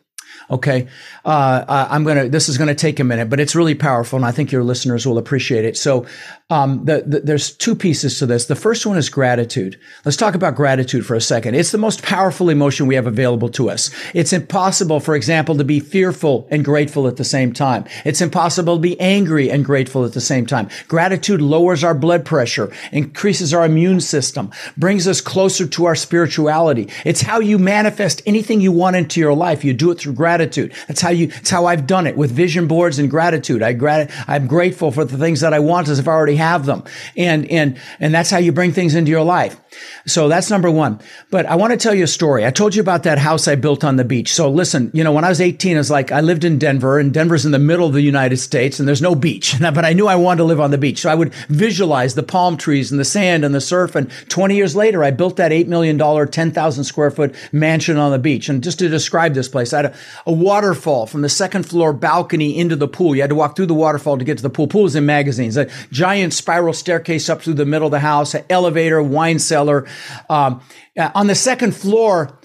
Okay. 0.51 0.89
Uh, 1.25 1.87
I'm 1.91 2.05
going 2.05 2.25
to, 2.25 2.29
this 2.29 2.49
is 2.49 2.59
going 2.59 2.69
to 2.69 2.75
take 2.75 3.01
a 3.01 3.05
minute, 3.05 3.29
but 3.29 3.41
it's 3.41 3.55
really 3.55 3.75
powerful. 3.75 4.17
And 4.17 4.25
I 4.27 4.31
think 4.31 4.53
your 4.53 4.65
listeners 4.65 5.07
will 5.07 5.19
appreciate 5.19 5.65
it. 5.65 5.77
So, 5.77 6.07
um, 6.51 6.87
the, 6.87 7.03
the, 7.07 7.21
there's 7.21 7.51
two 7.51 7.75
pieces 7.75 8.19
to 8.19 8.27
this. 8.27 8.47
The 8.47 8.57
first 8.57 8.87
one 8.87 8.97
is 8.97 9.11
gratitude. 9.11 9.79
Let's 10.07 10.17
talk 10.17 10.35
about 10.35 10.55
gratitude 10.55 11.05
for 11.05 11.15
a 11.15 11.21
second. 11.21 11.55
It's 11.55 11.73
the 11.73 11.79
most 11.79 12.03
powerful 12.03 12.49
emotion 12.49 12.87
we 12.87 12.95
have 12.95 13.07
available 13.07 13.51
to 13.51 13.69
us. 13.69 13.91
It's 14.15 14.33
impossible, 14.33 15.01
for 15.01 15.15
example, 15.15 15.59
to 15.59 15.65
be 15.65 15.79
fearful 15.79 16.49
and 16.51 16.65
grateful 16.65 17.07
at 17.07 17.17
the 17.17 17.25
same 17.25 17.53
time. 17.53 17.85
It's 18.07 18.23
impossible 18.23 18.77
to 18.77 18.81
be 18.81 18.99
angry 18.99 19.51
and 19.51 19.63
grateful 19.63 20.07
at 20.07 20.15
the 20.15 20.23
same 20.23 20.47
time. 20.47 20.71
Gratitude 20.89 21.43
lowers 21.43 21.85
our 21.85 21.95
blood 21.95 22.25
pressure, 22.25 22.73
increases 22.93 23.53
our 23.53 23.67
immune 23.67 24.01
system, 24.01 24.51
brings 24.79 25.07
us 25.07 25.21
closer 25.21 25.67
to 25.67 25.85
our 25.85 25.95
spirituality. 25.95 26.89
It's 27.05 27.21
how 27.21 27.41
you 27.41 27.59
manifest 27.59 28.23
anything 28.25 28.63
you 28.63 28.73
want 28.73 28.97
into 28.97 29.21
your 29.21 29.35
life. 29.35 29.65
You 29.65 29.75
do 29.75 29.91
it 29.91 29.99
through 29.99 30.15
gratitude. 30.15 30.28
That's 30.29 31.01
how 31.01 31.11
you, 31.11 31.29
it's 31.29 31.51
how 31.51 31.67
I've 31.67 31.87
done 31.87 32.07
it 32.07 32.17
with 32.17 32.31
vision 32.31 32.67
boards 32.67 32.99
and 32.99 33.11
gratitude. 33.11 33.63
I 33.63 33.73
grat, 33.73 34.11
I'm 34.27 34.47
grateful 34.47 34.91
for 34.91 35.05
the 35.05 35.19
things 35.19 35.41
that 35.41 35.55
I 35.55 35.59
want 35.59 35.89
as 35.89 35.99
if 35.99 36.09
I 36.09 36.13
already 36.13 36.37
have 36.37 36.67
them. 36.67 36.85
And, 37.17 37.51
and, 37.51 37.79
and 38.01 38.15
that's 38.15 38.31
how 38.31 38.39
you 38.39 38.53
bring 38.53 38.73
things 38.73 38.95
into 38.95 39.11
your 39.11 39.25
life. 39.25 39.59
So 40.07 40.29
that's 40.29 40.51
number 40.51 40.71
one. 40.71 41.01
But 41.31 41.47
I 41.47 41.57
want 41.57 41.73
to 41.73 41.77
tell 41.77 41.95
you 41.95 42.05
a 42.05 42.09
story. 42.09 42.45
I 42.45 42.51
told 42.51 42.75
you 42.75 42.83
about 42.83 43.03
that 43.05 43.19
house 43.19 43.47
I 43.49 43.55
built 43.55 43.85
on 43.85 43.97
the 43.97 44.05
beach. 44.05 44.33
So 44.33 44.51
listen, 44.51 44.91
you 44.95 45.05
know, 45.05 45.13
when 45.13 45.25
I 45.25 45.29
was 45.29 45.41
18, 45.41 45.77
I 45.77 45.81
was 45.81 45.91
like, 45.91 46.11
I 46.11 46.21
lived 46.21 46.45
in 46.45 46.59
Denver 46.59 46.99
and 46.99 47.13
Denver's 47.13 47.47
in 47.47 47.53
the 47.53 47.59
middle 47.59 47.87
of 47.87 47.93
the 47.93 48.01
United 48.01 48.39
States 48.39 48.79
and 48.79 48.89
there's 48.89 49.03
no 49.03 49.15
beach. 49.15 49.57
But 49.79 49.85
I 49.85 49.93
knew 49.93 50.09
I 50.09 50.17
wanted 50.17 50.39
to 50.39 50.45
live 50.45 50.61
on 50.61 50.71
the 50.73 50.79
beach. 50.79 51.01
So 51.01 51.11
I 51.11 51.15
would 51.15 51.33
visualize 51.49 52.15
the 52.15 52.23
palm 52.23 52.57
trees 52.57 52.91
and 52.91 52.99
the 52.99 53.05
sand 53.05 53.45
and 53.45 53.55
the 53.55 53.61
surf. 53.61 53.95
And 53.95 54.11
20 54.29 54.57
years 54.57 54.75
later, 54.75 55.05
I 55.05 55.11
built 55.11 55.37
that 55.37 55.53
$8 55.53 55.67
million, 55.69 55.99
10,000 55.99 56.85
square 56.85 57.11
foot 57.11 57.35
mansion 57.53 57.97
on 57.97 58.11
the 58.11 58.19
beach. 58.19 58.49
And 58.49 58.65
just 58.65 58.79
to 58.81 58.89
describe 58.89 59.35
this 59.35 59.49
place, 59.49 59.73
I 59.73 59.77
had 59.83 59.87
a, 59.87 59.97
a 60.27 60.33
waterfall 60.33 61.07
from 61.07 61.23
the 61.23 61.29
second 61.29 61.65
floor 61.65 61.93
balcony 61.93 62.57
into 62.57 62.77
the 62.77 62.89
pool. 62.89 63.15
You 63.15 63.23
had 63.23 63.31
to 63.31 63.37
walk 63.37 63.57
through 63.57 63.67
the 63.67 63.75
waterfall 63.75 64.19
to 64.19 64.25
get 64.25 64.37
to 64.39 64.43
the 64.43 64.51
pool. 64.51 64.69
Pool 64.69 64.85
was 64.85 64.97
in 64.97 65.07
magazines. 65.07 65.57
A 65.57 65.69
giant 65.91 66.33
spiral 66.33 66.73
staircase 66.73 67.29
up 67.29 67.43
through 67.43 67.55
the 67.55 67.67
middle 67.67 67.87
of 67.87 67.93
the 67.93 68.01
house, 68.01 68.35
an 68.35 68.45
elevator, 68.51 69.03
wine 69.03 69.39
cellar. 69.39 69.87
Um, 70.29 70.63
uh, 70.99 71.11
on 71.15 71.27
the 71.27 71.35
second 71.35 71.75
floor, 71.75 72.39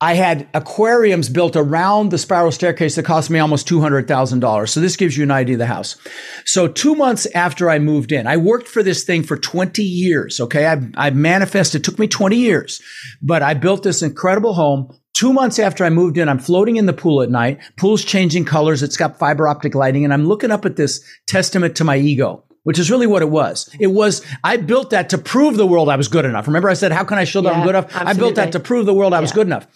I 0.00 0.14
had 0.14 0.48
aquariums 0.54 1.28
built 1.28 1.56
around 1.56 2.10
the 2.10 2.18
spiral 2.18 2.52
staircase 2.52 2.94
that 2.94 3.04
cost 3.04 3.30
me 3.30 3.40
almost 3.40 3.66
$200,000. 3.68 4.68
So 4.68 4.80
this 4.80 4.96
gives 4.96 5.16
you 5.16 5.24
an 5.24 5.32
idea 5.32 5.56
of 5.56 5.58
the 5.58 5.66
house. 5.66 5.96
So 6.44 6.68
two 6.68 6.94
months 6.94 7.26
after 7.34 7.68
I 7.68 7.80
moved 7.80 8.12
in, 8.12 8.28
I 8.28 8.36
worked 8.36 8.68
for 8.68 8.84
this 8.84 9.02
thing 9.02 9.24
for 9.24 9.36
20 9.36 9.82
years. 9.82 10.38
Okay. 10.38 10.66
I, 10.66 10.80
I 10.96 11.10
manifested, 11.10 11.80
it 11.80 11.84
took 11.84 11.98
me 11.98 12.06
20 12.06 12.36
years, 12.36 12.80
but 13.20 13.42
I 13.42 13.54
built 13.54 13.82
this 13.82 14.00
incredible 14.00 14.54
home 14.54 14.96
Two 15.18 15.32
months 15.32 15.58
after 15.58 15.84
I 15.84 15.90
moved 15.90 16.16
in, 16.16 16.28
I'm 16.28 16.38
floating 16.38 16.76
in 16.76 16.86
the 16.86 16.92
pool 16.92 17.22
at 17.22 17.28
night. 17.28 17.58
Pool's 17.76 18.04
changing 18.04 18.44
colors. 18.44 18.84
It's 18.84 18.96
got 18.96 19.18
fiber 19.18 19.48
optic 19.48 19.74
lighting. 19.74 20.04
And 20.04 20.14
I'm 20.14 20.26
looking 20.26 20.52
up 20.52 20.64
at 20.64 20.76
this 20.76 21.04
testament 21.26 21.74
to 21.76 21.84
my 21.84 21.96
ego 21.96 22.44
which 22.64 22.78
is 22.78 22.90
really 22.90 23.06
what 23.06 23.22
it 23.22 23.30
was. 23.30 23.74
It 23.80 23.86
was, 23.86 24.22
I 24.44 24.58
built 24.58 24.90
that 24.90 25.08
to 25.10 25.16
prove 25.16 25.56
the 25.56 25.66
world 25.66 25.88
I 25.88 25.96
was 25.96 26.08
good 26.08 26.26
enough. 26.26 26.46
Remember 26.46 26.68
I 26.68 26.74
said, 26.74 26.92
how 26.92 27.02
can 27.02 27.16
I 27.16 27.24
show 27.24 27.40
that 27.40 27.48
yeah, 27.48 27.58
I'm 27.60 27.62
good 27.62 27.70
enough? 27.70 27.86
Absolutely. 27.86 28.10
I 28.10 28.14
built 28.14 28.34
that 28.34 28.52
to 28.52 28.60
prove 28.60 28.84
the 28.84 28.92
world 28.92 29.14
I 29.14 29.20
was 29.20 29.30
yeah. 29.30 29.36
good 29.36 29.46
enough. 29.46 29.66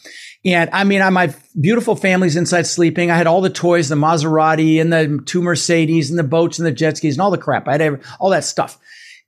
And 0.45 0.69
I 0.75 0.85
mean, 0.85 1.01
I, 1.01 1.09
my 1.09 1.35
beautiful 1.59 1.97
family's 1.97 2.37
inside 2.37 2.67
sleeping. 2.67 3.11
I 3.11 3.17
had 3.17 3.27
all 3.27 3.41
the 3.41 3.49
toys, 3.49 3.89
the 3.89 3.95
Maserati 3.95 4.79
and 4.79 4.93
the 4.93 5.23
two 5.25 5.41
Mercedes 5.41 6.11
and 6.11 6.19
the 6.19 6.23
boats 6.23 6.59
and 6.59 6.67
the 6.67 6.73
jet 6.73 6.99
skis 6.99 7.15
and 7.15 7.23
all 7.23 7.31
the 7.31 7.39
crap. 7.39 7.67
I 7.67 7.79
had 7.79 8.03
all 8.21 8.29
that 8.29 8.45
stuff. 8.45 8.79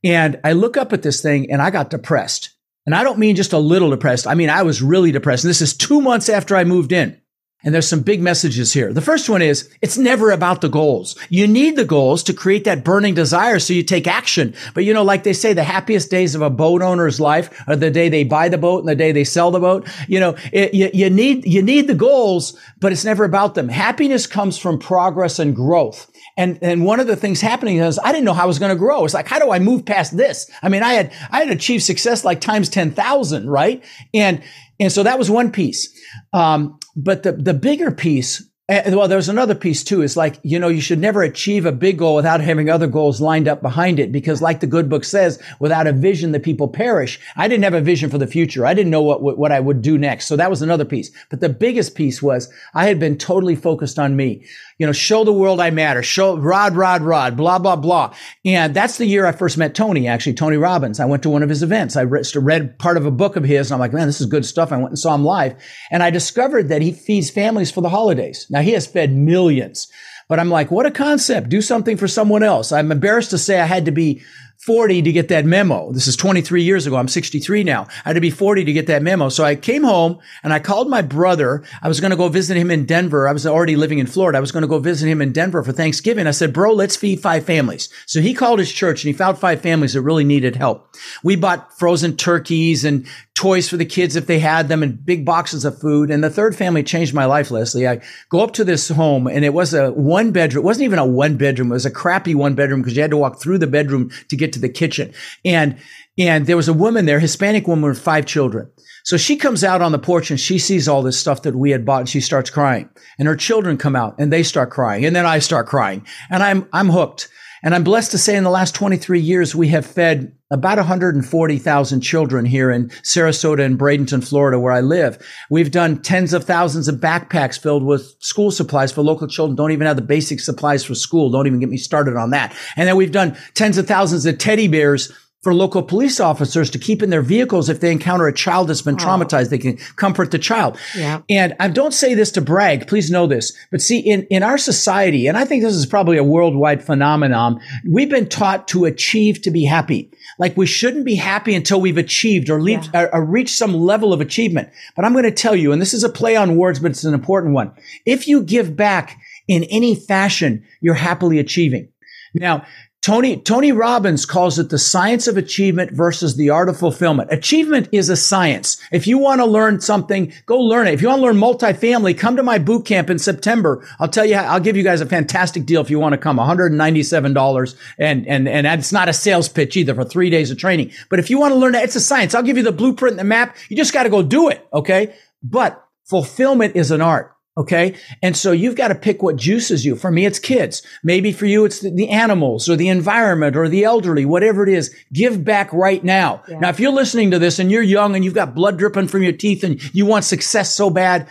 And 0.05 0.39
I 0.45 0.53
look 0.53 0.77
up 0.77 0.93
at 0.93 1.01
this 1.01 1.23
thing 1.23 1.51
and 1.51 1.63
I 1.63 1.71
got 1.71 1.89
depressed. 1.89 2.51
And 2.87 2.95
I 2.95 3.03
don't 3.03 3.19
mean 3.19 3.37
just 3.37 3.53
a 3.53 3.59
little 3.59 3.91
depressed. 3.91 4.27
I 4.27 4.35
mean, 4.35 4.51
I 4.51 4.63
was 4.63 4.83
really 4.83 5.13
depressed. 5.13 5.45
And 5.45 5.51
this 5.51 5.63
is 5.63 5.77
two 5.77 6.01
months 6.01 6.29
after 6.29 6.55
I 6.55 6.65
moved 6.65 6.93
in. 6.93 7.21
And 7.65 7.73
there's 7.73 7.89
some 7.89 8.03
big 8.03 8.21
messages 8.21 8.75
here. 8.75 8.93
The 8.93 9.01
first 9.01 9.31
one 9.31 9.41
is 9.41 9.71
it's 9.81 9.97
never 9.97 10.31
about 10.31 10.61
the 10.61 10.69
goals. 10.69 11.17
You 11.31 11.47
need 11.47 11.77
the 11.77 11.87
goals 11.87 12.23
to 12.25 12.35
create 12.35 12.65
that 12.65 12.85
burning 12.85 13.15
desire 13.15 13.59
so 13.59 13.73
you 13.73 13.83
take 13.83 14.07
action. 14.07 14.55
But 14.75 14.85
you 14.85 14.93
know, 14.93 15.03
like 15.03 15.23
they 15.23 15.33
say, 15.33 15.55
the 15.55 15.65
happiest 15.65 16.11
days 16.11 16.35
of 16.35 16.43
a 16.43 16.51
boat 16.51 16.83
owner's 16.83 17.21
life 17.21 17.59
are 17.67 17.75
the 17.75 17.91
day 17.91 18.11
they 18.11 18.23
buy 18.23 18.51
the 18.51 18.59
boat 18.59 18.81
and 18.81 18.89
the 18.89 18.95
day 18.95 19.13
they 19.13 19.25
sell 19.25 19.51
the 19.51 19.61
boat. 19.61 19.89
You 20.09 20.21
know, 20.21 20.37
it, 20.53 20.75
you, 20.75 20.91
you 20.93 21.09
need, 21.09 21.47
you 21.47 21.63
need 21.63 21.87
the 21.87 21.95
goals, 21.95 22.55
but 22.81 22.93
it's 22.93 23.05
never 23.05 23.25
about 23.25 23.55
them. 23.55 23.71
Happiness 23.71 24.27
comes 24.27 24.59
from 24.59 24.79
progress 24.79 25.39
and 25.39 25.57
growth. 25.57 26.11
And, 26.37 26.59
and 26.63 26.85
one 26.85 27.01
of 27.01 27.07
the 27.07 27.17
things 27.17 27.41
happening 27.41 27.79
is 27.79 27.99
I 27.99 28.11
didn't 28.11 28.25
know 28.25 28.33
how 28.33 28.45
I 28.45 28.47
was 28.47 28.59
going 28.59 28.71
to 28.71 28.77
grow. 28.77 29.05
It's 29.05 29.15
like, 29.15 29.29
how 29.29 29.39
do 29.39 29.53
I 29.53 29.59
move 29.59 29.85
past 29.85 30.17
this? 30.17 30.51
I 30.63 30.69
mean, 30.69 30.83
I 30.83 30.95
had, 30.95 31.13
I 31.31 31.41
had 31.41 31.51
achieved 31.51 31.85
success 31.85 32.25
like 32.25 32.41
times 32.41 32.69
10,000, 32.69 33.49
right? 33.49 33.85
And, 34.13 34.43
and 34.81 34.93
so 34.93 35.05
that 35.05 35.19
was 35.19 35.31
one 35.31 35.53
piece. 35.53 35.97
Um, 36.33 36.79
but 36.97 37.23
the, 37.23 37.33
the 37.33 37.55
bigger 37.55 37.91
piece 37.91 38.43
and, 38.67 38.97
well, 38.97 39.09
there's 39.09 39.29
another 39.29 39.55
piece 39.55 39.85
too. 39.85 40.01
Is 40.01 40.17
like, 40.17 40.39
you 40.43 40.59
know, 40.59 40.69
you 40.69 40.81
should 40.81 40.99
never 40.99 41.23
achieve 41.23 41.67
a 41.67 41.73
big 41.73 41.99
goal 41.99 42.17
without 42.17 42.41
having 42.41 42.71
other 42.71 42.87
goals 42.87 43.21
lined 43.21 43.47
up 43.47 43.61
behind 43.61 44.01
it. 44.01 44.11
Because 44.11 44.41
like 44.41 44.61
the 44.61 44.67
good 44.67 44.89
book 44.89 45.05
says, 45.05 45.43
without 45.61 45.87
a 45.87 45.93
vision, 45.93 46.33
the 46.33 46.41
people 46.41 46.69
perish. 46.69 47.21
I 47.37 47.47
didn't 47.47 47.65
have 47.65 47.75
a 47.75 47.83
vision 47.83 48.09
for 48.09 48.17
the 48.17 48.27
future. 48.27 48.65
I 48.65 48.73
didn't 48.73 48.91
know 48.91 49.03
what, 49.03 49.37
what 49.37 49.53
I 49.53 49.61
would 49.61 49.83
do 49.83 49.99
next. 49.99 50.27
So 50.27 50.37
that 50.37 50.49
was 50.49 50.63
another 50.63 50.87
piece. 50.87 51.11
But 51.29 51.41
the 51.41 51.51
biggest 51.51 51.95
piece 51.95 52.23
was 52.23 52.51
I 52.73 52.87
had 52.87 52.99
been 52.99 53.19
totally 53.19 53.55
focused 53.55 53.99
on 53.99 54.17
me 54.17 54.47
you 54.79 54.87
know, 54.87 54.93
show 54.93 55.25
the 55.25 55.33
world 55.33 55.61
I 55.61 55.71
matter, 55.71 56.03
show 56.03 56.37
rod, 56.37 56.75
rod, 56.75 57.03
rod, 57.03 57.37
blah, 57.37 57.59
blah, 57.59 57.77
blah. 57.77 58.15
And 58.45 58.75
that's 58.75 58.99
the 58.99 59.07
year 59.07 59.27
I 59.27 59.33
first 59.33 59.57
met 59.57 59.75
Tony, 59.75 60.09
actually, 60.09 60.35
Tony 60.35 60.57
Robbins. 60.57 61.01
I 61.01 61.05
went 61.05 61.23
to 61.23 61.31
one 61.31 61.43
of 61.43 61.49
his 61.49 61.63
events. 61.63 61.97
I 61.97 62.03
read 62.03 62.79
part 62.79 62.97
of 62.97 63.07
a 63.07 63.11
book 63.11 63.37
of 63.37 63.45
his 63.45 63.71
and 63.71 63.75
I'm 63.75 63.81
like, 63.81 63.93
man, 63.93 64.07
this 64.07 64.21
is 64.21 64.27
good 64.27 64.45
stuff. 64.45 64.73
I 64.73 64.77
went 64.77 64.91
and 64.91 64.99
saw 64.99 65.15
him 65.15 65.25
live 65.25 65.55
and 65.91 66.03
I 66.03 66.11
discovered 66.11 66.69
that 66.69 66.83
he 66.83 66.93
feeds 66.93 67.31
families 67.31 67.71
for 67.71 67.81
the 67.81 67.89
holidays. 67.89 68.47
Now 68.51 68.63
he 68.63 68.73
has 68.73 68.87
fed 68.87 69.13
millions, 69.13 69.91
but 70.29 70.41
I'm 70.41 70.51
like, 70.51 70.71
what 70.71 70.87
a 70.87 70.91
concept. 70.91 71.49
Do 71.49 71.63
something 71.63 71.97
for 71.97 72.09
someone 72.09 72.43
else. 72.43 72.73
I'm 72.73 72.91
embarrassed 72.91 73.31
to 73.31 73.39
say 73.39 73.61
I 73.61 73.67
had 73.67 73.85
to 73.85 73.93
be 73.93 74.23
40 74.65 75.03
to 75.03 75.13
get 75.13 75.29
that 75.29 75.45
memo. 75.45 75.93
This 75.93 76.07
is 76.07 76.17
23 76.17 76.63
years 76.63 76.87
ago. 76.87 76.97
I'm 76.97 77.07
63 77.07 77.65
now. 77.65 77.87
I 78.07 78.09
had 78.09 78.13
to 78.15 78.21
be 78.23 78.31
40 78.31 78.65
to 78.65 78.73
get 78.73 78.87
that 78.87 79.03
memo. 79.03 79.29
So 79.29 79.45
I 79.45 79.57
came 79.57 79.83
home 79.83 80.19
and 80.43 80.55
I 80.55 80.59
called 80.59 80.89
my 80.89 81.03
brother. 81.03 81.63
I 81.83 81.89
was 81.89 82.01
going 82.01 82.13
to 82.13 82.17
go 82.17 82.29
visit 82.29 82.57
him 82.57 82.71
in 82.71 82.87
Denver. 82.87 83.29
I 83.29 83.33
was 83.33 83.47
already 83.47 83.77
living 83.77 83.99
in 83.99 84.07
Florida. 84.07 84.39
I 84.39 84.41
was 84.41 84.53
going 84.53 84.63
to 84.63 84.69
go 84.69 84.79
visit 84.79 85.07
him 85.07 85.21
in 85.21 85.33
Denver 85.33 85.63
for 85.63 85.73
Thanksgiving. 85.73 86.27
I 86.27 86.31
said, 86.31 86.55
bro, 86.55 86.73
let's 86.73 86.97
feed 86.97 87.21
five 87.21 87.45
families. 87.45 87.91
So 88.07 88.23
he 88.23 88.33
called 88.33 88.59
his 88.59 88.73
church 88.73 89.05
and 89.05 89.13
he 89.13 89.19
found 89.19 89.37
five 89.37 89.61
families 89.61 89.93
that 89.93 90.01
really 90.01 90.25
needed 90.25 90.57
help. 90.57 90.97
We 91.23 91.37
bought 91.37 91.79
frozen 91.79 92.17
turkeys 92.17 92.87
and 92.87 93.07
toys 93.35 93.69
for 93.69 93.77
the 93.77 93.85
kids 93.85 94.15
if 94.15 94.27
they 94.27 94.39
had 94.39 94.69
them 94.69 94.83
and 94.83 95.05
big 95.05 95.27
boxes 95.27 95.65
of 95.65 95.79
food. 95.79 96.11
And 96.11 96.23
the 96.23 96.31
third 96.31 96.55
family 96.55 96.85
changed 96.85 97.13
my 97.13 97.25
life, 97.25 97.51
Leslie. 97.51 97.87
I 97.87 98.01
go 98.31 98.41
up 98.41 98.53
to 98.55 98.65
this 98.65 98.89
home 98.89 99.27
and 99.27 99.45
it 99.45 99.53
was 99.53 99.75
a 99.75 99.91
one 99.93 100.31
bedroom. 100.31 100.65
It 100.65 100.67
wasn't 100.67 100.85
even 100.85 101.01
a 101.01 101.07
one 101.07 101.37
bedroom. 101.37 101.71
It 101.71 101.75
was 101.75 101.85
a 101.85 101.91
crappy 101.91 102.35
one 102.35 102.55
bedroom 102.55 102.81
because 102.81 102.97
you 102.97 103.03
had 103.03 103.11
to 103.11 103.17
walk 103.17 103.41
through 103.41 103.59
the 103.59 103.67
bedroom 103.67 104.11
to 104.29 104.37
get 104.37 104.54
to 104.55 104.61
the 104.61 104.69
kitchen. 104.69 105.13
And, 105.45 105.79
and 106.19 106.47
there 106.47 106.57
was 106.57 106.69
a 106.69 106.73
woman 106.73 107.07
there, 107.07 107.21
Hispanic 107.21 107.69
woman 107.69 107.89
with 107.91 108.01
five 108.01 108.27
children. 108.27 108.71
So 109.05 109.19
she 109.19 109.37
comes 109.37 109.63
out 109.63 109.83
on 109.83 109.93
the 109.93 109.99
porch 109.99 110.31
and 110.31 110.41
she 110.41 110.59
sees 110.59 110.89
all 110.89 111.03
this 111.03 111.19
stuff 111.19 111.43
that 111.43 111.55
we 111.55 111.71
had 111.71 111.85
bought 111.85 112.01
and 112.01 112.09
she 112.09 112.23
starts 112.23 112.49
crying. 112.49 112.89
And 113.19 113.29
her 113.29 113.37
children 113.37 113.77
come 113.77 113.95
out 113.95 114.15
and 114.19 114.33
they 114.33 114.43
start 114.43 114.71
crying. 114.71 115.05
And 115.05 115.15
then 115.15 115.27
I 115.27 115.41
start 115.41 115.67
crying. 115.67 116.07
And 116.31 116.43
I'm, 116.43 116.67
I'm 116.73 116.89
hooked. 116.89 117.29
And 117.65 117.75
I'm 117.75 117.83
blessed 117.83 118.11
to 118.11 118.19
say 118.19 118.37
in 118.37 118.45
the 118.45 118.51
last 118.51 118.75
23 118.75 119.19
years, 119.19 119.55
we 119.55 119.69
have 119.69 119.87
fed 119.87 120.37
about 120.51 120.77
140,000 120.77 122.01
children 122.03 122.45
here 122.45 122.71
in 122.71 122.91
Sarasota 123.03 123.65
and 123.65 123.79
Bradenton, 123.79 124.23
Florida, 124.23 124.61
where 124.61 124.73
I 124.73 124.83
live. 124.83 125.19
We've 125.49 125.71
done 125.71 126.03
tens 126.03 126.35
of 126.35 126.45
thousands 126.45 126.89
of 126.89 126.97
backpacks 126.97 127.59
filled 127.59 127.83
with 127.83 128.15
school 128.21 128.51
supplies 128.51 128.93
for 128.93 129.01
local 129.01 129.27
children. 129.27 129.57
Don't 129.57 129.73
even 129.73 129.87
have 129.87 129.97
the 129.97 130.03
basic 130.03 130.41
supplies 130.41 130.85
for 130.85 130.95
school. 130.95 131.31
Don't 131.31 131.47
even 131.47 131.59
get 131.59 131.71
me 131.71 131.79
started 131.79 132.17
on 132.17 132.31
that. 132.31 132.55
And 132.77 132.87
then 132.87 132.97
we've 132.97 133.11
done 133.11 133.35
tens 133.55 133.79
of 133.79 133.87
thousands 133.87 134.27
of 134.27 134.37
teddy 134.37 134.69
bears 134.69 135.11
for 135.45 135.55
local 135.55 135.83
police 135.83 136.19
officers 136.21 136.71
to 136.71 136.79
keep 136.79 137.03
in 137.03 137.11
their 137.11 137.23
vehicles 137.23 137.69
if 137.69 137.81
they 137.81 137.93
encounter 137.93 138.27
a 138.27 138.33
child 138.33 138.69
that's 138.69 138.83
been 138.83 138.95
oh. 138.95 138.99
traumatized. 138.99 139.51
They 139.51 139.59
can 139.59 139.77
comfort 139.97 140.31
the 140.31 140.39
child. 140.39 140.79
Yeah. 140.97 141.21
And 141.29 141.55
I 141.61 141.69
don't 141.69 141.93
say 141.93 142.15
this 142.15 142.33
to 142.33 142.41
brag. 142.41 142.89
Please 142.89 143.11
know 143.11 143.27
this. 143.27 143.53
But 143.71 143.83
see, 143.83 143.99
in, 143.99 144.27
in 144.31 144.43
our 144.43 144.57
society, 144.57 145.27
and 145.27 145.37
I 145.37 145.45
think 145.45 145.63
this 145.63 145.75
is 145.75 145.85
probably 145.85 146.17
a 146.17 146.25
worldwide 146.25 146.83
phenomenon, 146.83 147.61
we've 147.89 148.09
been 148.09 148.29
taught 148.29 148.67
to 148.69 148.87
achieve 148.87 149.43
to 149.43 149.51
be 149.51 149.65
happy. 149.65 150.11
Like 150.39 150.57
we 150.57 150.67
shouldn't 150.67 151.05
be 151.05 151.15
happy 151.15 151.55
until 151.55 151.81
we've 151.81 151.99
achieved 151.99 152.49
or, 152.49 152.59
yeah. 152.67 152.83
or, 152.95 153.15
or 153.15 153.25
reached 153.25 153.55
some 153.55 153.75
level 153.75 154.15
of 154.15 154.23
achievement. 154.23 154.71
But 154.97 155.05
I'm 155.05 155.13
going 155.13 155.25
to 155.25 155.31
tell 155.31 155.55
you, 155.55 155.73
and 155.73 155.81
this 155.81 155.93
is 155.93 156.05
a 156.05 156.09
play 156.09 156.37
on 156.37 156.57
words, 156.57 156.81
but 156.81 156.91
it's 156.91 157.05
an 157.05 157.15
important 157.15 157.53
one. 157.53 157.71
If 158.07 158.27
you 158.27 158.43
give 158.43 158.75
back 158.75 159.21
in 159.47 159.65
any 159.65 159.95
fashion, 159.95 160.65
you're 160.81 160.95
happily 160.95 161.39
achieving. 161.39 161.91
Now, 162.35 162.67
Tony, 163.05 163.37
Tony 163.37 163.71
Robbins 163.71 164.25
calls 164.25 164.59
it 164.59 164.71
the 164.71 164.79
science 164.79 165.27
of 165.27 165.37
achievement 165.37 165.91
versus 165.91 166.37
the 166.37 166.49
art 166.49 166.71
of 166.71 166.79
fulfillment. 166.79 167.31
Achievement 167.31 167.87
is 167.93 168.09
a 168.09 168.17
science. 168.17 168.79
If 168.91 169.07
you 169.07 169.19
want 169.19 169.43
to 169.43 169.45
learn 169.45 169.83
something, 169.83 170.33
go 170.47 170.59
learn 170.59 170.87
it. 170.87 170.95
If 170.95 171.03
you 171.03 171.09
want 171.09 171.19
to 171.19 171.25
learn 171.25 171.37
multifamily, 171.37 172.17
come 172.17 172.37
to 172.37 172.43
my 172.43 172.57
boot 172.57 172.87
camp 172.87 173.11
in 173.11 173.19
September. 173.19 173.87
I'll 174.01 174.09
tell 174.09 174.25
you, 174.25 174.37
I'll 174.37 174.59
give 174.59 174.75
you 174.75 174.83
guys 174.83 175.03
a 175.03 175.07
fantastic 175.07 175.67
deal 175.67 175.83
if 175.83 175.91
you 175.91 176.01
want 176.01 176.15
to 176.15 176.19
come, 176.19 176.39
$197. 176.39 177.77
And, 177.99 178.27
and, 178.27 178.49
and 178.49 178.67
it's 178.67 178.91
not 178.91 179.11
a 179.11 179.13
sales 179.13 179.51
pitch 179.51 179.77
either 179.77 179.95
for 179.95 180.05
three 180.07 180.31
days 180.31 180.51
of 180.51 180.57
training. 180.57 180.91
But 181.11 181.19
if 181.19 181.29
you 181.29 181.39
want 181.39 181.53
to 181.53 181.57
learn 181.57 181.73
that, 181.73 181.85
it's 181.85 181.97
a 181.97 182.01
science. 182.01 182.35
I'll 182.35 182.43
give 182.43 182.57
you 182.57 182.63
the 182.63 182.73
blueprint 182.73 183.13
and 183.13 183.21
the 183.21 183.25
map. 183.25 183.55
You 183.69 183.77
just 183.77 183.93
got 183.93 184.05
to 184.05 184.09
go 184.09 184.23
do 184.23 184.49
it. 184.49 184.67
Okay. 184.73 185.15
But 185.43 185.87
fulfillment 186.07 186.75
is 186.75 186.91
an 186.91 187.03
art. 187.03 187.34
Okay. 187.57 187.95
And 188.21 188.37
so 188.37 188.51
you've 188.51 188.75
got 188.75 188.89
to 188.89 188.97
pick 188.97 189.23
what 189.23 189.37
juices 189.37 189.85
you. 189.85 189.95
For 189.95 190.11
me, 190.11 190.27
it's 190.27 190.41
kids. 190.41 190.83
Maybe 191.05 191.31
for 191.31 191.47
you, 191.47 191.65
it's 191.65 191.81
the, 191.81 192.09
animals 192.09 192.69
or 192.69 192.75
the 192.75 192.89
environment 192.89 193.57
or 193.57 193.69
the 193.69 193.85
elderly, 193.85 194.25
whatever 194.25 194.65
it 194.65 194.69
is. 194.69 194.95
Give 195.13 195.45
back 195.45 195.73
right 195.73 196.03
now. 196.03 196.43
Yeah. 196.49 196.59
Now, 196.59 196.69
if 196.71 196.81
you're 196.81 196.93
listening 196.93 197.31
to 197.31 197.39
this 197.39 197.61
and 197.61 197.71
you're 197.71 197.83
young 197.83 198.17
and 198.17 198.25
you've 198.25 198.35
got 198.35 198.55
blood 198.55 198.79
dripping 198.79 199.09
from 199.09 199.23
your 199.23 199.33
teeth 199.33 199.63
and 199.63 199.81
you 199.95 200.05
want 200.05 200.25
success 200.25 200.75
so 200.75 200.91
bad, 200.91 201.29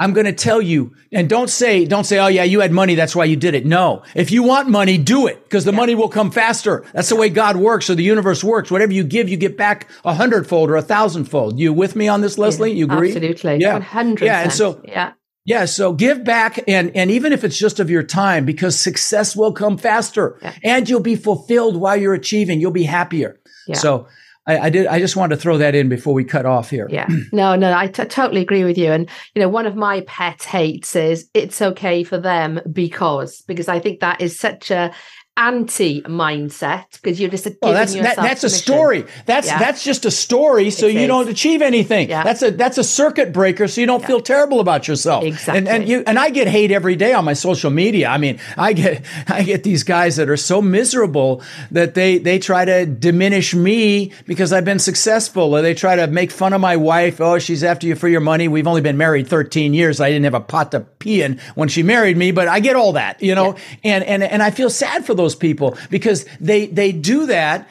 I'm 0.00 0.14
going 0.14 0.26
to 0.26 0.32
tell 0.32 0.62
you, 0.62 0.94
and 1.12 1.28
don't 1.28 1.50
say, 1.50 1.84
don't 1.84 2.04
say, 2.04 2.18
oh 2.18 2.28
yeah, 2.28 2.42
you 2.42 2.60
had 2.60 2.72
money. 2.72 2.94
That's 2.94 3.14
why 3.14 3.26
you 3.26 3.36
did 3.36 3.54
it. 3.54 3.66
No. 3.66 4.02
If 4.14 4.30
you 4.30 4.42
want 4.42 4.70
money, 4.70 4.96
do 4.96 5.26
it 5.26 5.44
because 5.44 5.66
the 5.66 5.72
yeah. 5.72 5.76
money 5.76 5.94
will 5.94 6.08
come 6.08 6.30
faster. 6.30 6.86
That's 6.94 7.10
the 7.10 7.16
way 7.16 7.28
God 7.28 7.56
works 7.56 7.90
or 7.90 7.94
the 7.94 8.02
universe 8.02 8.42
works. 8.42 8.70
Whatever 8.70 8.92
you 8.92 9.04
give, 9.04 9.28
you 9.28 9.36
get 9.36 9.58
back 9.58 9.90
a 10.02 10.14
hundredfold 10.14 10.70
or 10.70 10.76
a 10.76 10.82
thousandfold. 10.82 11.58
You 11.58 11.74
with 11.74 11.96
me 11.96 12.08
on 12.08 12.22
this, 12.22 12.38
Leslie? 12.38 12.72
You 12.72 12.86
agree? 12.86 13.08
Absolutely. 13.08 13.58
Yeah. 13.58 13.74
100 13.74 14.24
Yeah. 14.24 14.40
And 14.40 14.52
so, 14.52 14.80
yeah. 14.84 15.12
Yeah, 15.50 15.64
so 15.64 15.92
give 15.92 16.22
back 16.22 16.62
and 16.68 16.94
and 16.96 17.10
even 17.10 17.32
if 17.32 17.42
it's 17.42 17.58
just 17.58 17.80
of 17.80 17.90
your 17.90 18.04
time 18.04 18.44
because 18.44 18.78
success 18.78 19.34
will 19.34 19.52
come 19.52 19.78
faster 19.78 20.38
yeah. 20.40 20.54
and 20.62 20.88
you'll 20.88 21.00
be 21.00 21.16
fulfilled 21.16 21.76
while 21.76 21.96
you're 21.96 22.14
achieving. 22.14 22.60
You'll 22.60 22.70
be 22.70 22.84
happier. 22.84 23.40
Yeah. 23.66 23.76
So 23.76 24.06
I, 24.46 24.58
I, 24.58 24.70
did. 24.70 24.86
I 24.86 25.00
just 25.00 25.16
wanted 25.16 25.34
to 25.34 25.40
throw 25.42 25.58
that 25.58 25.74
in 25.74 25.88
before 25.88 26.14
we 26.14 26.24
cut 26.24 26.46
off 26.46 26.70
here. 26.70 26.88
Yeah. 26.90 27.08
No, 27.32 27.56
no, 27.56 27.72
I 27.72 27.88
t- 27.88 28.04
totally 28.04 28.40
agree 28.40 28.64
with 28.64 28.78
you. 28.78 28.92
And 28.92 29.08
you 29.34 29.42
know, 29.42 29.48
one 29.48 29.66
of 29.66 29.74
my 29.74 30.02
pet 30.02 30.42
hates 30.42 30.94
is 30.94 31.28
it's 31.34 31.60
okay 31.60 32.04
for 32.04 32.18
them 32.18 32.60
because 32.72 33.42
because 33.42 33.68
I 33.68 33.80
think 33.80 34.00
that 34.00 34.20
is 34.20 34.38
such 34.38 34.70
a 34.70 34.92
anti 35.40 36.02
mindset 36.02 36.84
because 36.92 37.18
you're 37.18 37.30
just 37.30 37.48
well, 37.62 37.72
that's 37.72 37.94
that, 37.94 38.16
that's 38.16 38.44
a 38.44 38.50
story. 38.50 39.06
That's 39.24 39.46
yeah. 39.46 39.58
that's 39.58 39.82
just 39.82 40.04
a 40.04 40.10
story, 40.10 40.70
so 40.70 40.86
it 40.86 40.94
you 40.94 41.00
is. 41.00 41.08
don't 41.08 41.28
achieve 41.28 41.62
anything. 41.62 42.10
Yeah. 42.10 42.22
That's 42.22 42.42
a 42.42 42.50
that's 42.50 42.76
a 42.76 42.84
circuit 42.84 43.32
breaker, 43.32 43.66
so 43.66 43.80
you 43.80 43.86
don't 43.86 44.02
yeah. 44.02 44.06
feel 44.06 44.20
terrible 44.20 44.60
about 44.60 44.86
yourself. 44.86 45.24
Exactly. 45.24 45.58
And 45.58 45.68
and 45.68 45.88
you 45.88 46.04
and 46.06 46.18
I 46.18 46.28
get 46.30 46.46
hate 46.46 46.70
every 46.70 46.94
day 46.94 47.14
on 47.14 47.24
my 47.24 47.32
social 47.32 47.70
media. 47.70 48.08
I 48.08 48.18
mean, 48.18 48.38
I 48.56 48.74
get 48.74 49.04
I 49.28 49.42
get 49.42 49.64
these 49.64 49.82
guys 49.82 50.16
that 50.16 50.28
are 50.28 50.36
so 50.36 50.60
miserable 50.60 51.42
that 51.70 51.94
they 51.94 52.18
they 52.18 52.38
try 52.38 52.66
to 52.66 52.84
diminish 52.84 53.54
me 53.54 54.12
because 54.26 54.52
I've 54.52 54.66
been 54.66 54.78
successful, 54.78 55.54
or 55.54 55.62
they 55.62 55.74
try 55.74 55.96
to 55.96 56.06
make 56.06 56.30
fun 56.30 56.52
of 56.52 56.60
my 56.60 56.76
wife. 56.76 57.20
Oh, 57.20 57.38
she's 57.38 57.64
after 57.64 57.86
you 57.86 57.96
for 57.96 58.08
your 58.08 58.20
money. 58.20 58.46
We've 58.46 58.66
only 58.66 58.82
been 58.82 58.98
married 58.98 59.26
13 59.26 59.72
years. 59.72 60.00
I 60.00 60.10
didn't 60.10 60.24
have 60.24 60.34
a 60.34 60.40
pot 60.40 60.72
to 60.72 60.80
pee 60.80 61.22
in 61.22 61.40
when 61.54 61.68
she 61.68 61.82
married 61.82 62.18
me, 62.18 62.30
but 62.30 62.46
I 62.46 62.60
get 62.60 62.76
all 62.76 62.92
that, 62.92 63.22
you 63.22 63.34
know. 63.34 63.56
And 63.82 64.04
and 64.04 64.22
and 64.22 64.42
I 64.42 64.50
feel 64.50 64.68
sad 64.68 65.06
for 65.06 65.14
those 65.14 65.29
those 65.30 65.38
people 65.38 65.76
because 65.90 66.24
they 66.40 66.66
they 66.66 66.92
do 66.92 67.26
that 67.26 67.68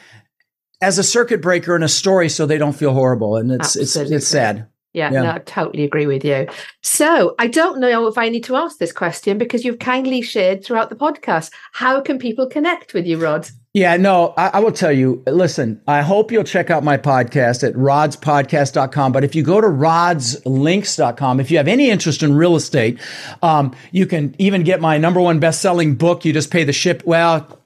as 0.80 0.98
a 0.98 1.02
circuit 1.02 1.42
breaker 1.42 1.76
in 1.76 1.82
a 1.82 1.88
story 1.88 2.28
so 2.28 2.46
they 2.46 2.58
don't 2.58 2.72
feel 2.72 2.92
horrible 2.92 3.36
and 3.36 3.52
it's 3.52 3.76
Absolutely. 3.76 4.16
it's 4.16 4.24
it's 4.24 4.28
sad 4.28 4.66
Yeah, 4.92 5.12
yeah, 5.12 5.22
no, 5.22 5.30
I 5.32 5.38
totally 5.38 5.84
agree 5.84 6.06
with 6.06 6.24
you. 6.24 6.48
So 6.82 7.34
I 7.38 7.46
don't 7.46 7.78
know 7.78 8.08
if 8.08 8.18
I 8.18 8.28
need 8.28 8.44
to 8.44 8.56
ask 8.56 8.78
this 8.78 8.92
question 8.92 9.38
because 9.38 9.64
you've 9.64 9.78
kindly 9.78 10.22
shared 10.22 10.64
throughout 10.64 10.88
the 10.88 10.96
podcast. 10.96 11.52
How 11.72 12.00
can 12.00 12.18
people 12.18 12.48
connect 12.48 12.92
with 12.92 13.06
you, 13.06 13.18
Rod? 13.18 13.48
Yeah, 13.72 13.96
no, 13.98 14.34
I, 14.36 14.48
I, 14.48 14.58
will 14.58 14.72
tell 14.72 14.90
you. 14.90 15.22
Listen, 15.28 15.80
I 15.86 16.02
hope 16.02 16.32
you'll 16.32 16.42
check 16.42 16.70
out 16.70 16.82
my 16.82 16.98
podcast 16.98 17.66
at 17.66 17.74
rodspodcast.com. 17.74 19.12
But 19.12 19.22
if 19.22 19.36
you 19.36 19.44
go 19.44 19.60
to 19.60 19.66
rodslinks.com, 19.68 21.38
if 21.38 21.52
you 21.52 21.56
have 21.56 21.68
any 21.68 21.88
interest 21.88 22.24
in 22.24 22.34
real 22.34 22.56
estate, 22.56 22.98
um, 23.44 23.76
you 23.92 24.06
can 24.06 24.34
even 24.38 24.64
get 24.64 24.80
my 24.80 24.98
number 24.98 25.20
one 25.20 25.38
best 25.38 25.62
selling 25.62 25.94
book. 25.94 26.24
You 26.24 26.32
just 26.32 26.50
pay 26.50 26.64
the 26.64 26.72
ship. 26.72 27.04
Well, 27.06 27.59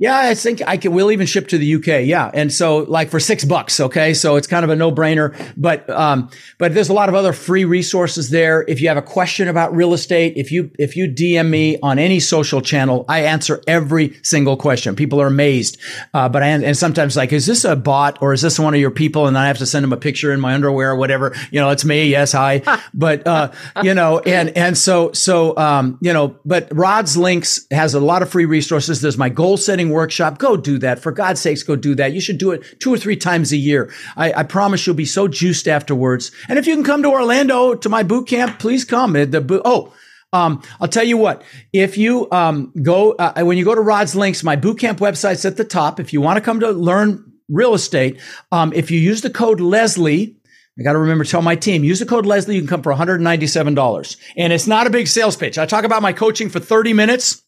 yeah, 0.00 0.18
I 0.18 0.34
think 0.34 0.62
I 0.66 0.78
can. 0.78 0.94
We'll 0.94 1.10
even 1.10 1.26
ship 1.26 1.48
to 1.48 1.58
the 1.58 1.74
UK. 1.74 2.06
Yeah, 2.06 2.30
and 2.32 2.50
so 2.50 2.78
like 2.78 3.10
for 3.10 3.20
six 3.20 3.44
bucks. 3.44 3.78
Okay, 3.78 4.14
so 4.14 4.36
it's 4.36 4.46
kind 4.46 4.64
of 4.64 4.70
a 4.70 4.76
no 4.76 4.90
brainer. 4.90 5.36
But 5.58 5.88
um, 5.90 6.30
but 6.56 6.72
there's 6.72 6.88
a 6.88 6.94
lot 6.94 7.10
of 7.10 7.14
other 7.14 7.34
free 7.34 7.66
resources 7.66 8.30
there. 8.30 8.64
If 8.66 8.80
you 8.80 8.88
have 8.88 8.96
a 8.96 9.02
question 9.02 9.46
about 9.46 9.76
real 9.76 9.92
estate, 9.92 10.32
if 10.36 10.50
you 10.50 10.70
if 10.78 10.96
you 10.96 11.06
DM 11.06 11.50
me 11.50 11.78
on 11.82 11.98
any 11.98 12.18
social 12.18 12.62
channel, 12.62 13.04
I 13.10 13.24
answer 13.24 13.62
every 13.68 14.18
single 14.22 14.56
question. 14.56 14.96
People 14.96 15.20
are 15.20 15.26
amazed. 15.26 15.76
Uh, 16.14 16.30
but 16.30 16.42
I 16.42 16.46
and 16.46 16.76
sometimes 16.78 17.14
like, 17.14 17.34
is 17.34 17.44
this 17.44 17.66
a 17.66 17.76
bot 17.76 18.22
or 18.22 18.32
is 18.32 18.40
this 18.40 18.58
one 18.58 18.72
of 18.72 18.80
your 18.80 18.90
people? 18.90 19.26
And 19.26 19.36
I 19.36 19.48
have 19.48 19.58
to 19.58 19.66
send 19.66 19.84
them 19.84 19.92
a 19.92 19.98
picture 19.98 20.32
in 20.32 20.40
my 20.40 20.54
underwear 20.54 20.92
or 20.92 20.96
whatever. 20.96 21.36
You 21.50 21.60
know, 21.60 21.68
it's 21.68 21.84
me. 21.84 22.08
Yes, 22.08 22.32
hi. 22.32 22.62
but 22.94 23.26
uh, 23.26 23.52
you 23.82 23.92
know, 23.92 24.20
and 24.20 24.56
and 24.56 24.78
so 24.78 25.12
so 25.12 25.54
um, 25.58 25.98
you 26.00 26.14
know, 26.14 26.38
but 26.46 26.74
Rod's 26.74 27.18
Links 27.18 27.66
has 27.70 27.92
a 27.92 28.00
lot 28.00 28.22
of 28.22 28.30
free 28.30 28.46
resources. 28.46 29.02
There's 29.02 29.18
my 29.18 29.28
goal 29.28 29.58
setting 29.58 29.89
workshop, 29.90 30.38
go 30.38 30.56
do 30.56 30.78
that. 30.78 30.98
For 30.98 31.12
God's 31.12 31.40
sakes, 31.40 31.62
go 31.62 31.76
do 31.76 31.94
that. 31.96 32.12
You 32.12 32.20
should 32.20 32.38
do 32.38 32.52
it 32.52 32.80
two 32.80 32.92
or 32.92 32.98
three 32.98 33.16
times 33.16 33.52
a 33.52 33.56
year. 33.56 33.92
I, 34.16 34.32
I 34.32 34.42
promise 34.42 34.86
you'll 34.86 34.96
be 34.96 35.04
so 35.04 35.28
juiced 35.28 35.68
afterwards. 35.68 36.30
And 36.48 36.58
if 36.58 36.66
you 36.66 36.74
can 36.74 36.84
come 36.84 37.02
to 37.02 37.08
Orlando 37.08 37.74
to 37.74 37.88
my 37.88 38.02
boot 38.02 38.28
camp, 38.28 38.58
please 38.58 38.84
come. 38.84 39.12
The 39.12 39.62
oh. 39.64 39.92
Um, 40.32 40.62
I'll 40.80 40.86
tell 40.86 41.04
you 41.04 41.16
what, 41.16 41.42
if 41.72 41.98
you 41.98 42.30
um, 42.30 42.72
go, 42.80 43.12
uh, 43.12 43.42
when 43.42 43.58
you 43.58 43.64
go 43.64 43.74
to 43.74 43.80
Rod's 43.80 44.14
Links, 44.14 44.44
my 44.44 44.56
bootcamp 44.56 44.98
website's 44.98 45.44
at 45.44 45.56
the 45.56 45.64
top. 45.64 45.98
If 45.98 46.12
you 46.12 46.20
want 46.20 46.36
to 46.36 46.40
come 46.40 46.60
to 46.60 46.70
learn 46.70 47.32
real 47.48 47.74
estate, 47.74 48.20
um, 48.52 48.72
if 48.72 48.92
you 48.92 49.00
use 49.00 49.22
the 49.22 49.30
code 49.30 49.60
Leslie, 49.60 50.36
I 50.78 50.82
got 50.82 50.92
to 50.92 50.98
remember 50.98 51.24
tell 51.24 51.42
my 51.42 51.56
team, 51.56 51.82
use 51.82 51.98
the 51.98 52.06
code 52.06 52.26
Leslie, 52.26 52.54
you 52.54 52.60
can 52.60 52.68
come 52.68 52.82
for 52.82 52.92
$197. 52.92 54.16
And 54.36 54.52
it's 54.52 54.66
not 54.66 54.86
a 54.86 54.90
big 54.90 55.08
sales 55.08 55.36
pitch. 55.36 55.58
I 55.58 55.66
talk 55.66 55.84
about 55.84 56.00
my 56.00 56.12
coaching 56.12 56.48
for 56.48 56.60
30 56.60 56.92
minutes. 56.92 57.42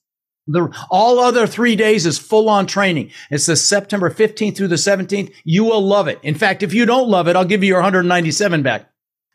The 0.46 0.74
all 0.90 1.20
other 1.20 1.46
three 1.46 1.76
days 1.76 2.04
is 2.04 2.18
full 2.18 2.48
on 2.48 2.66
training. 2.66 3.10
It's 3.30 3.46
the 3.46 3.56
September 3.56 4.10
15th 4.10 4.56
through 4.56 4.68
the 4.68 4.74
17th. 4.76 5.32
You 5.44 5.64
will 5.64 5.80
love 5.80 6.08
it. 6.08 6.18
In 6.22 6.34
fact, 6.34 6.62
if 6.62 6.74
you 6.74 6.84
don't 6.84 7.08
love 7.08 7.28
it, 7.28 7.36
I'll 7.36 7.44
give 7.44 7.62
you 7.62 7.68
your 7.68 7.78
197 7.78 8.62
back. 8.62 8.88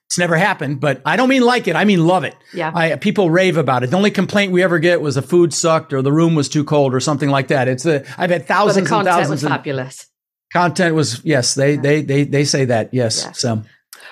It's 0.08 0.18
never 0.18 0.38
happened, 0.38 0.80
but 0.80 1.02
I 1.06 1.18
don't 1.18 1.28
mean 1.28 1.42
like 1.42 1.68
it. 1.68 1.76
I 1.76 1.84
mean 1.84 2.08
love 2.08 2.24
it. 2.24 2.36
Yeah. 2.54 2.72
I, 2.74 2.96
people 2.96 3.30
rave 3.30 3.58
about 3.58 3.84
it. 3.84 3.90
The 3.90 3.98
only 3.98 4.12
complaint 4.12 4.54
we 4.54 4.64
ever 4.64 4.80
get 4.80 5.02
was 5.02 5.16
the 5.16 5.22
food 5.22 5.54
sucked 5.54 5.92
or 5.92 6.02
the 6.02 6.14
room 6.14 6.34
was 6.34 6.48
too 6.48 6.64
cold 6.64 6.96
or 6.96 7.02
something 7.02 7.30
like 7.30 7.50
that. 7.50 7.68
It's 7.68 7.84
the 7.84 8.08
I've 8.18 8.30
had 8.30 8.48
thousands 8.48 8.90
well, 8.90 9.02
and 9.02 9.08
thousands. 9.08 9.44
Was 9.44 9.52
fabulous. 9.52 10.08
Content 10.54 10.96
was 10.96 11.24
yes. 11.26 11.56
They 11.56 11.74
yeah. 11.74 11.82
they 11.82 12.02
they 12.02 12.24
they 12.24 12.46
say 12.46 12.66
that 12.66 12.94
yes. 12.94 13.24
Yeah. 13.26 13.32
So 13.34 13.64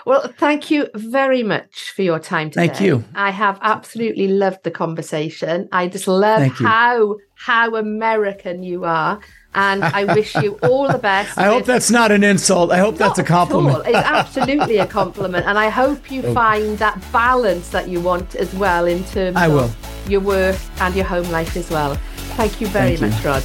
well, 0.06 0.32
thank 0.38 0.72
you 0.72 0.88
very 0.94 1.44
much 1.44 1.92
for 1.92 2.02
your 2.02 2.20
time 2.20 2.50
today. 2.50 2.68
Thank 2.68 2.82
you. 2.82 3.04
I 3.16 3.32
have 3.32 3.60
absolutely 3.62 4.28
loved 4.28 4.64
the 4.64 4.72
conversation. 4.72 5.68
I 5.72 5.88
just 5.88 6.08
love 6.08 6.44
how 6.44 7.18
how 7.36 7.76
American 7.76 8.64
you 8.64 8.86
are. 8.86 9.20
And 9.58 9.86
I 9.86 10.04
wish 10.04 10.36
you 10.36 10.60
all 10.64 10.92
the 10.92 10.98
best. 10.98 11.38
I 11.38 11.46
hope 11.46 11.64
that's 11.64 11.90
not 11.90 12.12
an 12.12 12.24
insult. 12.26 12.72
I 12.72 12.78
hope 12.78 12.98
that's 12.98 13.20
a 13.20 13.24
compliment. 13.24 13.88
It's 13.88 13.96
absolutely 13.96 14.80
a 14.80 14.86
compliment. 14.86 15.46
And 15.46 15.58
I 15.58 15.70
hope 15.70 16.12
you 16.12 16.22
oh. 16.26 16.34
find 16.34 16.78
that 16.80 17.02
balance 17.14 17.70
that 17.70 17.88
you 17.88 18.02
want 18.02 18.36
as 18.36 18.54
well 18.56 18.86
in 18.86 19.06
terms 19.06 19.38
I 19.38 19.48
of 19.48 19.74
your 20.10 20.20
work 20.20 20.58
and 20.82 20.94
your 20.94 21.06
home 21.06 21.30
life 21.32 21.56
as 21.56 21.70
well. 21.70 21.96
Thank 22.36 22.60
you 22.60 22.68
very 22.68 22.98
Thank 22.98 23.14
much, 23.14 23.24
you. 23.24 23.30
Rod. 23.30 23.44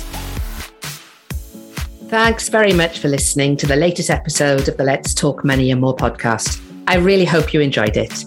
Thanks 2.11 2.49
very 2.49 2.73
much 2.73 2.99
for 2.99 3.07
listening 3.07 3.57
to 3.59 3.69
the 3.69 3.77
latest 3.77 4.11
episode 4.11 4.67
of 4.67 4.77
the 4.77 4.83
Let's 4.83 5.15
Talk 5.15 5.45
Money 5.45 5.71
and 5.71 5.81
More 5.81 5.95
podcast. 5.95 6.61
I 6.89 6.97
really 6.97 7.25
hope 7.25 7.55
you 7.55 7.61
enjoyed 7.61 7.97
it. 7.97 8.25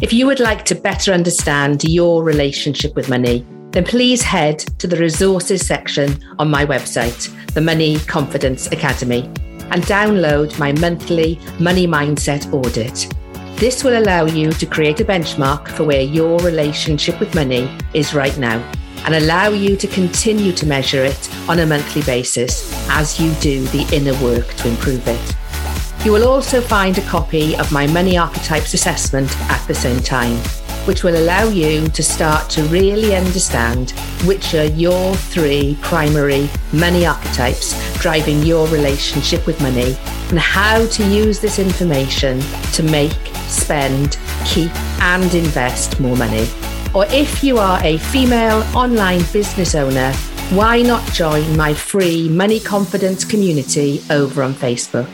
If 0.00 0.14
you 0.14 0.24
would 0.24 0.40
like 0.40 0.64
to 0.64 0.74
better 0.74 1.12
understand 1.12 1.84
your 1.84 2.24
relationship 2.24 2.96
with 2.96 3.10
money, 3.10 3.44
then 3.72 3.84
please 3.84 4.22
head 4.22 4.60
to 4.78 4.86
the 4.86 4.96
resources 4.96 5.66
section 5.66 6.18
on 6.38 6.48
my 6.50 6.64
website, 6.64 7.28
the 7.52 7.60
Money 7.60 7.98
Confidence 7.98 8.68
Academy, 8.68 9.24
and 9.72 9.82
download 9.82 10.58
my 10.58 10.72
monthly 10.72 11.38
money 11.60 11.86
mindset 11.86 12.50
audit. 12.50 13.12
This 13.58 13.82
will 13.82 13.98
allow 13.98 14.24
you 14.24 14.52
to 14.52 14.66
create 14.66 15.00
a 15.00 15.04
benchmark 15.04 15.66
for 15.66 15.82
where 15.82 16.00
your 16.00 16.38
relationship 16.38 17.18
with 17.18 17.34
money 17.34 17.68
is 17.92 18.14
right 18.14 18.38
now 18.38 18.62
and 19.04 19.16
allow 19.16 19.48
you 19.48 19.76
to 19.76 19.88
continue 19.88 20.52
to 20.52 20.64
measure 20.64 21.02
it 21.04 21.28
on 21.48 21.58
a 21.58 21.66
monthly 21.66 22.02
basis 22.02 22.72
as 22.88 23.18
you 23.18 23.32
do 23.40 23.64
the 23.64 23.84
inner 23.92 24.14
work 24.22 24.46
to 24.54 24.68
improve 24.68 25.02
it. 25.08 26.04
You 26.04 26.12
will 26.12 26.28
also 26.28 26.60
find 26.60 26.96
a 26.98 27.06
copy 27.08 27.56
of 27.56 27.72
my 27.72 27.88
Money 27.88 28.16
Archetypes 28.16 28.74
assessment 28.74 29.36
at 29.50 29.66
the 29.66 29.74
same 29.74 29.98
time, 29.98 30.40
which 30.88 31.04
will 31.04 31.18
allow 31.18 31.44
you 31.44 31.86
to 31.88 32.02
start 32.02 32.48
to 32.48 32.62
really 32.64 33.14
understand 33.14 33.90
which 34.24 34.54
are 34.54 34.64
your 34.64 35.14
three 35.14 35.76
primary 35.82 36.48
money 36.72 37.04
archetypes 37.04 37.74
driving 37.98 38.42
your 38.42 38.66
relationship 38.68 39.46
with 39.46 39.60
money 39.60 39.94
and 40.30 40.38
how 40.38 40.86
to 40.86 41.06
use 41.06 41.40
this 41.40 41.58
information 41.58 42.40
to 42.72 42.82
make, 42.82 43.12
spend, 43.48 44.18
keep, 44.46 44.74
and 45.02 45.34
invest 45.34 46.00
more 46.00 46.16
money. 46.16 46.48
Or 46.94 47.04
if 47.10 47.44
you 47.44 47.58
are 47.58 47.78
a 47.84 47.98
female 47.98 48.62
online 48.74 49.22
business 49.30 49.74
owner, 49.74 50.14
why 50.52 50.80
not 50.80 51.04
join 51.12 51.54
my 51.54 51.74
free 51.74 52.30
money 52.30 52.60
confidence 52.60 53.26
community 53.26 54.00
over 54.08 54.42
on 54.42 54.54
Facebook? 54.54 55.08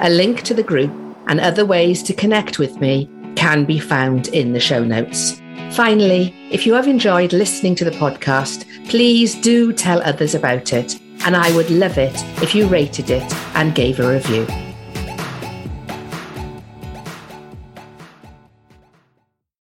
A 0.00 0.10
link 0.10 0.42
to 0.42 0.54
the 0.54 0.64
group 0.64 0.90
and 1.28 1.38
other 1.38 1.64
ways 1.64 2.02
to 2.02 2.12
connect 2.12 2.58
with 2.58 2.80
me 2.80 3.08
can 3.40 3.64
be 3.64 3.78
found 3.78 4.28
in 4.28 4.52
the 4.52 4.60
show 4.60 4.84
notes. 4.84 5.40
Finally, 5.70 6.34
if 6.50 6.66
you 6.66 6.74
have 6.74 6.86
enjoyed 6.86 7.32
listening 7.32 7.74
to 7.74 7.86
the 7.86 7.90
podcast, 7.92 8.66
please 8.90 9.34
do 9.40 9.72
tell 9.72 10.02
others 10.02 10.34
about 10.34 10.74
it. 10.74 11.00
And 11.24 11.34
I 11.34 11.50
would 11.56 11.70
love 11.70 11.96
it 11.96 12.12
if 12.42 12.54
you 12.54 12.66
rated 12.66 13.08
it 13.08 13.32
and 13.54 13.74
gave 13.74 13.98
a 13.98 14.12
review. 14.12 14.46